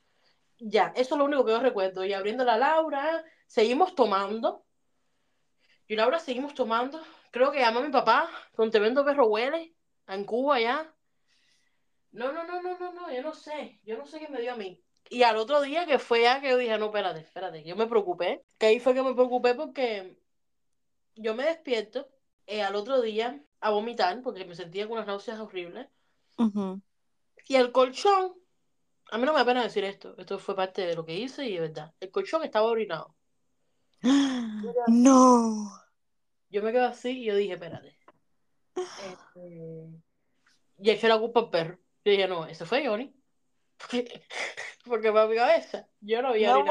Ya, 0.57 0.93
eso 0.95 1.15
es 1.15 1.19
lo 1.19 1.25
único 1.25 1.43
que 1.43 1.51
yo 1.51 1.59
recuerdo. 1.59 2.05
Y 2.05 2.13
abriendo 2.13 2.45
la 2.45 2.55
Laura, 2.55 3.25
seguimos 3.45 3.93
tomando. 3.93 4.63
Y 5.86 5.97
Laura 5.97 6.17
seguimos 6.17 6.53
tomando. 6.53 7.01
Creo 7.29 7.51
que 7.51 7.59
llamó 7.59 7.79
a 7.79 7.83
mi 7.83 7.91
papá 7.91 8.29
con 8.55 8.71
tremendo 8.71 9.03
perro 9.03 9.27
huele 9.27 9.75
en 10.07 10.23
Cuba 10.23 10.62
ya. 10.62 10.95
No, 12.13 12.31
no, 12.31 12.45
no, 12.45 12.62
no, 12.62 12.79
no, 12.79 12.93
no, 12.93 13.12
yo 13.12 13.21
no 13.21 13.33
sé. 13.33 13.81
Yo 13.83 13.97
no 13.97 14.05
sé 14.07 14.19
qué 14.19 14.29
me 14.29 14.39
dio 14.39 14.53
a 14.53 14.55
mí. 14.55 14.81
Y 15.09 15.23
al 15.23 15.36
otro 15.36 15.62
día 15.62 15.86
que 15.86 15.99
fue 15.99 16.21
ya 16.21 16.39
que 16.39 16.51
yo 16.51 16.55
dije, 16.55 16.77
no, 16.77 16.86
espérate, 16.86 17.19
espérate, 17.19 17.65
yo 17.65 17.75
me 17.75 17.88
preocupé. 17.88 18.45
Que 18.57 18.67
ahí 18.67 18.79
fue 18.79 18.93
que 18.93 19.03
me 19.03 19.13
preocupé 19.13 19.55
porque 19.55 20.15
yo 21.15 21.36
me 21.36 21.43
despierto 21.43 22.12
eh, 22.45 22.62
al 22.62 22.75
otro 22.75 23.01
día 23.01 23.41
a 23.60 23.69
vomitar 23.69 24.21
porque 24.21 24.45
me 24.45 24.56
sentía 24.56 24.86
con 24.86 24.93
unas 24.93 25.08
náuseas 25.08 25.39
horribles. 25.39 25.88
Ujú. 26.38 26.82
Y 27.47 27.56
el 27.56 27.71
colchón, 27.71 28.34
a 29.12 29.17
mí 29.17 29.25
no 29.25 29.34
me 29.34 29.39
da 29.39 29.45
pena 29.45 29.63
decir 29.63 29.84
esto, 29.84 30.15
esto 30.17 30.39
fue 30.39 30.56
parte 30.56 30.86
de 30.86 30.95
lo 30.95 31.06
que 31.06 31.17
hice 31.17 31.45
y 31.45 31.56
de 31.56 31.62
verdad. 31.62 31.93
El 31.99 32.12
colchón 32.12 32.43
estaba 32.43 32.67
orinado. 32.67 33.15
No. 34.88 35.71
Yo 36.49 36.62
me 36.62 36.71
quedo 36.71 36.86
así 36.86 37.21
y 37.21 37.25
yo 37.25 37.36
dije, 37.36 37.53
espérate. 37.53 37.97
Este, 38.75 39.89
Y 40.77 40.89
eché 40.89 41.08
la 41.08 41.19
culpa 41.19 41.41
al 41.41 41.49
perro. 41.49 41.79
Yo 42.06 42.12
dije, 42.12 42.27
no, 42.27 42.45
ese 42.45 42.65
fue 42.65 42.86
Johnny. 42.86 43.13
Porque, 43.77 44.21
porque 44.86 45.12
para 45.12 45.27
mi 45.27 45.36
cabeza, 45.36 45.88
yo 45.99 46.21
no 46.21 46.29
había 46.29 46.53
No 46.53 46.63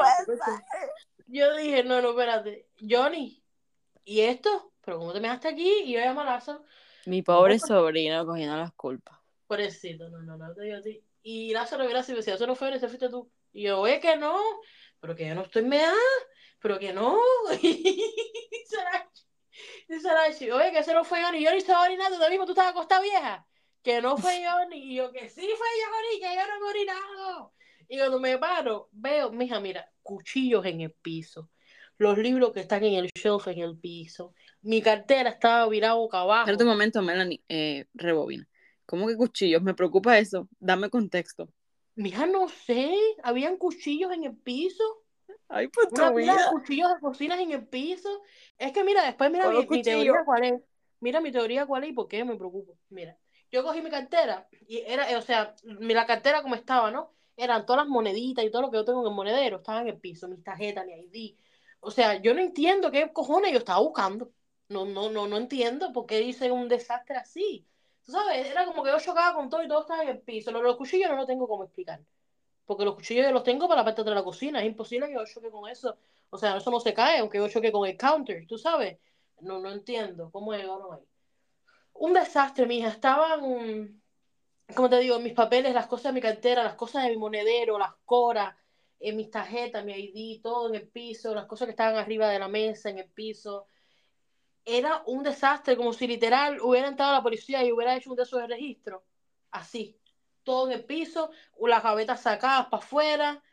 Yo 1.27 1.55
dije, 1.55 1.83
no, 1.83 2.01
no, 2.01 2.11
espérate. 2.11 2.69
Johnny, 2.79 3.43
¿y 4.03 4.21
esto? 4.21 4.72
¿Pero 4.83 4.99
cómo 4.99 5.13
te 5.13 5.19
me 5.19 5.27
dejaste 5.27 5.47
aquí? 5.47 5.83
Y 5.85 5.93
yo 5.93 5.99
llamo 5.99 6.21
a 6.21 6.25
Lázaro. 6.25 6.63
Mi 7.05 7.21
pobre 7.21 7.59
sobrino 7.59 8.25
cogiendo 8.25 8.57
las 8.57 8.73
culpas. 8.73 9.17
Pobrecito, 9.47 10.09
no, 10.09 10.21
no, 10.21 10.37
no, 10.37 10.53
te 10.53 10.63
digo 10.63 10.77
a 10.77 10.81
ti. 10.81 11.03
Y 11.21 11.53
Lázaro 11.53 11.85
y 11.85 11.87
me 11.87 11.93
decía, 11.93 12.35
eso 12.35 12.47
no 12.47 12.55
fue 12.55 12.75
ese 12.75 12.87
fuiste 12.87 13.09
tú. 13.09 13.31
Y 13.53 13.63
yo, 13.63 13.79
oye, 13.79 13.99
que 13.99 14.17
no, 14.17 14.37
pero 14.99 15.15
que 15.15 15.27
yo 15.27 15.35
no 15.35 15.43
estoy 15.43 15.63
mea, 15.63 15.93
pero 16.59 16.79
que 16.79 16.93
no. 16.93 17.17
Y 19.87 19.95
dice 19.95 20.07
Nachi, 20.07 20.49
oye, 20.51 20.71
que 20.71 20.79
ese 20.79 20.93
no 20.93 21.03
fue 21.03 21.21
Johnny, 21.21 21.45
Johnny 21.45 21.57
estaba 21.57 21.83
orinando, 21.83 22.17
tú 22.17 22.29
mismo 22.29 22.45
tú 22.45 22.53
estabas 22.53 22.71
acostada 22.71 23.01
vieja. 23.01 23.45
Que 23.83 24.01
no 24.01 24.17
fue 24.17 24.43
Johnny. 24.45 24.77
Y 24.77 24.95
yo, 24.95 25.11
que 25.11 25.29
sí 25.29 25.41
fue 25.41 25.67
Johnny, 25.85 26.19
que 26.19 26.35
yo 26.35 26.47
no 26.47 26.59
me 26.59 26.65
he 26.65 26.69
orinado. 26.69 27.53
Y 27.87 27.97
cuando 27.97 28.19
me 28.19 28.37
paro, 28.37 28.89
veo, 28.91 29.31
mija, 29.31 29.59
mira, 29.59 29.91
cuchillos 30.01 30.65
en 30.65 30.81
el 30.81 30.93
piso, 30.93 31.49
los 31.97 32.17
libros 32.17 32.53
que 32.53 32.61
están 32.61 32.83
en 32.83 32.95
el 32.95 33.09
shelf 33.13 33.47
en 33.47 33.59
el 33.59 33.77
piso, 33.77 34.33
mi 34.63 34.81
cartera 34.81 35.29
estaba 35.29 35.67
virada 35.67 35.93
boca 35.93 36.21
abajo. 36.21 36.41
Espérate 36.41 36.63
un 36.63 36.69
momento, 36.69 37.01
Melanie. 37.01 37.43
Eh, 37.47 37.85
rebobina. 37.93 38.47
¿Cómo 38.85 39.07
que 39.07 39.15
cuchillos? 39.15 39.61
Me 39.61 39.73
preocupa 39.73 40.17
eso. 40.17 40.47
Dame 40.59 40.89
contexto. 40.89 41.49
Mija, 41.95 42.25
no 42.25 42.49
sé, 42.49 42.95
habían 43.23 43.57
cuchillos 43.57 44.11
en 44.11 44.23
el 44.23 44.35
piso. 44.35 44.83
Ay, 45.47 45.67
pues 45.67 45.87
Una 45.91 46.09
tu 46.09 46.15
pila 46.15 46.33
de 46.33 46.49
cuchillos 46.49 46.93
de 46.93 46.99
cocinas 46.99 47.39
en 47.39 47.51
el 47.51 47.67
piso. 47.67 48.09
Es 48.57 48.71
que 48.71 48.83
mira, 48.83 49.05
después 49.05 49.29
mira 49.31 49.49
mi, 49.49 49.65
mi 49.67 49.81
teoría 49.81 50.23
cuál 50.25 50.43
es. 50.43 50.61
Mira 50.99 51.21
mi 51.21 51.31
teoría 51.31 51.65
cuál 51.65 51.83
es 51.83 51.91
y 51.91 51.93
por 51.93 52.07
qué 52.07 52.23
me 52.23 52.35
preocupo. 52.35 52.77
Mira, 52.89 53.17
yo 53.51 53.63
cogí 53.63 53.81
mi 53.81 53.89
cartera 53.89 54.47
y 54.67 54.77
era, 54.79 55.11
eh, 55.11 55.15
o 55.15 55.21
sea, 55.21 55.55
la 55.63 56.05
cartera 56.05 56.41
como 56.41 56.55
estaba, 56.55 56.89
¿no? 56.89 57.13
Eran 57.35 57.65
todas 57.65 57.83
las 57.83 57.89
moneditas 57.89 58.43
y 58.43 58.49
todo 58.49 58.63
lo 58.63 58.71
que 58.71 58.77
yo 58.77 58.85
tengo 58.85 59.01
en 59.01 59.07
el 59.07 59.13
monedero, 59.13 59.57
estaba 59.57 59.81
en 59.81 59.89
el 59.89 59.97
piso, 59.97 60.27
mis 60.27 60.43
tarjetas, 60.43 60.85
mi 60.85 60.93
ID. 60.93 61.37
O 61.81 61.91
sea, 61.91 62.21
yo 62.21 62.33
no 62.33 62.39
entiendo 62.39 62.89
qué 62.89 63.11
cojones 63.11 63.51
yo 63.51 63.59
estaba 63.59 63.79
buscando. 63.79 64.31
No, 64.69 64.85
no, 64.85 65.09
no, 65.09 65.27
no 65.27 65.37
entiendo 65.37 65.91
por 65.93 66.05
qué 66.05 66.21
hice 66.21 66.51
un 66.51 66.67
desastre 66.67 67.17
así. 67.17 67.67
Tú 68.03 68.11
sabes, 68.11 68.47
era 68.47 68.65
como 68.65 68.83
que 68.83 68.91
yo 68.91 68.99
chocaba 68.99 69.35
con 69.35 69.49
todo 69.49 69.63
y 69.63 69.67
todo 69.67 69.81
estaba 69.81 70.03
en 70.03 70.09
el 70.09 70.19
piso. 70.19 70.51
Los 70.51 70.75
cuchillos 70.75 71.09
no 71.09 71.15
lo 71.15 71.25
tengo 71.25 71.47
como 71.47 71.63
explicar. 71.63 72.01
Porque 72.65 72.85
los 72.85 72.95
cuchillos 72.95 73.25
yo 73.25 73.31
los 73.31 73.43
tengo 73.43 73.67
para 73.67 73.81
la 73.81 73.85
parte 73.85 74.03
de 74.03 74.11
la 74.11 74.23
cocina. 74.23 74.59
Es 74.59 74.65
imposible 74.65 75.07
que 75.07 75.13
yo 75.13 75.25
choque 75.25 75.49
con 75.49 75.69
eso. 75.69 75.97
O 76.29 76.37
sea, 76.37 76.57
eso 76.57 76.71
no 76.71 76.79
se 76.79 76.93
cae, 76.93 77.19
aunque 77.19 77.37
yo 77.37 77.47
choque 77.47 77.71
con 77.71 77.87
el 77.87 77.97
counter, 77.97 78.45
tú 78.47 78.57
sabes. 78.57 78.97
No, 79.41 79.59
no 79.59 79.71
entiendo 79.71 80.31
cómo 80.31 80.51
ahí. 80.51 80.65
Un 81.93 82.13
desastre, 82.13 82.65
mija. 82.65 82.89
Estaban, 82.89 84.01
como 84.75 84.89
te 84.89 84.99
digo, 84.99 85.19
mis 85.19 85.33
papeles, 85.33 85.73
las 85.73 85.87
cosas 85.87 86.05
de 86.05 86.13
mi 86.13 86.21
cartera, 86.21 86.63
las 86.63 86.75
cosas 86.75 87.03
de 87.03 87.09
mi 87.09 87.17
monedero, 87.17 87.77
las 87.77 87.93
coras, 88.05 88.55
eh, 88.99 89.13
mis 89.13 89.29
tarjetas, 89.29 89.85
mi 89.85 89.93
ID, 89.93 90.41
todo 90.41 90.69
en 90.69 90.75
el 90.75 90.87
piso, 90.87 91.35
las 91.35 91.45
cosas 91.45 91.67
que 91.67 91.71
estaban 91.71 91.97
arriba 91.97 92.29
de 92.29 92.39
la 92.39 92.47
mesa, 92.47 92.89
en 92.89 92.99
el 92.99 93.09
piso. 93.09 93.67
Era 94.65 95.03
un 95.07 95.23
desastre, 95.23 95.75
como 95.75 95.93
si 95.93 96.07
literal 96.07 96.59
hubiera 96.61 96.87
entrado 96.87 97.11
la 97.13 97.23
policía 97.23 97.63
y 97.63 97.71
hubiera 97.71 97.95
hecho 97.95 98.09
un 98.11 98.15
de 98.15 98.23
esos 98.23 98.47
registro. 98.47 99.03
Así. 99.51 99.99
Todo 100.43 100.67
en 100.67 100.73
el 100.73 100.85
piso, 100.85 101.31
las 101.61 101.83
gavetas 101.83 102.21
sacadas 102.21 102.67
para 102.67 102.83
afuera. 102.83 103.43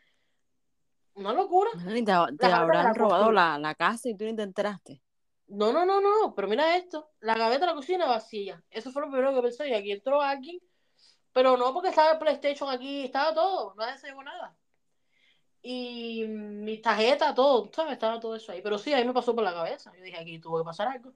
Una 1.13 1.33
locura. 1.33 1.71
Te, 1.71 2.03
te 2.03 2.49
la 2.49 2.57
habrán 2.57 2.95
robado 2.95 3.31
la, 3.31 3.57
la 3.57 3.75
casa 3.75 4.09
y 4.09 4.15
tú 4.15 4.25
ni 4.25 4.35
te 4.35 4.43
enteraste. 4.43 5.01
No, 5.51 5.73
no, 5.73 5.85
no, 5.85 5.99
no, 5.99 6.33
pero 6.33 6.47
mira 6.47 6.77
esto, 6.77 7.11
la 7.19 7.35
gaveta 7.35 7.65
de 7.65 7.71
la 7.71 7.75
cocina 7.75 8.05
vacía. 8.05 8.63
Eso 8.69 8.89
fue 8.89 9.01
lo 9.01 9.11
primero 9.11 9.35
que 9.35 9.41
pensé, 9.41 9.67
y 9.67 9.73
aquí 9.73 9.91
entró 9.91 10.21
alguien, 10.21 10.59
pero 11.33 11.57
no 11.57 11.73
porque 11.73 11.89
estaba 11.89 12.13
el 12.13 12.19
PlayStation 12.19 12.69
aquí, 12.69 13.03
estaba 13.03 13.33
todo, 13.33 13.75
nadie 13.75 13.97
se 13.97 14.07
llevó 14.07 14.23
nada. 14.23 14.55
Y 15.61 16.25
mi 16.27 16.79
tarjeta, 16.79 17.35
todo, 17.35 17.69
¿sabes? 17.73 17.93
Estaba 17.93 18.19
todo 18.19 18.35
eso 18.35 18.51
ahí. 18.51 18.61
Pero 18.61 18.77
sí, 18.77 18.93
ahí 18.93 19.05
me 19.05 19.13
pasó 19.13 19.35
por 19.35 19.43
la 19.43 19.53
cabeza. 19.53 19.91
Yo 19.95 20.03
dije, 20.03 20.17
aquí 20.17 20.39
tuvo 20.39 20.59
que 20.59 20.65
pasar 20.65 20.87
algo. 20.87 21.13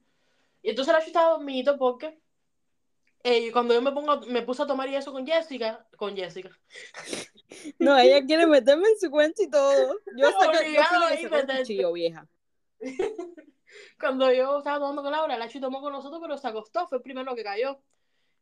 Y 0.61 0.69
entonces 0.69 0.93
la 0.93 0.99
estaba 0.99 1.31
dormidito 1.31 1.77
porque 1.77 2.19
eh, 3.27 3.51
cuando 3.51 3.73
yo 3.73 3.81
me 3.81 3.91
pongo, 3.91 4.21
me 4.27 4.43
puse 4.43 4.61
a 4.61 4.67
tomar 4.67 4.87
y 4.87 4.95
eso 4.95 5.11
con 5.11 5.25
Jessica, 5.25 5.87
con 5.97 6.15
Jessica. 6.15 6.51
No, 7.79 7.97
ella 7.97 8.23
quiere 8.23 8.45
meterme 8.45 8.87
en 8.87 8.99
su 8.99 9.09
cuenta 9.09 9.41
y 9.41 9.49
todo. 9.49 9.95
Yo 10.15 10.29
la 10.29 10.31
sacó 10.31 10.51
el 10.51 11.57
cuchillo, 11.57 11.91
vieja. 11.93 12.27
Cuando 13.99 14.31
yo 14.31 14.59
estaba 14.59 14.79
tomando 14.79 15.01
con 15.01 15.11
Laura, 15.11 15.37
Lachi 15.37 15.59
tomó 15.59 15.81
con 15.81 15.91
nosotros, 15.91 16.21
pero 16.21 16.37
se 16.37 16.47
acostó, 16.47 16.87
fue 16.87 16.99
el 16.99 17.01
primero 17.01 17.33
que 17.35 17.43
cayó. 17.43 17.79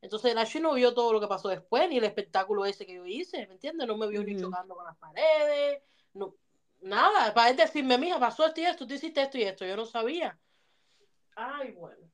Entonces 0.03 0.35
Lachi 0.35 0.59
no 0.59 0.73
vio 0.73 0.93
todo 0.93 1.13
lo 1.13 1.21
que 1.21 1.27
pasó 1.27 1.47
después, 1.47 1.87
ni 1.89 1.97
el 1.97 2.03
espectáculo 2.03 2.65
ese 2.65 2.85
que 2.85 2.95
yo 2.95 3.05
hice, 3.05 3.47
¿me 3.47 3.53
entiendes? 3.53 3.87
No 3.87 3.95
me 3.95 4.05
vio 4.07 4.21
ni 4.21 4.35
chocando 4.35 4.75
con 4.75 4.83
las 4.83 4.97
paredes, 4.97 5.81
no, 6.13 6.35
nada, 6.81 7.33
para 7.33 7.49
él 7.49 7.55
decirme, 7.55 7.97
mija, 7.97 8.19
pasó 8.19 8.45
esto 8.45 8.59
y 8.59 8.65
esto, 8.65 8.85
tú 8.85 8.93
hiciste 8.93 9.21
esto 9.21 9.37
y 9.37 9.43
esto, 9.43 9.65
yo 9.65 9.77
no 9.77 9.85
sabía. 9.85 10.37
Ay, 11.37 11.71
bueno. 11.71 12.11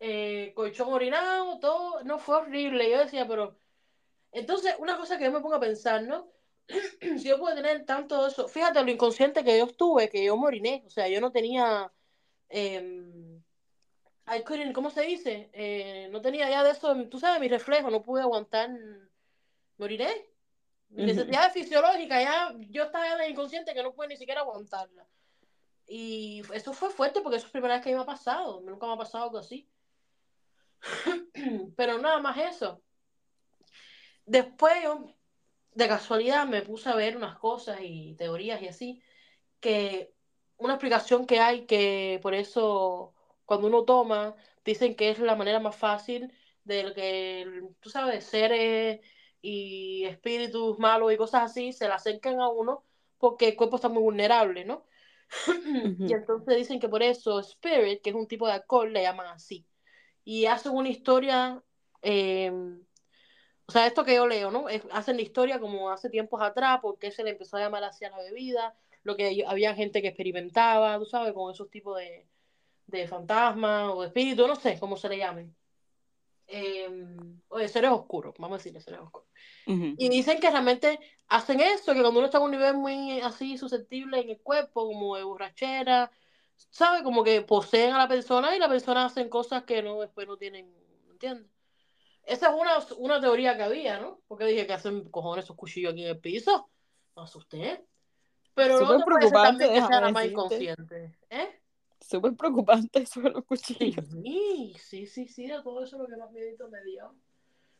Eh, 0.00 0.52
colchón 0.54 0.92
orinado, 0.92 1.58
todo, 1.60 2.04
no 2.04 2.18
fue 2.18 2.36
horrible, 2.36 2.90
yo 2.90 2.98
decía, 2.98 3.26
pero... 3.26 3.56
Entonces, 4.30 4.74
una 4.78 4.98
cosa 4.98 5.16
que 5.16 5.24
yo 5.24 5.32
me 5.32 5.40
pongo 5.40 5.54
a 5.54 5.60
pensar, 5.60 6.02
¿no? 6.02 6.30
si 7.00 7.24
yo 7.24 7.38
puedo 7.38 7.56
tener 7.56 7.86
tanto 7.86 8.26
eso, 8.26 8.48
fíjate 8.48 8.84
lo 8.84 8.90
inconsciente 8.90 9.42
que 9.42 9.56
yo 9.56 9.64
estuve, 9.64 10.10
que 10.10 10.22
yo 10.26 10.36
me 10.36 10.46
oriné, 10.46 10.84
o 10.86 10.90
sea, 10.90 11.08
yo 11.08 11.22
no 11.22 11.32
tenía... 11.32 11.90
em, 12.50 13.33
I 14.26 14.42
couldn't, 14.42 14.72
¿cómo 14.72 14.90
se 14.90 15.02
dice? 15.02 15.50
Eh, 15.52 16.08
no 16.10 16.20
tenía 16.22 16.48
ya 16.48 16.62
de 16.64 16.70
eso, 16.70 16.94
tú 17.08 17.18
sabes, 17.18 17.40
mi 17.40 17.48
reflejo, 17.48 17.90
no 17.90 18.02
pude 18.02 18.22
aguantar, 18.22 18.70
me 18.70 19.84
oriné. 19.84 20.28
Mi 20.88 21.06
necesidad 21.06 21.52
fisiológica, 21.52 22.22
ya 22.22 22.54
yo 22.70 22.84
estaba 22.84 23.06
ya 23.06 23.16
de 23.16 23.28
inconsciente 23.28 23.74
que 23.74 23.82
no 23.82 23.92
pude 23.92 24.08
ni 24.08 24.16
siquiera 24.16 24.42
aguantarla. 24.42 25.06
Y 25.86 26.42
eso 26.52 26.72
fue 26.72 26.90
fuerte 26.90 27.20
porque 27.20 27.36
eso 27.36 27.46
es 27.46 27.50
la 27.50 27.52
primera 27.52 27.74
vez 27.74 27.84
que 27.84 27.94
me 27.94 28.00
ha 28.00 28.06
pasado, 28.06 28.60
nunca 28.60 28.86
me 28.86 28.92
ha 28.92 28.96
pasado 28.96 29.24
algo 29.24 29.38
así. 29.38 29.68
Pero 31.76 31.98
nada 31.98 32.20
más 32.20 32.38
eso. 32.38 32.82
Después 34.24 34.74
yo, 34.82 35.14
de 35.72 35.88
casualidad, 35.88 36.46
me 36.46 36.62
puse 36.62 36.88
a 36.88 36.94
ver 36.94 37.16
unas 37.16 37.36
cosas 37.38 37.78
y 37.82 38.14
teorías 38.14 38.62
y 38.62 38.68
así, 38.68 39.02
que 39.60 40.14
una 40.56 40.74
explicación 40.74 41.26
que 41.26 41.40
hay 41.40 41.66
que 41.66 42.20
por 42.22 42.34
eso 42.34 43.13
cuando 43.44 43.66
uno 43.68 43.84
toma, 43.84 44.36
dicen 44.64 44.96
que 44.96 45.10
es 45.10 45.18
la 45.18 45.36
manera 45.36 45.60
más 45.60 45.76
fácil 45.76 46.32
de 46.64 46.92
que, 46.94 47.62
tú 47.80 47.90
sabes, 47.90 48.24
seres 48.24 49.00
y 49.42 50.04
espíritus 50.04 50.78
malos 50.78 51.12
y 51.12 51.16
cosas 51.16 51.42
así 51.44 51.72
se 51.72 51.86
le 51.86 51.94
acercan 51.94 52.40
a 52.40 52.48
uno 52.48 52.84
porque 53.18 53.48
el 53.48 53.56
cuerpo 53.56 53.76
está 53.76 53.88
muy 53.88 54.02
vulnerable, 54.02 54.64
¿no? 54.64 54.86
Y 56.06 56.12
entonces 56.14 56.56
dicen 56.56 56.80
que 56.80 56.88
por 56.88 57.02
eso 57.02 57.40
Spirit, 57.40 58.02
que 58.02 58.10
es 58.10 58.16
un 58.16 58.28
tipo 58.28 58.46
de 58.46 58.54
alcohol, 58.54 58.92
le 58.92 59.02
llaman 59.02 59.26
así. 59.28 59.66
Y 60.24 60.46
hacen 60.46 60.72
una 60.74 60.88
historia 60.90 61.62
eh, 62.02 62.52
o 63.66 63.72
sea, 63.72 63.86
esto 63.86 64.04
que 64.04 64.14
yo 64.14 64.26
leo, 64.26 64.50
¿no? 64.50 64.68
Es- 64.68 64.86
hacen 64.92 65.16
la 65.16 65.22
historia 65.22 65.60
como 65.60 65.90
hace 65.90 66.10
tiempos 66.10 66.42
atrás, 66.42 66.80
porque 66.82 67.10
se 67.10 67.24
le 67.24 67.30
empezó 67.30 67.56
a 67.56 67.60
llamar 67.60 67.84
así 67.84 68.04
a 68.04 68.10
la 68.10 68.18
bebida, 68.18 68.76
lo 69.02 69.16
que 69.16 69.44
había 69.46 69.74
gente 69.74 70.02
que 70.02 70.08
experimentaba, 70.08 70.98
tú 70.98 71.06
sabes, 71.06 71.32
con 71.34 71.50
esos 71.52 71.70
tipos 71.70 71.98
de, 71.98 72.28
de 72.86 73.08
fantasmas 73.08 73.90
o 73.92 74.04
espíritus, 74.04 74.46
no 74.46 74.56
sé 74.56 74.78
cómo 74.78 74.96
se 74.96 75.08
le 75.08 75.18
llamen. 75.18 75.54
Eh, 76.46 76.88
o 77.48 77.58
de 77.58 77.68
seres 77.68 77.90
oscuros, 77.90 78.34
vamos 78.38 78.56
a 78.56 78.58
decirle 78.58 78.80
seres 78.80 79.00
oscuros. 79.00 79.28
Y 79.66 80.08
dicen 80.10 80.38
que 80.40 80.50
realmente 80.50 80.98
hacen 81.28 81.60
eso, 81.60 81.94
que 81.94 82.00
cuando 82.00 82.18
uno 82.18 82.26
está 82.26 82.38
a 82.38 82.42
un 82.42 82.50
nivel 82.50 82.74
muy 82.74 83.20
así 83.20 83.56
susceptible 83.56 84.20
en 84.20 84.30
el 84.30 84.40
cuerpo, 84.40 84.86
como 84.86 85.16
de 85.16 85.24
borrachera, 85.24 86.10
¿sabe? 86.70 87.02
Como 87.02 87.24
que 87.24 87.40
poseen 87.42 87.94
a 87.94 87.98
la 87.98 88.08
persona 88.08 88.54
y 88.54 88.58
la 88.58 88.68
persona 88.68 89.06
hacen 89.06 89.28
cosas 89.28 89.64
que 89.64 89.82
no 89.82 90.00
después 90.00 90.26
no 90.26 90.36
tienen, 90.36 90.72
¿entiendes? 91.10 91.50
Esa 92.26 92.48
es 92.48 92.54
una, 92.54 92.78
una 92.98 93.20
teoría 93.20 93.56
que 93.56 93.62
había, 93.62 93.98
¿no? 94.00 94.20
Porque 94.26 94.46
dije 94.46 94.66
que 94.66 94.72
hacen 94.72 95.08
cojones 95.10 95.44
esos 95.44 95.56
cuchillos 95.56 95.92
aquí 95.92 96.02
en 96.04 96.10
el 96.10 96.20
piso. 96.20 96.70
Me 97.16 97.22
asusté. 97.22 97.86
Pero 98.54 98.78
preocupante, 99.04 99.64
también 99.66 99.72
que 99.72 99.86
sea 99.86 100.00
la 100.00 100.10
más 100.10 100.24
inconsciente. 100.26 101.18
¿Eh? 101.28 101.60
Súper 102.08 102.34
preocupante 102.36 102.98
eso 103.02 103.20
de 103.22 103.30
los 103.30 103.44
cuchillos. 103.44 104.04
Sí, 104.22 104.74
sí, 104.78 105.06
sí, 105.06 105.28
sí, 105.28 105.46
de 105.46 105.62
todo 105.62 105.82
eso 105.82 105.96
es 105.96 106.02
lo 106.02 106.08
que 106.08 106.16
más 106.16 106.30
miedito 106.32 106.68
me 106.68 106.82
dio. 106.84 107.14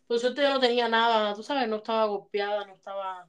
Por 0.07 0.19
suerte 0.19 0.43
yo 0.43 0.51
no 0.51 0.61
tenía 0.61 0.89
nada, 0.89 1.35
tú 1.35 1.43
sabes, 1.43 1.69
no 1.69 1.77
estaba 1.77 2.07
golpeada, 2.07 2.67
no 2.67 2.75
estaba, 2.75 3.29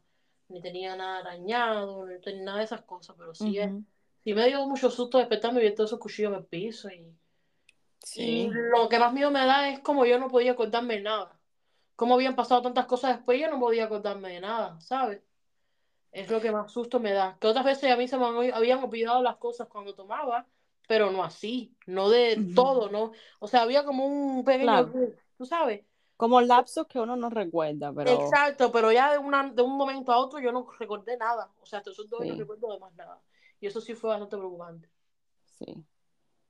ni 0.50 0.62
tenía 0.62 0.96
nada 0.96 1.20
arañado, 1.20 2.06
no 2.06 2.20
tenía 2.22 2.44
nada 2.44 2.58
de 2.60 2.66
esas 2.66 2.82
cosas, 2.84 3.16
pero 3.18 3.34
sí, 3.34 3.58
es- 3.58 3.68
Ujú. 3.72 3.84
sí 4.24 4.34
me 4.34 4.48
dio 4.48 4.66
mucho 4.68 4.90
susto 4.90 5.18
despertarme 5.18 5.60
y 5.62 5.64
ver 5.66 5.76
todos 5.76 5.90
esos 5.90 6.00
cuchillos 6.00 6.32
en 6.32 6.38
el 6.40 6.46
piso. 6.46 6.90
Y, 6.90 6.96
y 6.98 7.12
Sí. 8.00 8.50
lo 8.54 8.88
que 8.88 9.00
más 9.00 9.12
miedo 9.14 9.32
me 9.32 9.46
da 9.46 9.70
es 9.70 9.80
como 9.80 10.06
yo 10.06 10.18
no 10.20 10.30
podía 10.30 10.54
acordarme 10.54 10.96
de 10.96 11.02
nada. 11.02 11.40
Como 11.96 12.16
habían 12.16 12.36
pasado 12.36 12.62
tantas 12.62 12.86
cosas 12.86 13.18
después, 13.18 13.40
yo 13.40 13.50
no 13.50 13.60
podía 13.60 13.86
acordarme 13.86 14.30
de 14.30 14.42
nada, 14.42 14.80
¿sabes? 14.82 15.22
Es 16.12 16.30
lo 16.30 16.40
que 16.40 16.52
más 16.52 16.72
susto 16.72 17.00
me 17.00 17.12
da. 17.14 17.38
Que 17.40 17.48
otras 17.48 17.66
veces 17.66 17.92
a 17.92 17.98
mí 17.98 18.08
se 18.08 18.18
me 18.18 18.26
habían 18.54 18.84
olvidado 18.84 19.22
las 19.22 19.38
cosas 19.38 19.68
cuando 19.68 19.94
tomaba, 19.96 20.46
pero 20.88 21.12
no 21.12 21.24
así, 21.24 21.76
no 21.88 22.10
de 22.10 22.52
todo, 22.56 22.90
¿no? 22.90 23.12
O 23.40 23.48
sea, 23.48 23.62
había 23.64 23.84
como 23.84 24.06
un 24.06 24.44
pequeño, 24.44 24.92
Claro. 24.92 24.94
tú 25.38 25.46
sabes. 25.46 25.86
Como 26.18 26.40
lapsos 26.42 26.88
que 26.88 27.00
uno 27.00 27.16
no 27.16 27.30
recuerda, 27.30 27.92
pero 27.94 28.12
Exacto, 28.12 28.72
pero 28.72 28.92
ya 28.92 29.12
de, 29.12 29.18
una, 29.18 29.50
de 29.50 29.62
un 29.62 29.76
momento 29.78 30.12
a 30.12 30.18
otro 30.18 30.40
yo 30.40 30.52
no 30.52 30.68
recordé 30.80 31.18
nada. 31.18 31.52
O 31.62 31.66
sea, 31.66 31.80
hasta 31.80 31.92
esos 31.92 32.10
dos 32.10 32.22
no 32.22 32.26
Sí. 32.34 32.40
recuerdo 32.40 32.72
de 32.72 32.80
más 32.80 32.94
nada. 32.96 33.22
Y 33.60 33.68
eso 33.68 33.82
sí 33.82 33.96
fue 33.96 34.10
bastante 34.12 34.38
preocupante. 34.38 34.90
sí. 35.58 35.66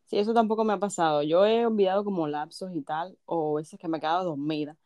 Sí, 0.07 0.19
eso 0.19 0.33
tampoco 0.33 0.63
me 0.63 0.73
ha 0.73 0.77
pasado. 0.79 1.23
Yo 1.23 1.45
he 1.45 1.65
olvidado 1.65 2.03
como 2.03 2.27
lapsos 2.27 2.71
y 2.75 2.81
tal, 2.81 3.17
o 3.25 3.55
veces 3.55 3.79
que 3.79 3.87
me 3.87 3.97
he 3.97 4.01
quedado 4.01 4.25
dormida, 4.25 4.77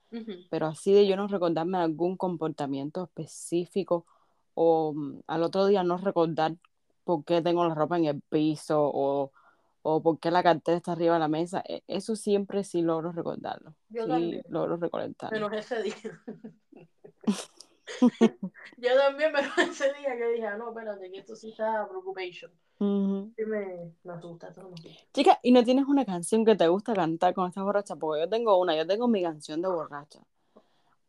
pero 0.49 0.67
así 0.67 0.93
de 0.93 1.07
yo 1.07 1.15
no 1.17 1.27
recordarme 1.27 1.77
algún 1.79 2.17
comportamiento 2.17 3.03
específico 3.05 4.05
o 4.55 4.93
mm, 4.93 5.21
al 5.27 5.43
otro 5.43 5.67
día 5.67 5.83
no 5.83 5.97
recordar 5.97 6.55
por 7.03 7.25
qué 7.25 7.41
tengo 7.41 7.67
la 7.67 7.75
ropa 7.75 7.97
en 7.97 8.05
el 8.05 8.21
piso 8.21 8.79
o, 8.81 9.31
o 9.81 10.01
por 10.01 10.19
qué 10.19 10.31
la 10.31 10.43
cartera 10.43 10.77
está 10.77 10.91
arriba 10.91 11.13
de 11.15 11.19
la 11.19 11.27
mesa, 11.27 11.63
e- 11.67 11.83
eso 11.87 12.15
siempre 12.15 12.63
sí 12.63 12.81
logro 12.81 13.11
recordarlo. 13.11 13.75
Yo 13.89 14.03
sí, 14.03 14.09
también. 14.09 14.43
logro 14.49 14.77
recolectarlo. 14.77 15.49
Menos 15.49 15.53
ese 15.53 15.81
día. 15.83 15.95
yo 18.77 18.97
también, 18.97 19.31
menos 19.31 19.57
ese 19.57 19.93
día 19.93 20.17
que 20.17 20.27
dije, 20.33 20.47
ah, 20.47 20.57
no, 20.57 20.69
espérate, 20.69 21.11
que 21.11 21.19
esto 21.19 21.35
sí 21.35 21.51
está 21.51 21.87
preoccupation. 21.87 22.51
Ujú. 22.79 23.33
Sí 23.35 23.45
me, 23.45 23.93
me 24.03 24.13
asusta, 24.13 24.47
asusta. 24.47 24.89
Chica, 25.13 25.39
¿y 25.43 25.51
no 25.51 25.63
tienes 25.63 25.85
una 25.85 26.05
canción 26.05 26.45
que 26.45 26.55
te 26.55 26.67
gusta 26.67 26.93
cantar 26.93 27.33
con 27.33 27.47
estás 27.49 27.63
borracha? 27.63 27.95
Porque 27.95 28.21
yo 28.21 28.29
tengo 28.29 28.57
una, 28.59 28.75
yo 28.75 28.87
tengo 28.87 29.07
mi 29.07 29.21
canción 29.21 29.61
de 29.61 29.67
borracha. 29.67 30.19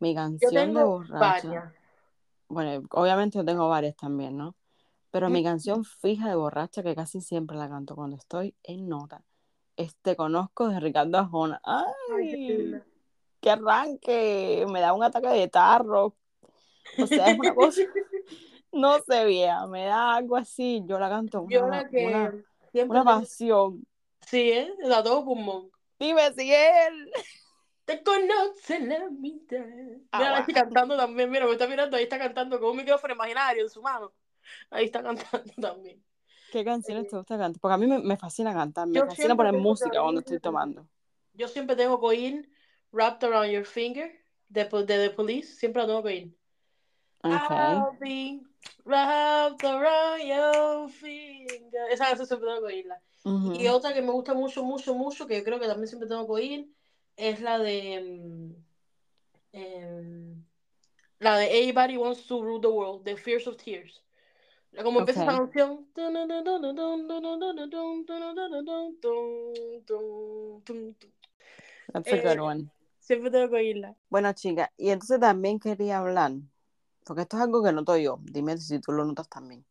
Mi 0.01 0.11
Yo 0.11 0.17
canción 0.17 0.75
de 0.75 0.83
borracha. 0.85 1.49
varias. 1.49 1.75
Bueno, 2.49 2.87
obviamente 2.91 3.39
yo 3.39 3.45
tengo 3.45 3.69
varias 3.69 3.95
también, 3.97 4.37
¿no? 4.37 4.57
Pero 5.11 5.29
mi 5.29 5.41
Mm. 5.41 5.45
canción 5.45 5.85
fija 5.85 6.29
de 6.29 6.37
borracha, 6.37 6.83
que 6.83 6.95
casi 6.95 7.21
siempre 7.21 7.57
la 7.57 7.69
canto 7.69 7.97
cuando 7.97 8.17
estoy 8.17 8.55
en 8.63 8.89
nota, 8.89 9.23
es 9.77 9.97
Te 9.97 10.15
Conozco 10.17 10.69
de 10.69 10.79
Ricardo 10.81 11.19
Arjona. 11.19 11.61
Ay, 11.65 11.85
qué 12.31 12.37
¡Ay! 12.37 12.49
linda. 12.49 12.87
¡Qué 13.41 13.51
arranque! 13.51 14.67
Me 14.71 14.81
da 14.81 14.93
un 14.93 15.03
ataque 15.03 15.29
de 15.29 15.49
tarro. 15.49 16.15
O 16.99 17.07
sea, 17.07 17.31
es 17.31 17.39
una 17.39 17.55
cosa, 17.55 17.81
no 18.73 18.99
sé, 19.01 19.25
vieja, 19.25 19.67
me 19.67 19.87
da 19.87 20.15
algo 20.17 20.37
así. 20.37 20.83
Yo 20.87 20.99
la 20.99 21.09
canto 21.09 21.47
Yo 21.49 21.65
una, 21.65 21.83
la 21.83 21.89
que 21.89 22.85
una, 22.87 23.05
pasión. 23.05 23.87
Sí, 24.27 24.51
¿eh? 24.53 24.73
La 24.81 25.03
todo 25.03 25.25
pulmón. 25.25 25.71
Dime 25.99 26.33
si 26.35 26.53
él. 26.53 27.11
Te 27.85 28.03
conoce 28.03 28.79
la 28.81 29.09
mitad. 29.11 29.59
Ah, 30.13 30.19
Mira, 30.19 30.37
ahí 30.37 30.43
guau. 30.45 30.55
cantando 30.55 30.97
también. 30.97 31.31
Mira, 31.31 31.47
me 31.47 31.53
está 31.53 31.67
mirando, 31.67 31.97
ahí 31.97 32.05
está 32.05 32.19
cantando 32.19 32.61
con 32.61 32.71
un 32.71 32.77
micrófono 32.77 33.15
imaginario 33.15 33.65
en 33.65 33.71
su 33.71 33.83
mano. 33.83 34.13
Ahí 34.71 34.87
está 34.87 35.03
cantando 35.03 35.53
también. 35.61 36.03
¿Qué 36.51 36.65
canciones 36.65 37.07
Eh, 37.07 37.09
te 37.11 37.17
gusta 37.17 37.39
cantar? 37.39 37.61
Porque 37.61 37.75
a 37.75 37.79
mí 37.79 37.87
me, 37.87 37.99
me 37.99 38.17
fascina 38.17 38.53
cantar, 38.53 38.87
me 38.87 38.99
Yo 38.99 39.07
fascina 39.07 39.37
poner 39.37 39.55
que 39.55 39.61
música 39.61 40.01
cuando 40.01 40.21
estoy 40.21 40.41
tomando. 40.41 40.87
Yo 41.35 41.49
siempre 41.49 41.77
tengo 41.77 42.01
que 42.01 42.07
oír 42.07 42.51
Wrapped 42.93 43.29
Around 43.29 43.53
Your 43.53 43.65
Finger 43.65 44.11
de, 44.49 44.65
de 44.65 45.09
The 45.09 45.11
Police. 45.11 45.55
Siempre 45.55 45.83
la 45.83 45.89
tengo 45.89 46.03
que 46.03 46.09
oír. 46.09 46.37
Ok. 47.23 47.51
I'll 47.51 47.97
be 48.01 48.41
wrapped 48.85 49.65
around 49.65 50.23
your 50.23 50.89
finger. 50.89 51.89
Esa 51.91 52.07
canción 52.07 52.27
siempre 52.27 52.49
tengo 52.49 52.67
que 52.67 52.75
oírla. 52.75 53.01
Y 53.59 53.69
otra 53.69 53.93
que 53.93 54.01
me 54.01 54.11
gusta 54.11 54.33
mucho, 54.33 54.65
mucho, 54.65 54.95
mucho, 54.95 55.27
que 55.27 55.37
yo 55.39 55.45
creo 55.45 55.61
que 55.61 55.67
también 55.67 55.87
siempre 55.87 56.09
tengo 56.09 56.27
que 56.27 56.33
oír, 56.33 56.73
es 57.17 57.41
la 57.41 57.59
de. 57.59 58.01
mm, 58.19 58.55
em, 59.53 60.45
la 61.19 61.37
de 61.37 61.59
Everybody 61.59 61.99
Wants 61.99 62.27
to 62.27 62.43
Rule 62.43 62.61
the 62.61 62.69
World, 62.69 63.05
de 63.05 63.17
Fears 63.17 63.47
of 63.47 63.57
Tears. 63.57 64.03
Como 64.83 65.01
empieza 65.01 65.23
esa 65.23 65.39
canción. 65.39 65.87
That's 71.93 72.13
a 72.13 72.17
Eh, 72.17 72.23
good 72.23 72.41
one. 72.41 72.71
Siempre 73.01 73.31
tengo 73.31 73.49
que 73.51 73.57
oírla. 73.57 73.97
Bueno, 74.09 74.33
chica, 74.33 74.73
y 74.77 74.91
entonces 74.91 75.19
también 75.21 75.59
quería 75.59 75.99
hablar, 75.99 76.33
porque 77.05 77.23
esto 77.23 77.37
es 77.37 77.43
algo 77.43 77.63
que 77.63 77.73
noto 77.73 77.97
yo, 77.97 78.21
dime 78.23 78.57
si 78.59 78.79
tú 78.79 78.93
lo 78.93 79.05
notas 79.05 79.29
también, 79.29 79.65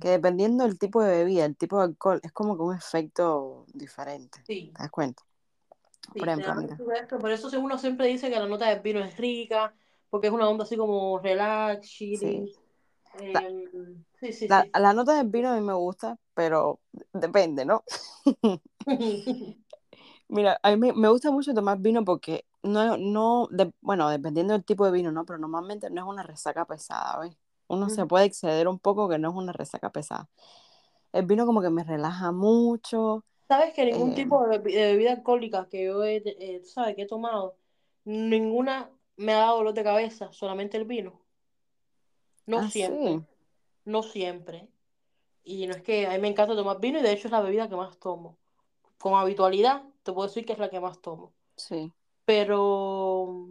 que 0.00 0.08
dependiendo 0.10 0.64
del 0.64 0.78
tipo 0.78 1.02
de 1.02 1.10
bebida, 1.18 1.44
el 1.46 1.56
tipo 1.56 1.78
de 1.78 1.84
alcohol, 1.84 2.20
es 2.22 2.32
como 2.32 2.56
que 2.56 2.62
un 2.62 2.76
efecto 2.76 3.64
diferente, 3.72 4.40
Sí, 4.46 4.70
¿te 4.74 4.82
das 4.82 4.90
cuenta? 4.90 5.22
sí, 6.12 6.20
Por 6.20 6.28
ejemplo, 6.28 6.54
mira. 6.56 6.76
Por 7.18 7.30
eso 7.30 7.48
uno 7.58 7.78
siempre 7.78 8.06
dice 8.06 8.30
que 8.30 8.38
la 8.38 8.46
nota 8.46 8.68
del 8.68 8.80
vino 8.80 9.00
es 9.00 9.16
rica, 9.16 9.74
porque 10.10 10.26
es 10.26 10.32
una 10.32 10.48
onda 10.48 10.64
así 10.64 10.76
como 10.76 11.18
relax, 11.18 11.88
chilling. 11.88 12.50
La- 13.32 13.40
Em, 13.40 14.04
sí, 14.20 14.32
sí, 14.32 14.48
La, 14.48 14.56
sí. 14.64 14.70
del 15.14 15.28
vino 15.28 15.50
a 15.50 15.54
mí 15.54 15.60
me 15.60 15.72
gusta, 15.74 16.18
pero 16.34 16.80
depende, 17.12 17.64
¿no? 17.64 17.84
Mira, 20.28 20.58
a 20.62 20.70
mí 20.70 20.76
me, 20.76 20.92
me 20.92 21.08
gusta 21.08 21.30
mucho 21.30 21.54
tomar 21.54 21.78
vino 21.78 22.04
porque 22.04 22.44
no, 22.62 22.96
no 22.96 23.48
de- 23.50 23.72
bueno, 23.80 24.08
dependiendo 24.08 24.52
del 24.54 24.64
tipo 24.64 24.86
de 24.86 24.92
vino, 24.92 25.12
¿no? 25.12 25.24
Pero 25.24 25.38
normalmente 25.38 25.90
no 25.90 26.02
es 26.02 26.08
una 26.08 26.22
resaca 26.22 26.64
pesada, 26.64 27.20
¿ves? 27.20 27.36
Uno 27.68 27.88
se 27.88 28.06
puede 28.06 28.26
exceder 28.26 28.68
un 28.68 28.78
poco 28.78 29.08
que 29.08 29.18
no 29.18 29.30
es 29.30 29.34
una 29.36 29.52
resaca 29.52 29.90
pesada. 29.90 30.28
El 31.12 31.26
vino 31.26 31.46
como 31.46 31.62
que 31.62 31.70
me 31.70 31.84
relaja 31.84 32.32
mucho. 32.32 33.24
Sabes 33.48 33.74
que 33.74 33.84
ningún 33.84 34.10
eh, 34.10 34.14
tipo 34.14 34.46
de, 34.46 34.58
bebi- 34.60 34.74
de 34.74 34.86
bebida 34.92 35.12
alcohólica 35.12 35.68
que 35.68 35.84
yo 35.86 36.04
he, 36.04 36.16
eh, 36.26 36.62
sabes, 36.64 36.96
que 36.96 37.02
he 37.02 37.06
tomado, 37.06 37.56
ninguna 38.04 38.90
me 39.16 39.32
ha 39.34 39.38
dado 39.38 39.58
dolor 39.58 39.74
de 39.74 39.84
cabeza, 39.84 40.32
solamente 40.32 40.76
el 40.76 40.84
vino. 40.86 41.20
No 42.46 42.58
ah, 42.58 42.70
siempre, 42.70 43.12
sí, 43.12 43.22
no 43.84 44.02
siempre. 44.02 44.68
Y 45.44 45.66
no 45.66 45.74
es 45.74 45.82
que 45.82 46.06
a 46.06 46.10
mí 46.12 46.18
me 46.18 46.28
encanta 46.28 46.54
tomar 46.54 46.80
vino 46.80 46.98
y 46.98 47.02
de 47.02 47.12
hecho 47.12 47.28
es 47.28 47.32
la 47.32 47.40
bebida 47.40 47.68
que 47.68 47.76
más 47.76 47.98
tomo. 47.98 48.36
Con 48.98 49.14
habitualidad, 49.14 49.82
te 50.02 50.12
puedo 50.12 50.28
decir 50.28 50.46
que 50.46 50.54
es 50.54 50.58
la 50.58 50.70
que 50.70 50.80
más 50.80 51.00
tomo. 51.00 51.32
sí. 51.56 51.92
Pero, 52.24 53.46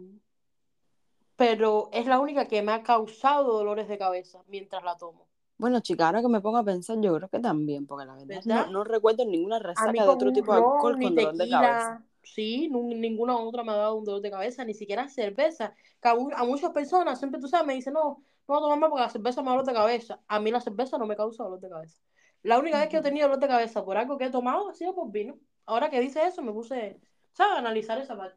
pero 1.36 1.88
es 1.92 2.06
la 2.06 2.18
única 2.18 2.46
que 2.46 2.60
me 2.62 2.72
ha 2.72 2.82
causado 2.82 3.52
dolores 3.52 3.86
de 3.86 3.98
cabeza 3.98 4.42
mientras 4.48 4.82
la 4.82 4.96
tomo. 4.96 5.28
Bueno, 5.56 5.78
chica, 5.78 6.06
ahora 6.06 6.22
que 6.22 6.28
me 6.28 6.40
pongo 6.40 6.58
a 6.58 6.64
pensar, 6.64 7.00
yo 7.00 7.14
creo 7.14 7.28
que 7.28 7.38
también, 7.38 7.86
porque 7.86 8.04
la 8.04 8.14
verdad 8.14 8.26
no, 8.26 8.34
¿Verdad? 8.34 8.66
no 8.66 8.82
recuerdo 8.82 9.24
ninguna 9.24 9.60
resaca 9.60 9.92
de 9.92 10.08
otro 10.08 10.32
tipo 10.32 10.52
de 10.52 10.58
alcohol 10.58 10.98
con 11.00 11.14
dolor 11.14 11.36
de 11.36 11.48
cabeza. 11.48 12.04
sí, 12.22 12.68
ninguna 12.68 13.36
otra 13.36 13.62
me 13.62 13.70
ha 13.70 13.76
dado 13.76 13.94
un 13.94 14.04
dolor 14.04 14.20
de 14.20 14.30
cabeza, 14.30 14.64
ni 14.64 14.74
siquiera 14.74 15.08
cerveza. 15.08 15.74
Que 16.02 16.08
a, 16.08 16.12
a 16.12 16.44
muchas 16.44 16.72
personas 16.72 17.20
siempre 17.20 17.40
tú 17.40 17.46
sabes, 17.46 17.66
me 17.68 17.74
dicen, 17.74 17.92
no, 17.92 18.24
no 18.48 18.54
voy 18.54 18.58
a 18.58 18.60
tomar 18.62 18.78
más 18.78 18.90
porque 18.90 19.02
la 19.02 19.10
cerveza 19.10 19.40
me 19.42 19.46
da 19.46 19.50
dolor 19.52 19.66
de 19.66 19.72
cabeza. 19.72 20.20
A 20.28 20.40
mí 20.40 20.50
la 20.50 20.60
cerveza 20.60 20.98
no 20.98 21.06
me 21.06 21.16
causa 21.16 21.44
dolor 21.44 21.60
de 21.60 21.68
cabeza. 21.68 22.00
La 22.42 22.58
única 22.58 22.78
vez 22.78 22.88
que 22.88 22.98
he 22.98 23.02
tenido 23.02 23.26
dolor 23.28 23.40
de 23.40 23.48
cabeza 23.48 23.84
por 23.84 23.96
algo 23.96 24.18
que 24.18 24.24
he 24.26 24.30
tomado 24.30 24.68
ha 24.68 24.74
sido 24.74 24.94
por 24.94 25.10
vino. 25.10 25.38
Ahora 25.66 25.88
que 25.90 26.00
dice 26.00 26.22
eso, 26.26 26.42
me 26.42 26.52
puse, 26.52 27.00
¿sabes? 27.32 27.54
A 27.56 27.58
analizar 27.58 27.98
esa 27.98 28.16
parte. 28.16 28.36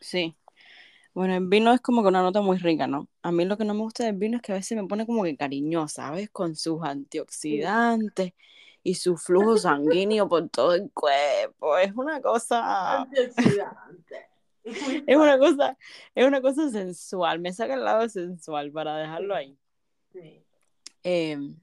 Sí. 0.00 0.36
Bueno, 1.14 1.34
el 1.34 1.46
vino 1.48 1.72
es 1.72 1.80
como 1.80 2.02
que 2.02 2.08
una 2.08 2.20
nota 2.20 2.42
muy 2.42 2.58
rica, 2.58 2.86
¿no? 2.86 3.08
A 3.22 3.32
mí 3.32 3.46
lo 3.46 3.56
que 3.56 3.64
no 3.64 3.72
me 3.72 3.80
gusta 3.80 4.04
del 4.04 4.16
vino 4.16 4.36
es 4.36 4.42
que 4.42 4.52
a 4.52 4.56
veces 4.56 4.76
me 4.76 4.86
pone 4.86 5.06
como 5.06 5.22
que 5.24 5.34
cariñosa, 5.36 6.08
¿sabes? 6.08 6.28
Con 6.28 6.54
sus 6.56 6.78
Sí. 6.82 6.88
antioxidantes 6.88 8.32
y 8.82 8.94
su 8.96 9.16
flujo 9.16 9.56
sanguíneo 9.56 10.28
por 10.28 10.50
todo 10.50 10.74
el 10.74 10.90
cuerpo. 10.92 11.78
Es 11.78 11.94
una 11.96 12.20
cosa... 12.20 13.00
Antioxidante. 13.56 14.25
Es 15.06 15.16
una 15.16 15.38
cosa, 15.38 15.78
es 16.14 16.26
una 16.26 16.40
cosa 16.40 16.70
sensual, 16.70 17.38
me 17.40 17.52
saca 17.52 17.74
el 17.74 17.84
lado 17.84 18.08
sensual 18.08 18.72
para 18.72 18.96
dejarlo 18.98 19.34
ahí. 19.34 19.56
Sí. 20.12 20.42
Em, 21.02 21.56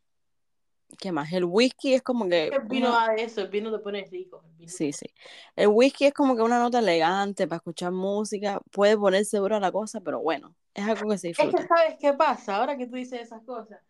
¿Qué 0.98 1.12
más? 1.12 1.34
El 1.34 1.46
whisky 1.46 1.96
es 1.96 2.02
como 2.02 2.30
que... 2.30 2.48
El 2.48 2.62
vino 2.68 2.90
una- 2.90 3.08
da 3.08 3.16
eso, 3.16 3.42
el 3.42 3.50
vino 3.50 3.72
te 3.72 3.80
pone 3.80 4.06
rico. 4.06 4.44
Sí, 4.66 4.94
sí. 4.94 5.08
El 5.56 5.68
whisky 5.70 6.06
es 6.06 6.14
como 6.14 6.36
que 6.36 6.42
una 6.44 6.60
nota 6.60 6.80
elegante 6.80 7.48
para 7.48 7.58
escuchar 7.58 7.92
música, 7.92 8.62
puede 8.72 8.98
poner 8.98 9.26
seguro 9.26 9.56
a 9.58 9.60
la 9.60 9.72
cosa, 9.72 10.00
pero 10.02 10.22
bueno, 10.22 10.56
es 10.74 10.88
algo 10.88 11.10
que 11.10 11.18
se 11.18 11.30
Es 11.30 11.38
que 11.38 11.46
disfruta. 11.46 11.68
sabes 11.68 11.98
qué 12.00 12.14
pasa 12.14 12.58
ahora 12.58 12.78
que 12.78 12.88
tú 12.88 12.96
dices 12.96 13.22
esas 13.22 13.42
cosas. 13.44 13.82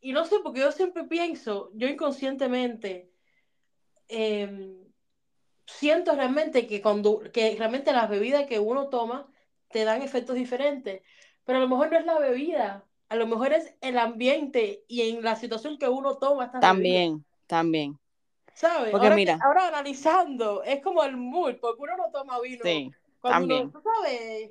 Y 0.00 0.12
no 0.12 0.24
sé, 0.24 0.36
porque 0.42 0.60
yo 0.60 0.72
siempre 0.72 1.04
pienso, 1.04 1.70
yo 1.74 1.88
inconscientemente 1.88 3.10
em, 4.08 4.76
siento 5.68 6.14
realmente 6.16 6.66
que 6.66 6.82
cuando 6.82 7.20
que 7.32 7.54
realmente 7.58 7.92
las 7.92 8.08
bebidas 8.10 8.46
que 8.46 8.58
uno 8.58 8.88
toma 8.90 9.30
te 9.70 9.84
dan 9.84 10.02
efectos 10.02 10.36
diferentes. 10.36 11.02
Pero 11.44 11.58
a 11.58 11.62
lo 11.62 11.68
mejor 11.68 11.90
no 11.92 11.98
es 11.98 12.06
la 12.06 12.18
bebida, 12.18 12.86
a 13.08 13.16
lo 13.16 13.26
mejor 13.26 13.52
es 13.52 13.74
el 13.80 13.98
ambiente 13.98 14.84
y 14.88 15.10
en 15.10 15.22
la 15.22 15.36
situación 15.36 15.78
que 15.78 15.88
uno 15.88 16.18
toma 16.18 16.46
estas 16.46 16.62
bebidas. 16.62 16.70
También, 16.70 17.24
también. 17.46 17.98
¿Sabes? 18.54 18.90
Porque 18.90 19.06
ahora, 19.06 19.16
mira. 19.16 19.38
ahora 19.44 19.68
analizando, 19.68 20.62
es 20.64 20.82
como 20.82 21.02
el 21.04 21.16
mood, 21.16 21.56
porque 21.60 21.82
uno 21.82 21.96
no 21.96 22.10
toma 22.10 22.40
vino. 22.40 22.64
Sí, 22.64 22.90
Cuando 23.20 23.44
también. 23.44 23.70
uno, 23.70 23.82
sabes, 23.82 24.50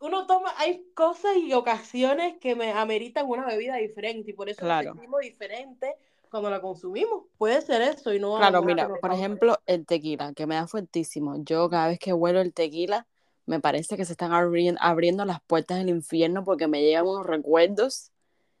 uno 0.00 0.26
toma, 0.26 0.52
hay 0.58 0.84
cosas 0.94 1.36
y 1.36 1.52
ocasiones 1.54 2.36
que 2.38 2.54
me 2.54 2.72
ameritan 2.72 3.26
una 3.28 3.46
bebida 3.46 3.76
diferente 3.76 4.30
y 4.30 4.34
por 4.34 4.48
eso 4.50 4.64
Claro. 4.64 4.88
la 4.88 4.92
sentimos 4.92 5.20
diferente 5.20 5.94
cuando 6.30 6.50
la 6.50 6.60
consumimos. 6.60 7.24
Puede 7.38 7.60
ser 7.62 7.82
eso 7.82 8.12
y 8.12 8.18
no. 8.18 8.36
Claro, 8.36 8.62
mira, 8.62 8.88
por 9.00 9.12
ejemplo, 9.12 9.58
el 9.66 9.86
tequila, 9.86 10.32
que 10.34 10.46
me 10.46 10.54
da 10.54 10.66
fuertísimo. 10.66 11.36
Yo 11.44 11.68
cada 11.68 11.88
vez 11.88 11.98
que 11.98 12.12
huelo 12.12 12.40
el 12.40 12.52
tequila, 12.52 13.06
me 13.46 13.60
parece 13.60 13.96
que 13.96 14.04
se 14.04 14.12
están 14.12 14.32
abri- 14.32 14.76
abriendo 14.80 15.24
las 15.24 15.40
puertas 15.42 15.78
del 15.78 15.88
infierno 15.88 16.44
porque 16.44 16.66
me 16.68 16.82
llegan 16.82 17.06
unos 17.06 17.26
recuerdos 17.26 18.10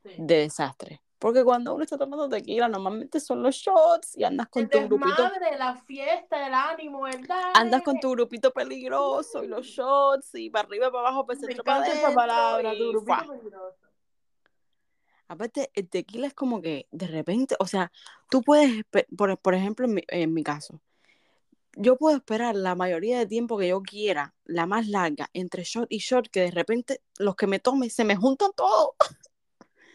Sí. 0.04 0.10
de 0.18 0.36
desastre. 0.38 1.02
Porque 1.18 1.42
cuando 1.42 1.74
uno 1.74 1.82
está 1.82 1.96
tomando 1.96 2.28
tequila, 2.28 2.68
normalmente 2.68 3.18
son 3.20 3.42
los 3.42 3.56
shots 3.56 4.16
y 4.16 4.22
andas 4.22 4.48
con 4.48 4.62
El 4.64 4.68
tu 4.70 4.78
grupito, 4.86 5.22
desmadre, 5.22 5.58
la 5.58 5.74
fiesta, 5.74 6.46
el 6.46 6.52
ánimo, 6.54 7.06
el 7.08 7.26
dale. 7.26 7.52
andas 7.54 7.82
con 7.82 7.98
tu 7.98 8.10
grupito 8.12 8.52
peligroso 8.52 9.42
y 9.42 9.48
los 9.48 9.66
shots 9.66 10.34
y 10.34 10.50
para 10.50 10.68
arriba, 10.68 10.92
para 10.92 11.08
abajo, 11.08 11.26
para 11.26 11.40
Me 11.40 11.52
encanta 11.54 11.92
esa 11.92 12.14
palabra, 12.14 12.74
y 12.74 12.78
tu 12.78 12.90
grupito 12.90 13.06
¡fua! 13.24 13.26
peligroso. 13.32 13.85
Aparte, 15.28 15.70
el 15.74 15.88
tequila 15.88 16.26
es 16.28 16.34
como 16.34 16.62
que 16.62 16.86
de 16.92 17.06
repente, 17.08 17.56
o 17.58 17.66
sea, 17.66 17.90
tú 18.30 18.42
puedes, 18.42 18.84
por, 19.16 19.38
por 19.38 19.54
ejemplo, 19.54 19.86
en 19.86 19.94
mi, 19.94 20.02
en 20.08 20.32
mi 20.34 20.44
caso, 20.44 20.80
yo 21.76 21.96
puedo 21.96 22.16
esperar 22.16 22.54
la 22.54 22.74
mayoría 22.74 23.18
de 23.18 23.26
tiempo 23.26 23.58
que 23.58 23.68
yo 23.68 23.82
quiera, 23.82 24.34
la 24.44 24.66
más 24.66 24.88
larga, 24.88 25.28
entre 25.34 25.64
shot 25.64 25.86
y 25.90 25.98
shot, 25.98 26.28
que 26.28 26.40
de 26.40 26.50
repente 26.50 27.02
los 27.18 27.36
que 27.36 27.46
me 27.46 27.58
tome 27.58 27.90
se 27.90 28.04
me 28.04 28.16
juntan 28.16 28.50
todos, 28.56 28.90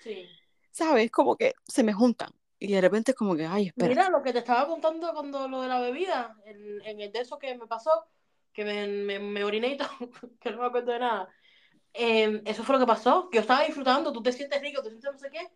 Sí. 0.03 0.27
¿sabes? 0.71 1.11
Como 1.11 1.35
que 1.37 1.53
se 1.67 1.83
me 1.83 1.93
juntan. 1.93 2.29
Y 2.59 2.73
de 2.73 2.81
repente 2.81 3.11
es 3.11 3.17
como 3.17 3.35
que, 3.35 3.45
ay, 3.45 3.67
espera. 3.67 3.89
Mira 3.89 4.09
lo 4.09 4.21
que 4.21 4.33
te 4.33 4.39
estaba 4.39 4.67
contando 4.67 5.11
cuando 5.13 5.47
lo 5.47 5.61
de 5.61 5.67
la 5.67 5.79
bebida, 5.79 6.37
en, 6.45 6.81
en 6.85 7.01
el 7.01 7.11
de 7.11 7.19
eso 7.19 7.39
que 7.39 7.55
me 7.55 7.65
pasó, 7.65 7.89
que 8.53 8.63
me, 8.63 8.87
me, 8.87 9.19
me 9.19 9.43
oriné 9.43 9.69
y 9.69 9.77
todo, 9.77 9.89
que 10.39 10.51
no 10.51 10.59
me 10.59 10.67
acuerdo 10.67 10.91
de 10.91 10.99
nada. 10.99 11.29
Eh, 11.93 12.41
eso 12.45 12.63
fue 12.63 12.75
lo 12.75 12.79
que 12.79 12.87
pasó, 12.87 13.29
que 13.29 13.37
yo 13.37 13.41
estaba 13.41 13.63
disfrutando, 13.65 14.11
tú 14.13 14.21
te 14.23 14.31
sientes 14.31 14.61
rico, 14.61 14.81
te 14.81 14.89
sientes 14.89 15.11
no 15.11 15.19
sé 15.19 15.29
qué, 15.29 15.51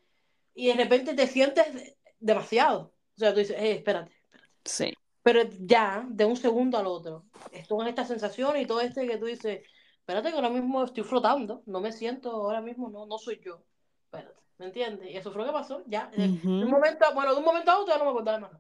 y 0.53 0.67
de 0.67 0.73
repente 0.75 1.13
te 1.13 1.27
sientes 1.27 1.95
demasiado. 2.19 2.93
O 3.15 3.19
sea, 3.19 3.33
tú 3.33 3.39
dices, 3.39 3.57
eh, 3.57 3.71
espérate, 3.73 4.11
espérate. 4.11 4.49
Sí, 4.65 4.93
Pero 5.23 5.41
ya, 5.61 6.05
de 6.09 6.25
un 6.25 6.35
segundo 6.37 6.77
al 6.77 6.87
otro, 6.87 7.25
esto 7.51 7.81
en 7.81 7.87
esta 7.87 8.05
sensación 8.05 8.57
y 8.57 8.65
todo 8.65 8.81
este 8.81 9.07
que 9.07 9.17
tú 9.17 9.25
dices, 9.25 9.61
espérate 9.99 10.29
que 10.29 10.35
ahora 10.35 10.49
mismo 10.49 10.83
estoy 10.83 11.03
flotando, 11.03 11.63
no 11.65 11.79
me 11.81 11.91
siento 11.91 12.31
ahora 12.31 12.61
mismo, 12.61 12.89
no, 12.89 13.05
no 13.05 13.17
soy 13.17 13.39
yo. 13.43 13.63
Espérate, 14.05 14.41
¿me 14.57 14.65
entiendes? 14.67 15.09
Y 15.11 15.17
eso 15.17 15.31
fue 15.31 15.41
lo 15.41 15.47
que 15.47 15.53
pasó, 15.53 15.83
ya. 15.87 16.07
De, 16.07 16.17
de 16.59 16.65
un 16.65 16.69
momento, 16.71 17.05
bueno, 17.13 17.31
de 17.33 17.39
un 17.39 17.45
momento 17.45 17.71
a 17.71 17.79
otro 17.79 17.93
ya 17.93 17.97
no 17.99 18.05
me 18.05 18.11
acordaba 18.11 18.39
más. 18.39 18.51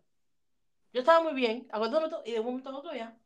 Yo 0.93 1.01
estaba 1.01 1.21
muy 1.21 1.33
bien, 1.33 1.67
acordándome 1.71 2.09
todo, 2.09 2.23
y 2.25 2.31
de 2.31 2.39
un 2.39 2.45
momento 2.47 2.69
a 2.69 2.77
otro 2.77 2.93
ya. 2.93 3.17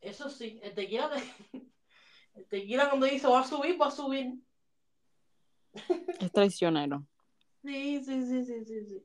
Eso 0.00 0.28
sí, 0.30 0.60
el 0.62 0.74
tequila, 0.74 1.10
te- 1.10 1.58
el 2.34 2.46
tequila 2.46 2.88
cuando 2.88 3.06
dice 3.06 3.26
va 3.26 3.40
a 3.40 3.46
subir, 3.46 3.80
va 3.80 3.88
a 3.88 3.90
subir. 3.90 4.34
es 6.20 6.32
traicionero. 6.32 7.04
Sí, 7.64 8.04
sí, 8.04 8.22
sí, 8.26 8.44
sí, 8.44 8.62
sí, 8.66 8.84
sí. 8.84 9.02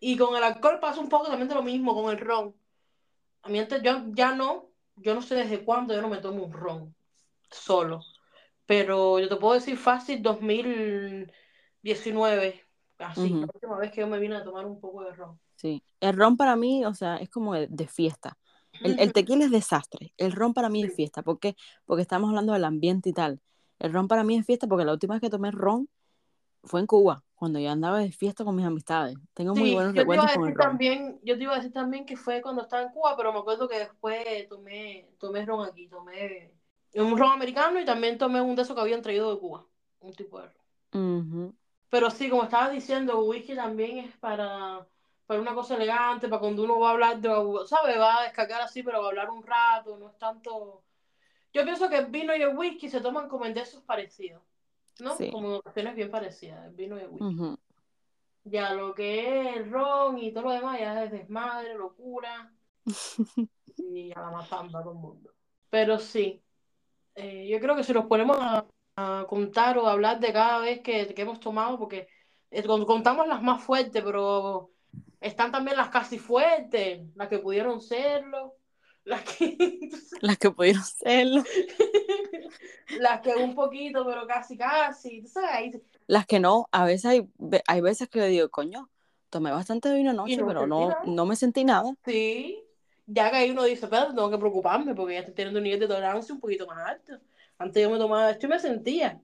Y 0.00 0.18
con 0.18 0.36
el 0.36 0.42
alcohol 0.42 0.78
pasa 0.80 1.00
un 1.00 1.08
poco 1.08 1.28
también 1.28 1.48
de 1.48 1.54
lo 1.54 1.62
mismo, 1.62 1.94
con 1.94 2.12
el 2.12 2.20
ron. 2.20 2.54
A 3.40 3.48
mí 3.48 3.58
antes 3.58 3.82
yo 3.82 4.02
ya 4.08 4.34
no, 4.34 4.68
yo 4.96 5.14
no 5.14 5.22
sé 5.22 5.34
desde 5.34 5.64
cuándo 5.64 5.94
yo 5.94 6.02
no 6.02 6.10
me 6.10 6.18
tomo 6.18 6.44
un 6.44 6.52
ron 6.52 6.94
solo. 7.50 8.02
Pero 8.66 9.18
yo 9.18 9.30
te 9.30 9.36
puedo 9.36 9.54
decir 9.54 9.78
fácil 9.78 10.22
2019, 10.22 12.66
así, 12.98 13.32
Ujú. 13.32 13.40
la 13.40 13.48
última 13.54 13.78
vez 13.78 13.92
que 13.92 14.02
yo 14.02 14.06
me 14.06 14.18
vine 14.18 14.36
a 14.36 14.44
tomar 14.44 14.66
un 14.66 14.78
poco 14.78 15.04
de 15.04 15.12
ron. 15.12 15.40
Sí. 15.56 15.82
El 16.00 16.18
ron 16.18 16.36
para 16.36 16.54
mí, 16.54 16.84
o 16.84 16.92
sea, 16.92 17.16
es 17.16 17.30
como 17.30 17.54
de, 17.54 17.66
de 17.68 17.88
fiesta. 17.88 18.36
El, 18.82 18.96
el 18.98 19.12
tequila 19.12 19.44
es 19.44 19.50
desastre. 19.50 20.12
El 20.16 20.32
ron 20.32 20.54
para 20.54 20.68
mí 20.68 20.84
es 20.84 20.92
fiesta. 20.94 21.22
¿Por 21.22 21.38
qué? 21.40 21.56
Porque 21.86 22.02
estamos 22.02 22.28
hablando 22.30 22.52
del 22.52 22.64
ambiente 22.64 23.08
y 23.10 23.12
tal. 23.12 23.40
El 23.78 23.92
ron 23.92 24.08
para 24.08 24.24
mí 24.24 24.36
es 24.36 24.46
fiesta 24.46 24.66
porque 24.66 24.84
la 24.84 24.92
última 24.92 25.14
vez 25.14 25.20
que 25.20 25.30
tomé 25.30 25.50
ron 25.50 25.88
fue 26.64 26.80
en 26.80 26.86
Cuba, 26.86 27.24
cuando 27.34 27.58
yo 27.58 27.70
andaba 27.70 27.98
de 28.00 28.12
fiesta 28.12 28.44
con 28.44 28.56
mis 28.56 28.66
amistades. 28.66 29.16
Tengo 29.34 29.54
muy 29.54 29.70
Sí, 29.70 29.74
buenos 29.74 29.94
te 29.94 30.00
iba 30.00 30.04
recuerdos 30.04 30.32
con 30.32 30.48
el 30.48 30.54
ron. 30.54 30.66
también, 30.66 31.20
yo 31.22 31.36
te 31.36 31.42
iba 31.44 31.52
a 31.54 31.56
decir 31.56 31.72
también 31.72 32.06
que 32.06 32.16
fue 32.16 32.42
cuando 32.42 32.62
estaba 32.62 32.82
en 32.82 32.90
Cuba, 32.90 33.16
pero 33.16 33.32
me 33.32 33.38
acuerdo 33.40 33.68
que 33.68 33.78
después 33.78 34.48
tomé, 34.48 35.08
tomé 35.18 35.44
ron 35.46 35.66
aquí, 35.66 35.88
tomé 35.88 36.52
un 36.94 37.16
ron 37.18 37.32
americano 37.32 37.80
y 37.80 37.84
también 37.84 38.18
tomé 38.18 38.40
un 38.40 38.54
de 38.56 38.62
esos 38.62 38.74
que 38.76 38.80
habían 38.82 39.02
traído 39.02 39.32
de 39.34 39.40
Cuba, 39.40 39.66
un 40.00 40.12
tipo 40.12 40.40
de 40.40 40.46
ron. 40.48 40.54
Ujú. 40.92 41.54
Pero 41.90 42.10
sí, 42.10 42.28
como 42.28 42.44
estabas 42.44 42.72
diciendo, 42.72 43.24
whisky 43.24 43.54
también 43.54 43.98
es 43.98 44.16
para, 44.18 44.86
para 45.28 45.42
una 45.42 45.54
cosa 45.54 45.74
elegante, 45.76 46.26
para 46.26 46.40
cuando 46.40 46.64
uno 46.64 46.80
va 46.80 46.88
a 46.88 46.92
hablar 46.92 47.20
de, 47.20 47.28
¿sabes? 47.66 47.98
Va 48.00 48.20
a 48.20 48.22
descargar 48.22 48.62
así, 48.62 48.82
pero 48.82 49.00
va 49.00 49.04
a 49.04 49.08
hablar 49.10 49.28
un 49.28 49.42
rato, 49.42 49.98
no 49.98 50.08
es 50.08 50.16
tanto... 50.16 50.82
Yo 51.52 51.64
pienso 51.64 51.90
que 51.90 51.98
el 51.98 52.06
vino 52.06 52.34
y 52.34 52.40
el 52.40 52.56
whisky 52.56 52.88
se 52.88 53.02
toman 53.02 53.28
como 53.28 53.44
en 53.44 53.52
de 53.52 53.60
esos 53.60 53.82
parecidos, 53.82 54.42
¿no? 55.00 55.14
Sí. 55.16 55.30
Como 55.30 55.48
en 55.48 55.54
ocasiones 55.56 55.94
bien 55.96 56.10
parecidas, 56.10 56.64
el 56.64 56.72
vino 56.72 56.96
y 56.96 57.02
el 57.02 57.08
whisky. 57.08 57.58
Ya 58.44 58.72
lo 58.72 58.94
que 58.94 59.50
es 59.50 59.56
el 59.58 59.70
ron 59.70 60.16
y 60.16 60.32
todo 60.32 60.44
lo 60.44 60.52
demás 60.52 60.80
ya 60.80 61.04
es 61.04 61.10
desmadre, 61.12 61.74
locura 61.74 62.50
y 63.76 64.10
a 64.16 64.20
la 64.20 64.30
matamba 64.30 64.80
todo 64.82 64.92
el 64.92 64.98
mundo. 64.98 65.34
Pero 65.68 65.98
sí, 65.98 66.42
eh, 67.16 67.46
yo 67.48 67.60
creo 67.60 67.76
que 67.76 67.84
si 67.84 67.92
nos 67.92 68.06
ponemos 68.06 68.38
a, 68.40 68.64
a 68.96 69.26
contar 69.28 69.76
o 69.76 69.86
a 69.86 69.92
hablar 69.92 70.20
de 70.20 70.32
cada 70.32 70.60
vez 70.60 70.80
que, 70.80 71.12
que 71.14 71.20
hemos 71.22 71.38
tomado, 71.38 71.78
porque 71.78 72.08
eh, 72.50 72.62
con- 72.62 72.86
contamos 72.86 73.26
las 73.28 73.42
más 73.42 73.62
fuertes, 73.62 74.02
pero 74.02 74.70
están 75.20 75.50
también 75.52 75.76
las 75.76 75.88
casi 75.90 76.18
fuertes, 76.18 77.00
las 77.14 77.28
que 77.28 77.38
pudieron 77.38 77.80
serlo, 77.80 78.54
las 79.04 79.22
que, 79.22 79.56
Las 80.20 80.36
que 80.38 80.50
pudieron 80.50 80.82
serlo. 80.82 81.42
las 82.98 83.20
que 83.20 83.34
un 83.36 83.54
poquito, 83.54 84.04
pero 84.06 84.26
casi 84.26 84.56
casi, 84.56 85.22
tú 85.22 85.28
sabes, 85.28 85.50
ahí- 85.52 85.82
Las 86.06 86.26
que 86.26 86.40
no, 86.40 86.68
a 86.72 86.84
veces 86.84 87.04
hay, 87.06 87.28
hay 87.66 87.80
veces 87.80 88.08
que 88.08 88.18
le 88.20 88.28
digo, 88.28 88.48
coño, 88.48 88.88
tomé 89.30 89.50
bastante 89.50 89.92
vino 89.94 90.10
anoche, 90.10 90.36
no 90.38 90.46
pero 90.46 90.66
no, 90.66 90.88
nada. 90.88 91.02
no 91.04 91.26
me 91.26 91.36
sentí 91.36 91.64
nada. 91.64 91.94
Sí, 92.04 92.62
ya 93.06 93.30
que 93.30 93.36
ahí 93.36 93.50
uno 93.50 93.64
dice, 93.64 93.86
espérate, 93.86 94.14
tengo 94.14 94.30
que 94.30 94.38
preocuparme 94.38 94.94
porque 94.94 95.14
ya 95.14 95.20
estoy 95.20 95.34
teniendo 95.34 95.58
un 95.58 95.64
nivel 95.64 95.80
de 95.80 95.88
tolerancia 95.88 96.34
un 96.34 96.40
poquito 96.40 96.66
más 96.66 96.78
alto. 96.86 97.18
Antes 97.58 97.82
yo 97.82 97.90
me 97.90 97.98
tomaba 97.98 98.30
esto 98.30 98.46
y 98.46 98.48
me 98.50 98.58
sentía. 98.60 99.20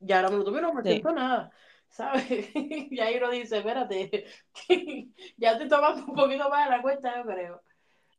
Y 0.00 0.12
ahora 0.12 0.30
me 0.30 0.36
lo 0.38 0.44
tomo 0.44 0.58
y 0.58 0.62
no 0.62 0.74
me 0.74 0.82
Sí. 0.82 0.88
siento 0.90 1.12
nada. 1.12 1.50
¿Sabes? 1.92 2.24
Y 2.90 3.00
ahí 3.00 3.16
uno 3.18 3.30
dice, 3.30 3.58
espérate, 3.58 4.26
ya 5.36 5.52
estoy 5.52 5.68
tomando 5.68 6.04
un 6.06 6.14
poquito 6.14 6.48
más 6.48 6.64
de 6.64 6.70
la 6.76 6.82
cuenta, 6.82 7.16
yo 7.16 7.24
creo. 7.24 7.62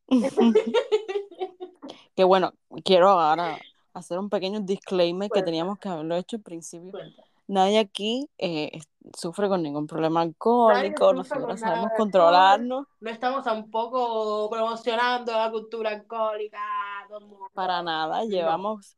que 2.15 2.23
bueno, 2.23 2.53
quiero 2.83 3.09
ahora 3.09 3.57
hacer 3.93 4.19
un 4.19 4.29
pequeño 4.29 4.59
disclaimer 4.61 5.27
que 5.27 5.33
Cuenta. 5.33 5.45
teníamos 5.45 5.79
que 5.79 5.89
haberlo 5.89 6.15
hecho 6.15 6.37
al 6.37 6.43
principio. 6.43 6.91
Cuenta. 6.91 7.23
Nadie 7.47 7.79
aquí 7.79 8.29
eh, 8.37 8.79
sufre 9.17 9.49
con 9.49 9.61
ningún 9.61 9.85
problema 9.85 10.21
alcohólico, 10.21 11.13
nosotros 11.13 11.59
sabemos 11.59 11.91
controlarnos. 11.97 12.87
No 13.01 13.09
estamos 13.09 13.43
tampoco 13.43 14.49
promocionando 14.49 15.33
la 15.33 15.51
cultura 15.51 15.89
alcohólica. 15.89 16.61
Para 17.53 17.83
nada, 17.83 18.23
No. 18.23 18.29
llevamos 18.29 18.95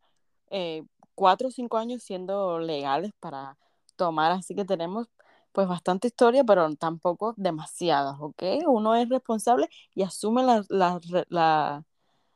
eh, 0.52 0.84
cuatro 1.16 1.48
o 1.48 1.52
cinco 1.52 1.78
años 1.78 2.04
siendo 2.04 2.60
legales 2.60 3.12
para 3.20 3.58
tomar, 3.96 4.32
así 4.32 4.56
que 4.56 4.66
tenemos 4.66 5.08
pues 5.52 5.68
bastante 5.68 6.08
historia, 6.08 6.44
pero 6.44 6.74
tampoco 6.76 7.34
demasiadas, 7.38 8.18
¿ok? 8.20 8.44
Uno 8.68 8.96
es 8.96 9.08
responsable 9.10 9.70
y 9.94 10.04
asume 10.04 10.44
las, 10.44 10.70
las, 10.70 11.08
re- 11.10 11.26
la- 11.30 11.84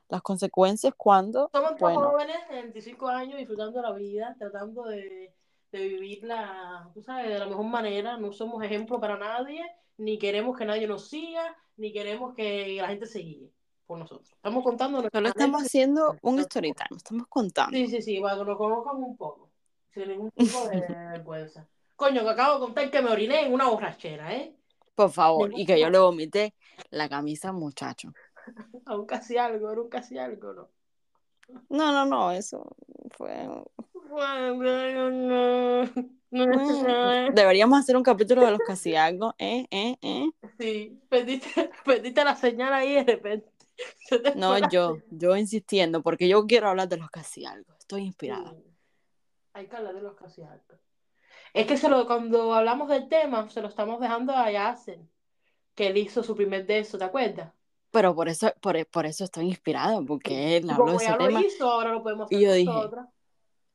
las 0.09 0.21
consecuencias 0.21 0.93
cuando, 0.97 1.49
Somos 1.53 1.77
bueno, 1.79 2.11
jóvenes 2.11 2.37
de 2.49 2.55
25 2.55 3.07
años 3.07 3.37
disfrutando 3.37 3.81
la 3.81 3.91
vida, 3.91 4.35
tratando 4.39 4.83
de, 4.85 5.33
de 5.71 5.87
vivirla, 5.87 6.89
tú 6.93 7.01
sabes, 7.01 7.29
de 7.29 7.39
la 7.39 7.45
mejor 7.45 7.65
manera. 7.65 8.17
No 8.17 8.31
somos 8.31 8.63
ejemplo 8.63 8.99
para 8.99 9.17
nadie, 9.17 9.61
ni 9.97 10.17
queremos 10.17 10.57
que 10.57 10.65
nadie 10.65 10.87
nos 10.87 11.09
siga, 11.09 11.55
ni 11.77 11.91
queremos 11.93 12.33
que 12.35 12.77
la 12.81 12.87
gente 12.87 13.05
se 13.05 13.19
guíe. 13.19 13.51
por 13.85 13.99
nosotros. 13.99 14.31
Estamos 14.31 14.63
contando. 14.63 15.07
Solo 15.11 15.27
estamos 15.29 15.61
haciendo 15.61 16.15
un 16.21 16.39
story 16.39 16.73
time, 16.73 16.97
estamos 16.97 17.27
contando. 17.27 17.77
Sí, 17.77 17.87
sí, 17.87 18.01
sí, 18.01 18.19
para 18.19 18.37
que 18.37 18.45
nos 18.45 18.57
conozcan 18.57 18.97
un 18.97 19.17
poco. 19.17 19.48
Sin 19.93 20.07
ningún 20.07 20.31
tipo 20.31 20.67
de 20.69 20.81
vergüenza. 20.81 21.67
Coño, 21.95 22.23
que 22.23 22.29
acabo 22.29 22.55
de 22.55 22.59
contar 22.61 22.91
que 22.91 23.01
me 23.01 23.09
oriné 23.09 23.45
en 23.45 23.53
una 23.53 23.67
borrachera, 23.67 24.33
¿eh? 24.33 24.55
Por 24.95 25.11
favor, 25.11 25.51
y 25.55 25.65
que 25.65 25.79
yo 25.79 25.89
le 25.89 25.97
vomité 25.97 26.53
la 26.91 27.09
camisa, 27.09 27.51
muchacho. 27.51 28.13
Aún 28.85 29.05
casi 29.05 29.37
algo, 29.37 29.71
era 29.71 29.81
un 29.81 29.89
casi 29.89 30.17
algo, 30.17 30.53
¿no? 30.53 30.69
No, 31.69 31.91
no, 31.91 32.05
no, 32.05 32.31
eso 32.31 32.75
fue. 33.11 33.47
Deberíamos 37.33 37.79
hacer 37.79 37.97
un 37.97 38.03
capítulo 38.03 38.45
de 38.45 38.51
los 38.51 38.59
casi 38.59 38.95
algo, 38.95 39.33
¿eh? 39.37 39.65
¿eh? 39.71 39.97
¿eh? 40.01 40.29
Sí, 40.59 40.99
perdiste, 41.09 41.49
perdiste 41.85 42.23
la 42.23 42.35
señal 42.35 42.73
ahí 42.73 42.93
de 42.93 43.03
repente. 43.03 43.49
No, 44.35 44.57
yo, 44.69 44.97
yo 45.09 45.37
insistiendo, 45.37 46.01
porque 46.01 46.27
yo 46.27 46.45
quiero 46.45 46.69
hablar 46.69 46.89
de 46.89 46.97
los 46.97 47.09
casi 47.09 47.45
algo. 47.45 47.73
Estoy 47.79 48.03
inspirada. 48.03 48.51
Sí. 48.51 48.68
Hay 49.59 49.67
que 49.67 49.75
hablar 49.75 49.93
de 49.93 50.01
los 50.01 50.15
casi 50.15 50.41
algo. 50.41 50.63
Es 51.53 51.67
que 51.67 51.75
se 51.75 51.89
lo, 51.89 52.07
cuando 52.07 52.53
hablamos 52.53 52.87
del 52.87 53.09
tema, 53.09 53.49
se 53.49 53.61
lo 53.61 53.67
estamos 53.67 53.99
dejando 53.99 54.33
a 54.33 54.49
Yacen, 54.49 55.09
que 55.75 55.87
él 55.87 55.97
hizo 55.97 56.23
su 56.23 56.33
primer 56.33 56.65
de 56.65 56.79
eso, 56.79 56.97
¿te 56.97 57.03
acuerdas? 57.03 57.51
Pero 57.91 58.15
por 58.15 58.29
eso, 58.29 58.53
por, 58.61 58.85
por 58.87 59.05
eso 59.05 59.25
estoy 59.25 59.47
inspirado, 59.47 60.05
porque 60.05 60.57
él 60.57 60.69
habló 60.69 60.91
de 60.91 60.97
ese 60.97 61.13
tema. 61.15 61.41
hizo, 61.41 61.69
ahora 61.69 61.91
lo 61.91 62.03
podemos 62.03 62.31
Y 62.31 62.39
yo 62.39 62.53
dije. 62.53 62.71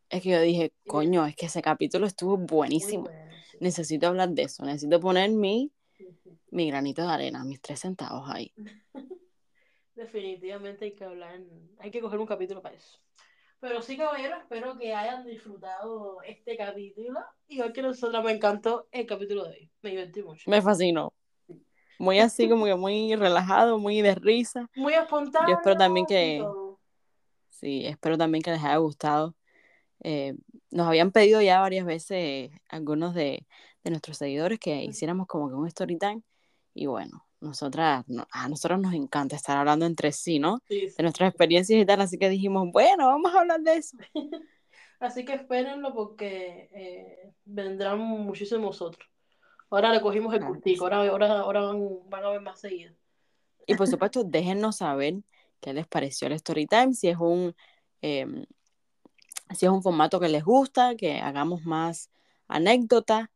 Es 0.09 0.23
que 0.23 0.31
yo 0.31 0.41
dije, 0.41 0.73
coño, 0.87 1.27
es 1.27 1.37
que 1.37 1.47
ese 1.47 1.61
capítulo 1.61 2.07
estuvo 2.07 2.39
buenísimo. 2.39 3.05
bueno, 3.05 3.33
sí. 3.51 3.59
Necesito 3.61 4.07
hablar 4.07 4.31
de 4.31 4.43
eso. 4.45 4.65
Necesito 4.65 5.01
poner 5.01 5.31
mi, 5.31 5.71
Sí, 5.99 6.07
sí. 6.23 6.39
mi 6.51 6.69
granito 6.69 7.03
de 7.03 7.09
arena, 7.09 7.45
mis 7.45 7.61
tres 7.61 7.81
centavos 7.81 8.31
ahí. 8.31 8.53
Definitivamente 9.95 10.87
hay 10.87 10.93
que 10.93 11.05
hablar, 11.05 11.41
hay 11.79 11.91
que 11.91 12.01
coger 12.01 12.19
un 12.19 12.27
capítulo 12.27 12.63
para 12.63 12.75
eso. 12.75 12.99
Pero 13.65 13.81
sí, 13.81 13.97
caballeros, 13.97 14.41
espero 14.41 14.77
que 14.77 14.95
hayan 14.95 15.25
disfrutado 15.25 16.21
este 16.21 16.55
capítulo. 16.55 17.19
Igual 17.49 17.73
que 17.73 17.81
nosotros, 17.81 18.23
me 18.23 18.33
encantó 18.33 18.89
el 18.93 19.07
capítulo 19.07 19.45
de 19.45 19.53
hoy. 19.53 19.71
Me 19.81 19.89
divertí 19.89 20.23
mucho. 20.23 20.51
Me 20.51 20.61
fascinó. 20.61 21.15
Muy 21.99 22.19
así, 22.19 22.47
como 22.47 22.67
que 22.67 22.75
muy 22.75 23.17
relajado, 23.17 23.79
muy 23.79 24.03
de 24.03 24.17
risa. 24.17 24.69
Muy 24.77 24.93
espontáneo. 24.93 25.49
Yo 25.49 25.55
espero 25.55 25.79
también 25.79 26.05
que-. 26.05 26.45
Sí, 27.49 27.87
espero 27.87 28.19
también 28.19 28.43
que 28.43 28.51
les 28.51 28.63
haya 28.63 28.77
gustado. 28.77 29.35
Eh, 30.01 30.35
nos 30.71 30.87
habían 30.87 31.11
pedido 31.11 31.41
ya 31.41 31.61
varias 31.61 31.87
veces 31.87 32.51
algunos 32.69 33.15
de, 33.15 33.47
de 33.83 33.91
nuestros 33.91 34.19
seguidores 34.19 34.59
que 34.59 34.85
hiciéramos 34.85 35.27
como 35.27 35.49
que 35.49 35.55
un 35.55 35.69
story 35.69 35.97
time. 35.97 36.21
Y 36.75 36.85
bueno, 36.85 37.24
nosotras, 37.45 38.05
no- 38.09 38.27
a 38.33 38.49
nosotros 38.49 38.81
nos 38.81 38.95
encanta 38.95 39.37
estar 39.37 39.57
hablando 39.57 39.87
entre 39.87 40.13
sí, 40.13 40.39
¿no? 40.39 40.61
Sí, 40.69 40.89
sí. 40.89 40.95
De 40.97 41.03
nuestras 41.03 41.29
experiencias 41.31 41.81
y 41.81 41.87
tal. 41.87 42.01
Así 42.01 42.19
que 42.19 42.29
dijimos, 42.29 42.69
bueno, 42.73 43.07
vamos 43.07 43.35
a 43.35 43.41
hablar 43.41 43.61
de 43.61 43.77
eso. 43.77 43.97
Así 45.01 45.25
que 45.25 45.35
espérenlo 45.35 45.93
porque 45.95 46.69
eh, 46.73 47.33
vendrán 47.45 47.99
muchísimos 47.99 48.81
otros. 48.81 49.09
Ahora 49.71 49.93
le 49.93 50.01
cogimos 50.01 50.33
el 50.35 50.41
Claro 50.41 50.55
cultico, 50.55 50.87
sí. 50.89 50.95
ahora, 50.95 51.11
ahora, 51.11 51.39
ahora 51.41 51.61
van, 51.63 51.89
van 52.09 52.25
a 52.25 52.31
ver 52.31 52.41
más 52.41 52.61
seguido. 52.61 52.95
Y 53.67 53.75
por 53.75 53.89
supuesto, 53.89 54.25
déjennos 54.25 54.77
saber 54.77 55.15
qué 55.61 55.73
les 55.73 55.87
pareció 55.87 56.27
el 56.29 56.35
story 56.35 56.67
time, 56.67 56.93
si 56.95 57.09
es 57.09 57.17
un 57.19 57.55
eh, 58.03 58.27
si 59.55 59.67
es 59.67 59.73
un 59.73 59.83
formato 59.83 60.21
que 60.21 60.29
les 60.29 60.45
gusta, 60.45 60.97
que 60.97 61.21
hagamos 61.21 61.65
más 61.65 62.11
anécdotas. 62.49 63.29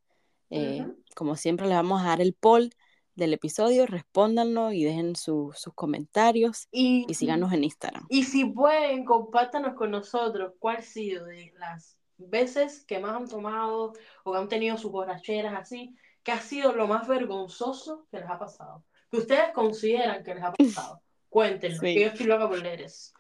Eh, 0.51 0.83
Ujú. 0.83 0.97
Como 1.15 1.37
siempre, 1.37 1.67
les 1.67 1.77
vamos 1.77 2.01
a 2.03 2.07
dar 2.07 2.21
el 2.21 2.35
poll 2.35 2.71
del 3.19 3.35
episodio, 3.35 3.85
respóndanlo 3.87 4.73
y 4.73 4.85
dejen 4.85 5.15
su- 5.17 5.53
sus 5.55 5.75
comentarios 5.75 6.69
Y, 6.71 7.05
y 7.09 7.15
síganos 7.15 7.53
en 7.53 7.65
Instagram. 7.65 8.07
y 8.09 8.23
si 8.25 8.45
pueden, 8.47 9.05
compártanos 9.05 9.75
con 9.75 9.91
nosotros 9.91 10.55
cuál 10.59 10.77
ha 10.79 10.83
sido 10.83 11.27
de 11.27 11.53
las 11.59 11.99
veces 12.17 12.85
que 12.87 12.99
más 12.99 13.15
han 13.17 13.29
tomado 13.29 13.93
o 14.25 14.33
que 14.33 14.39
han 14.39 14.49
tenido 14.49 14.77
sus 14.79 14.91
borracheras 14.91 15.55
así, 15.55 15.95
que 16.23 16.33
ha 16.33 16.41
sido 16.41 16.73
lo 16.73 16.87
más 16.87 17.07
vergonzoso 17.07 18.07
que 18.11 18.19
les 18.19 18.29
ha 18.31 18.39
pasado. 18.39 18.85
Que 19.11 19.19
ustedes 19.19 19.51
consideran 19.53 20.23
que 20.25 20.35
les 20.35 20.43
ha 20.45 20.53
pasado. 20.53 21.01
Cuéntenos, 21.29 21.79
Sí. 21.79 21.95
que 21.95 22.01
yo 22.01 22.07
estoy 22.09 22.27
loca 22.27 22.49
por 22.49 22.59
leer 22.63 22.83
eso. 22.83 23.13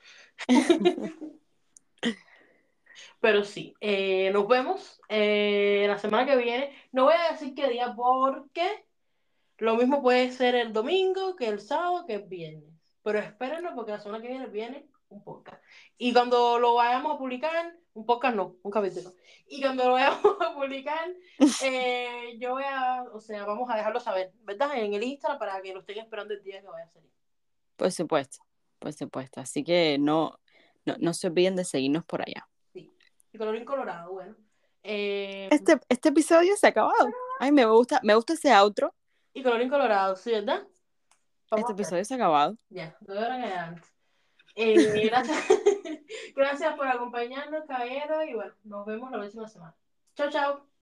Pero 3.20 3.44
sí, 3.44 3.74
eh, 3.80 4.30
nos 4.32 4.46
vemos 4.49 5.01
eh, 5.09 5.84
la 5.88 5.99
semana 5.99 6.24
que 6.26 6.36
viene. 6.36 6.72
No 6.92 7.05
voy 7.05 7.14
a 7.14 7.32
decir 7.32 7.55
qué 7.55 7.68
día 7.68 7.92
porque 7.96 8.86
lo 9.59 9.77
mismo 9.77 10.03
puede 10.03 10.31
ser 10.33 10.55
el 10.55 10.73
domingo 10.73 11.37
que 11.37 11.49
el 11.49 11.61
sábado 11.61 12.05
que 12.07 12.15
el 12.15 12.23
viernes. 12.23 12.73
Pero 13.03 13.19
espérenlo 13.19 13.75
porque 13.75 13.93
la 13.93 14.01
semana 14.01 14.23
que 14.23 14.29
viene 14.29 14.47
viene 14.47 14.89
un 15.09 15.23
podcast. 15.23 15.63
Y 15.97 16.13
cuando 16.13 16.59
lo 16.59 16.75
vayamos 16.75 17.15
a 17.15 17.19
publicar, 17.19 17.75
un 17.95 18.07
podcast 18.07 18.37
no, 18.37 18.57
un 18.63 18.71
capítulo. 18.71 19.13
Y 19.47 19.61
cuando 19.61 19.85
lo 19.85 19.93
vayamos 19.93 20.21
a 20.41 20.55
publicar, 20.55 21.11
eh, 21.63 22.37
yo 22.39 22.51
voy 22.53 22.65
a, 22.65 23.05
o 23.13 23.21
sea, 23.21 23.45
vamos 23.45 23.69
a 23.71 23.77
dejarlo 23.77 24.01
saber, 24.01 24.33
¿verdad? 24.43 24.77
En 24.77 24.95
el 24.95 25.03
Instagram 25.03 25.39
para 25.39 25.61
que 25.61 25.73
lo 25.73 25.81
estén 25.81 25.99
esperando 25.99 26.35
el 26.35 26.43
día 26.43 26.61
que 26.61 26.67
vaya 26.67 26.85
a 26.85 26.89
salir. 26.89 27.11
Por 27.77 27.91
supuesto, 27.91 28.39
por 28.79 28.93
supuesto. 28.93 29.41
Así 29.41 29.65
que 29.65 29.99
no, 29.99 30.39
no, 30.85 30.97
no 30.99 31.15
se 31.15 31.29
olviden 31.29 31.57
de 31.57 31.65
seguirnos 31.65 32.05
por 32.05 32.23
allá. 32.23 32.49
Y 32.75 33.39
colorín 33.39 33.65
colorado, 33.65 34.13
bueno. 34.13 34.37
Eh, 34.83 35.49
Este, 35.51 35.79
este 35.89 36.09
episodio 36.11 36.57
se 36.57 36.67
ha 36.67 36.71
acabado. 36.71 37.11
Ay, 37.39 37.53
me 37.53 37.65
gusta, 37.67 38.01
me 38.03 38.15
gusta 38.15 38.33
ese 38.33 38.53
outro. 38.53 38.95
Y 39.39 39.43
colorín 39.45 39.68
colorado, 39.68 40.16
¿sí, 40.16 40.32
verdad? 40.32 40.66
Vamos 41.49 41.70
Este 41.70 41.72
episodio 41.72 42.05
se 42.05 42.14
ha 42.14 42.16
acabado. 42.16 42.57
Ya, 42.70 42.97
dos 43.01 43.16
horas 43.16 43.45
que 43.45 43.55
antes. 43.55 43.95
Eh, 44.57 44.74
gracias, 45.11 45.47
gracias 46.34 46.74
por 46.74 46.89
acompañarnos, 46.89 47.64
caballeros, 47.66 48.24
y 48.28 48.34
bueno, 48.34 48.53
nos 48.64 48.84
vemos 48.84 49.12
la 49.12 49.18
próxima 49.18 49.47
semana. 49.47 49.76
Chao, 50.16 50.28
chao. 50.28 50.68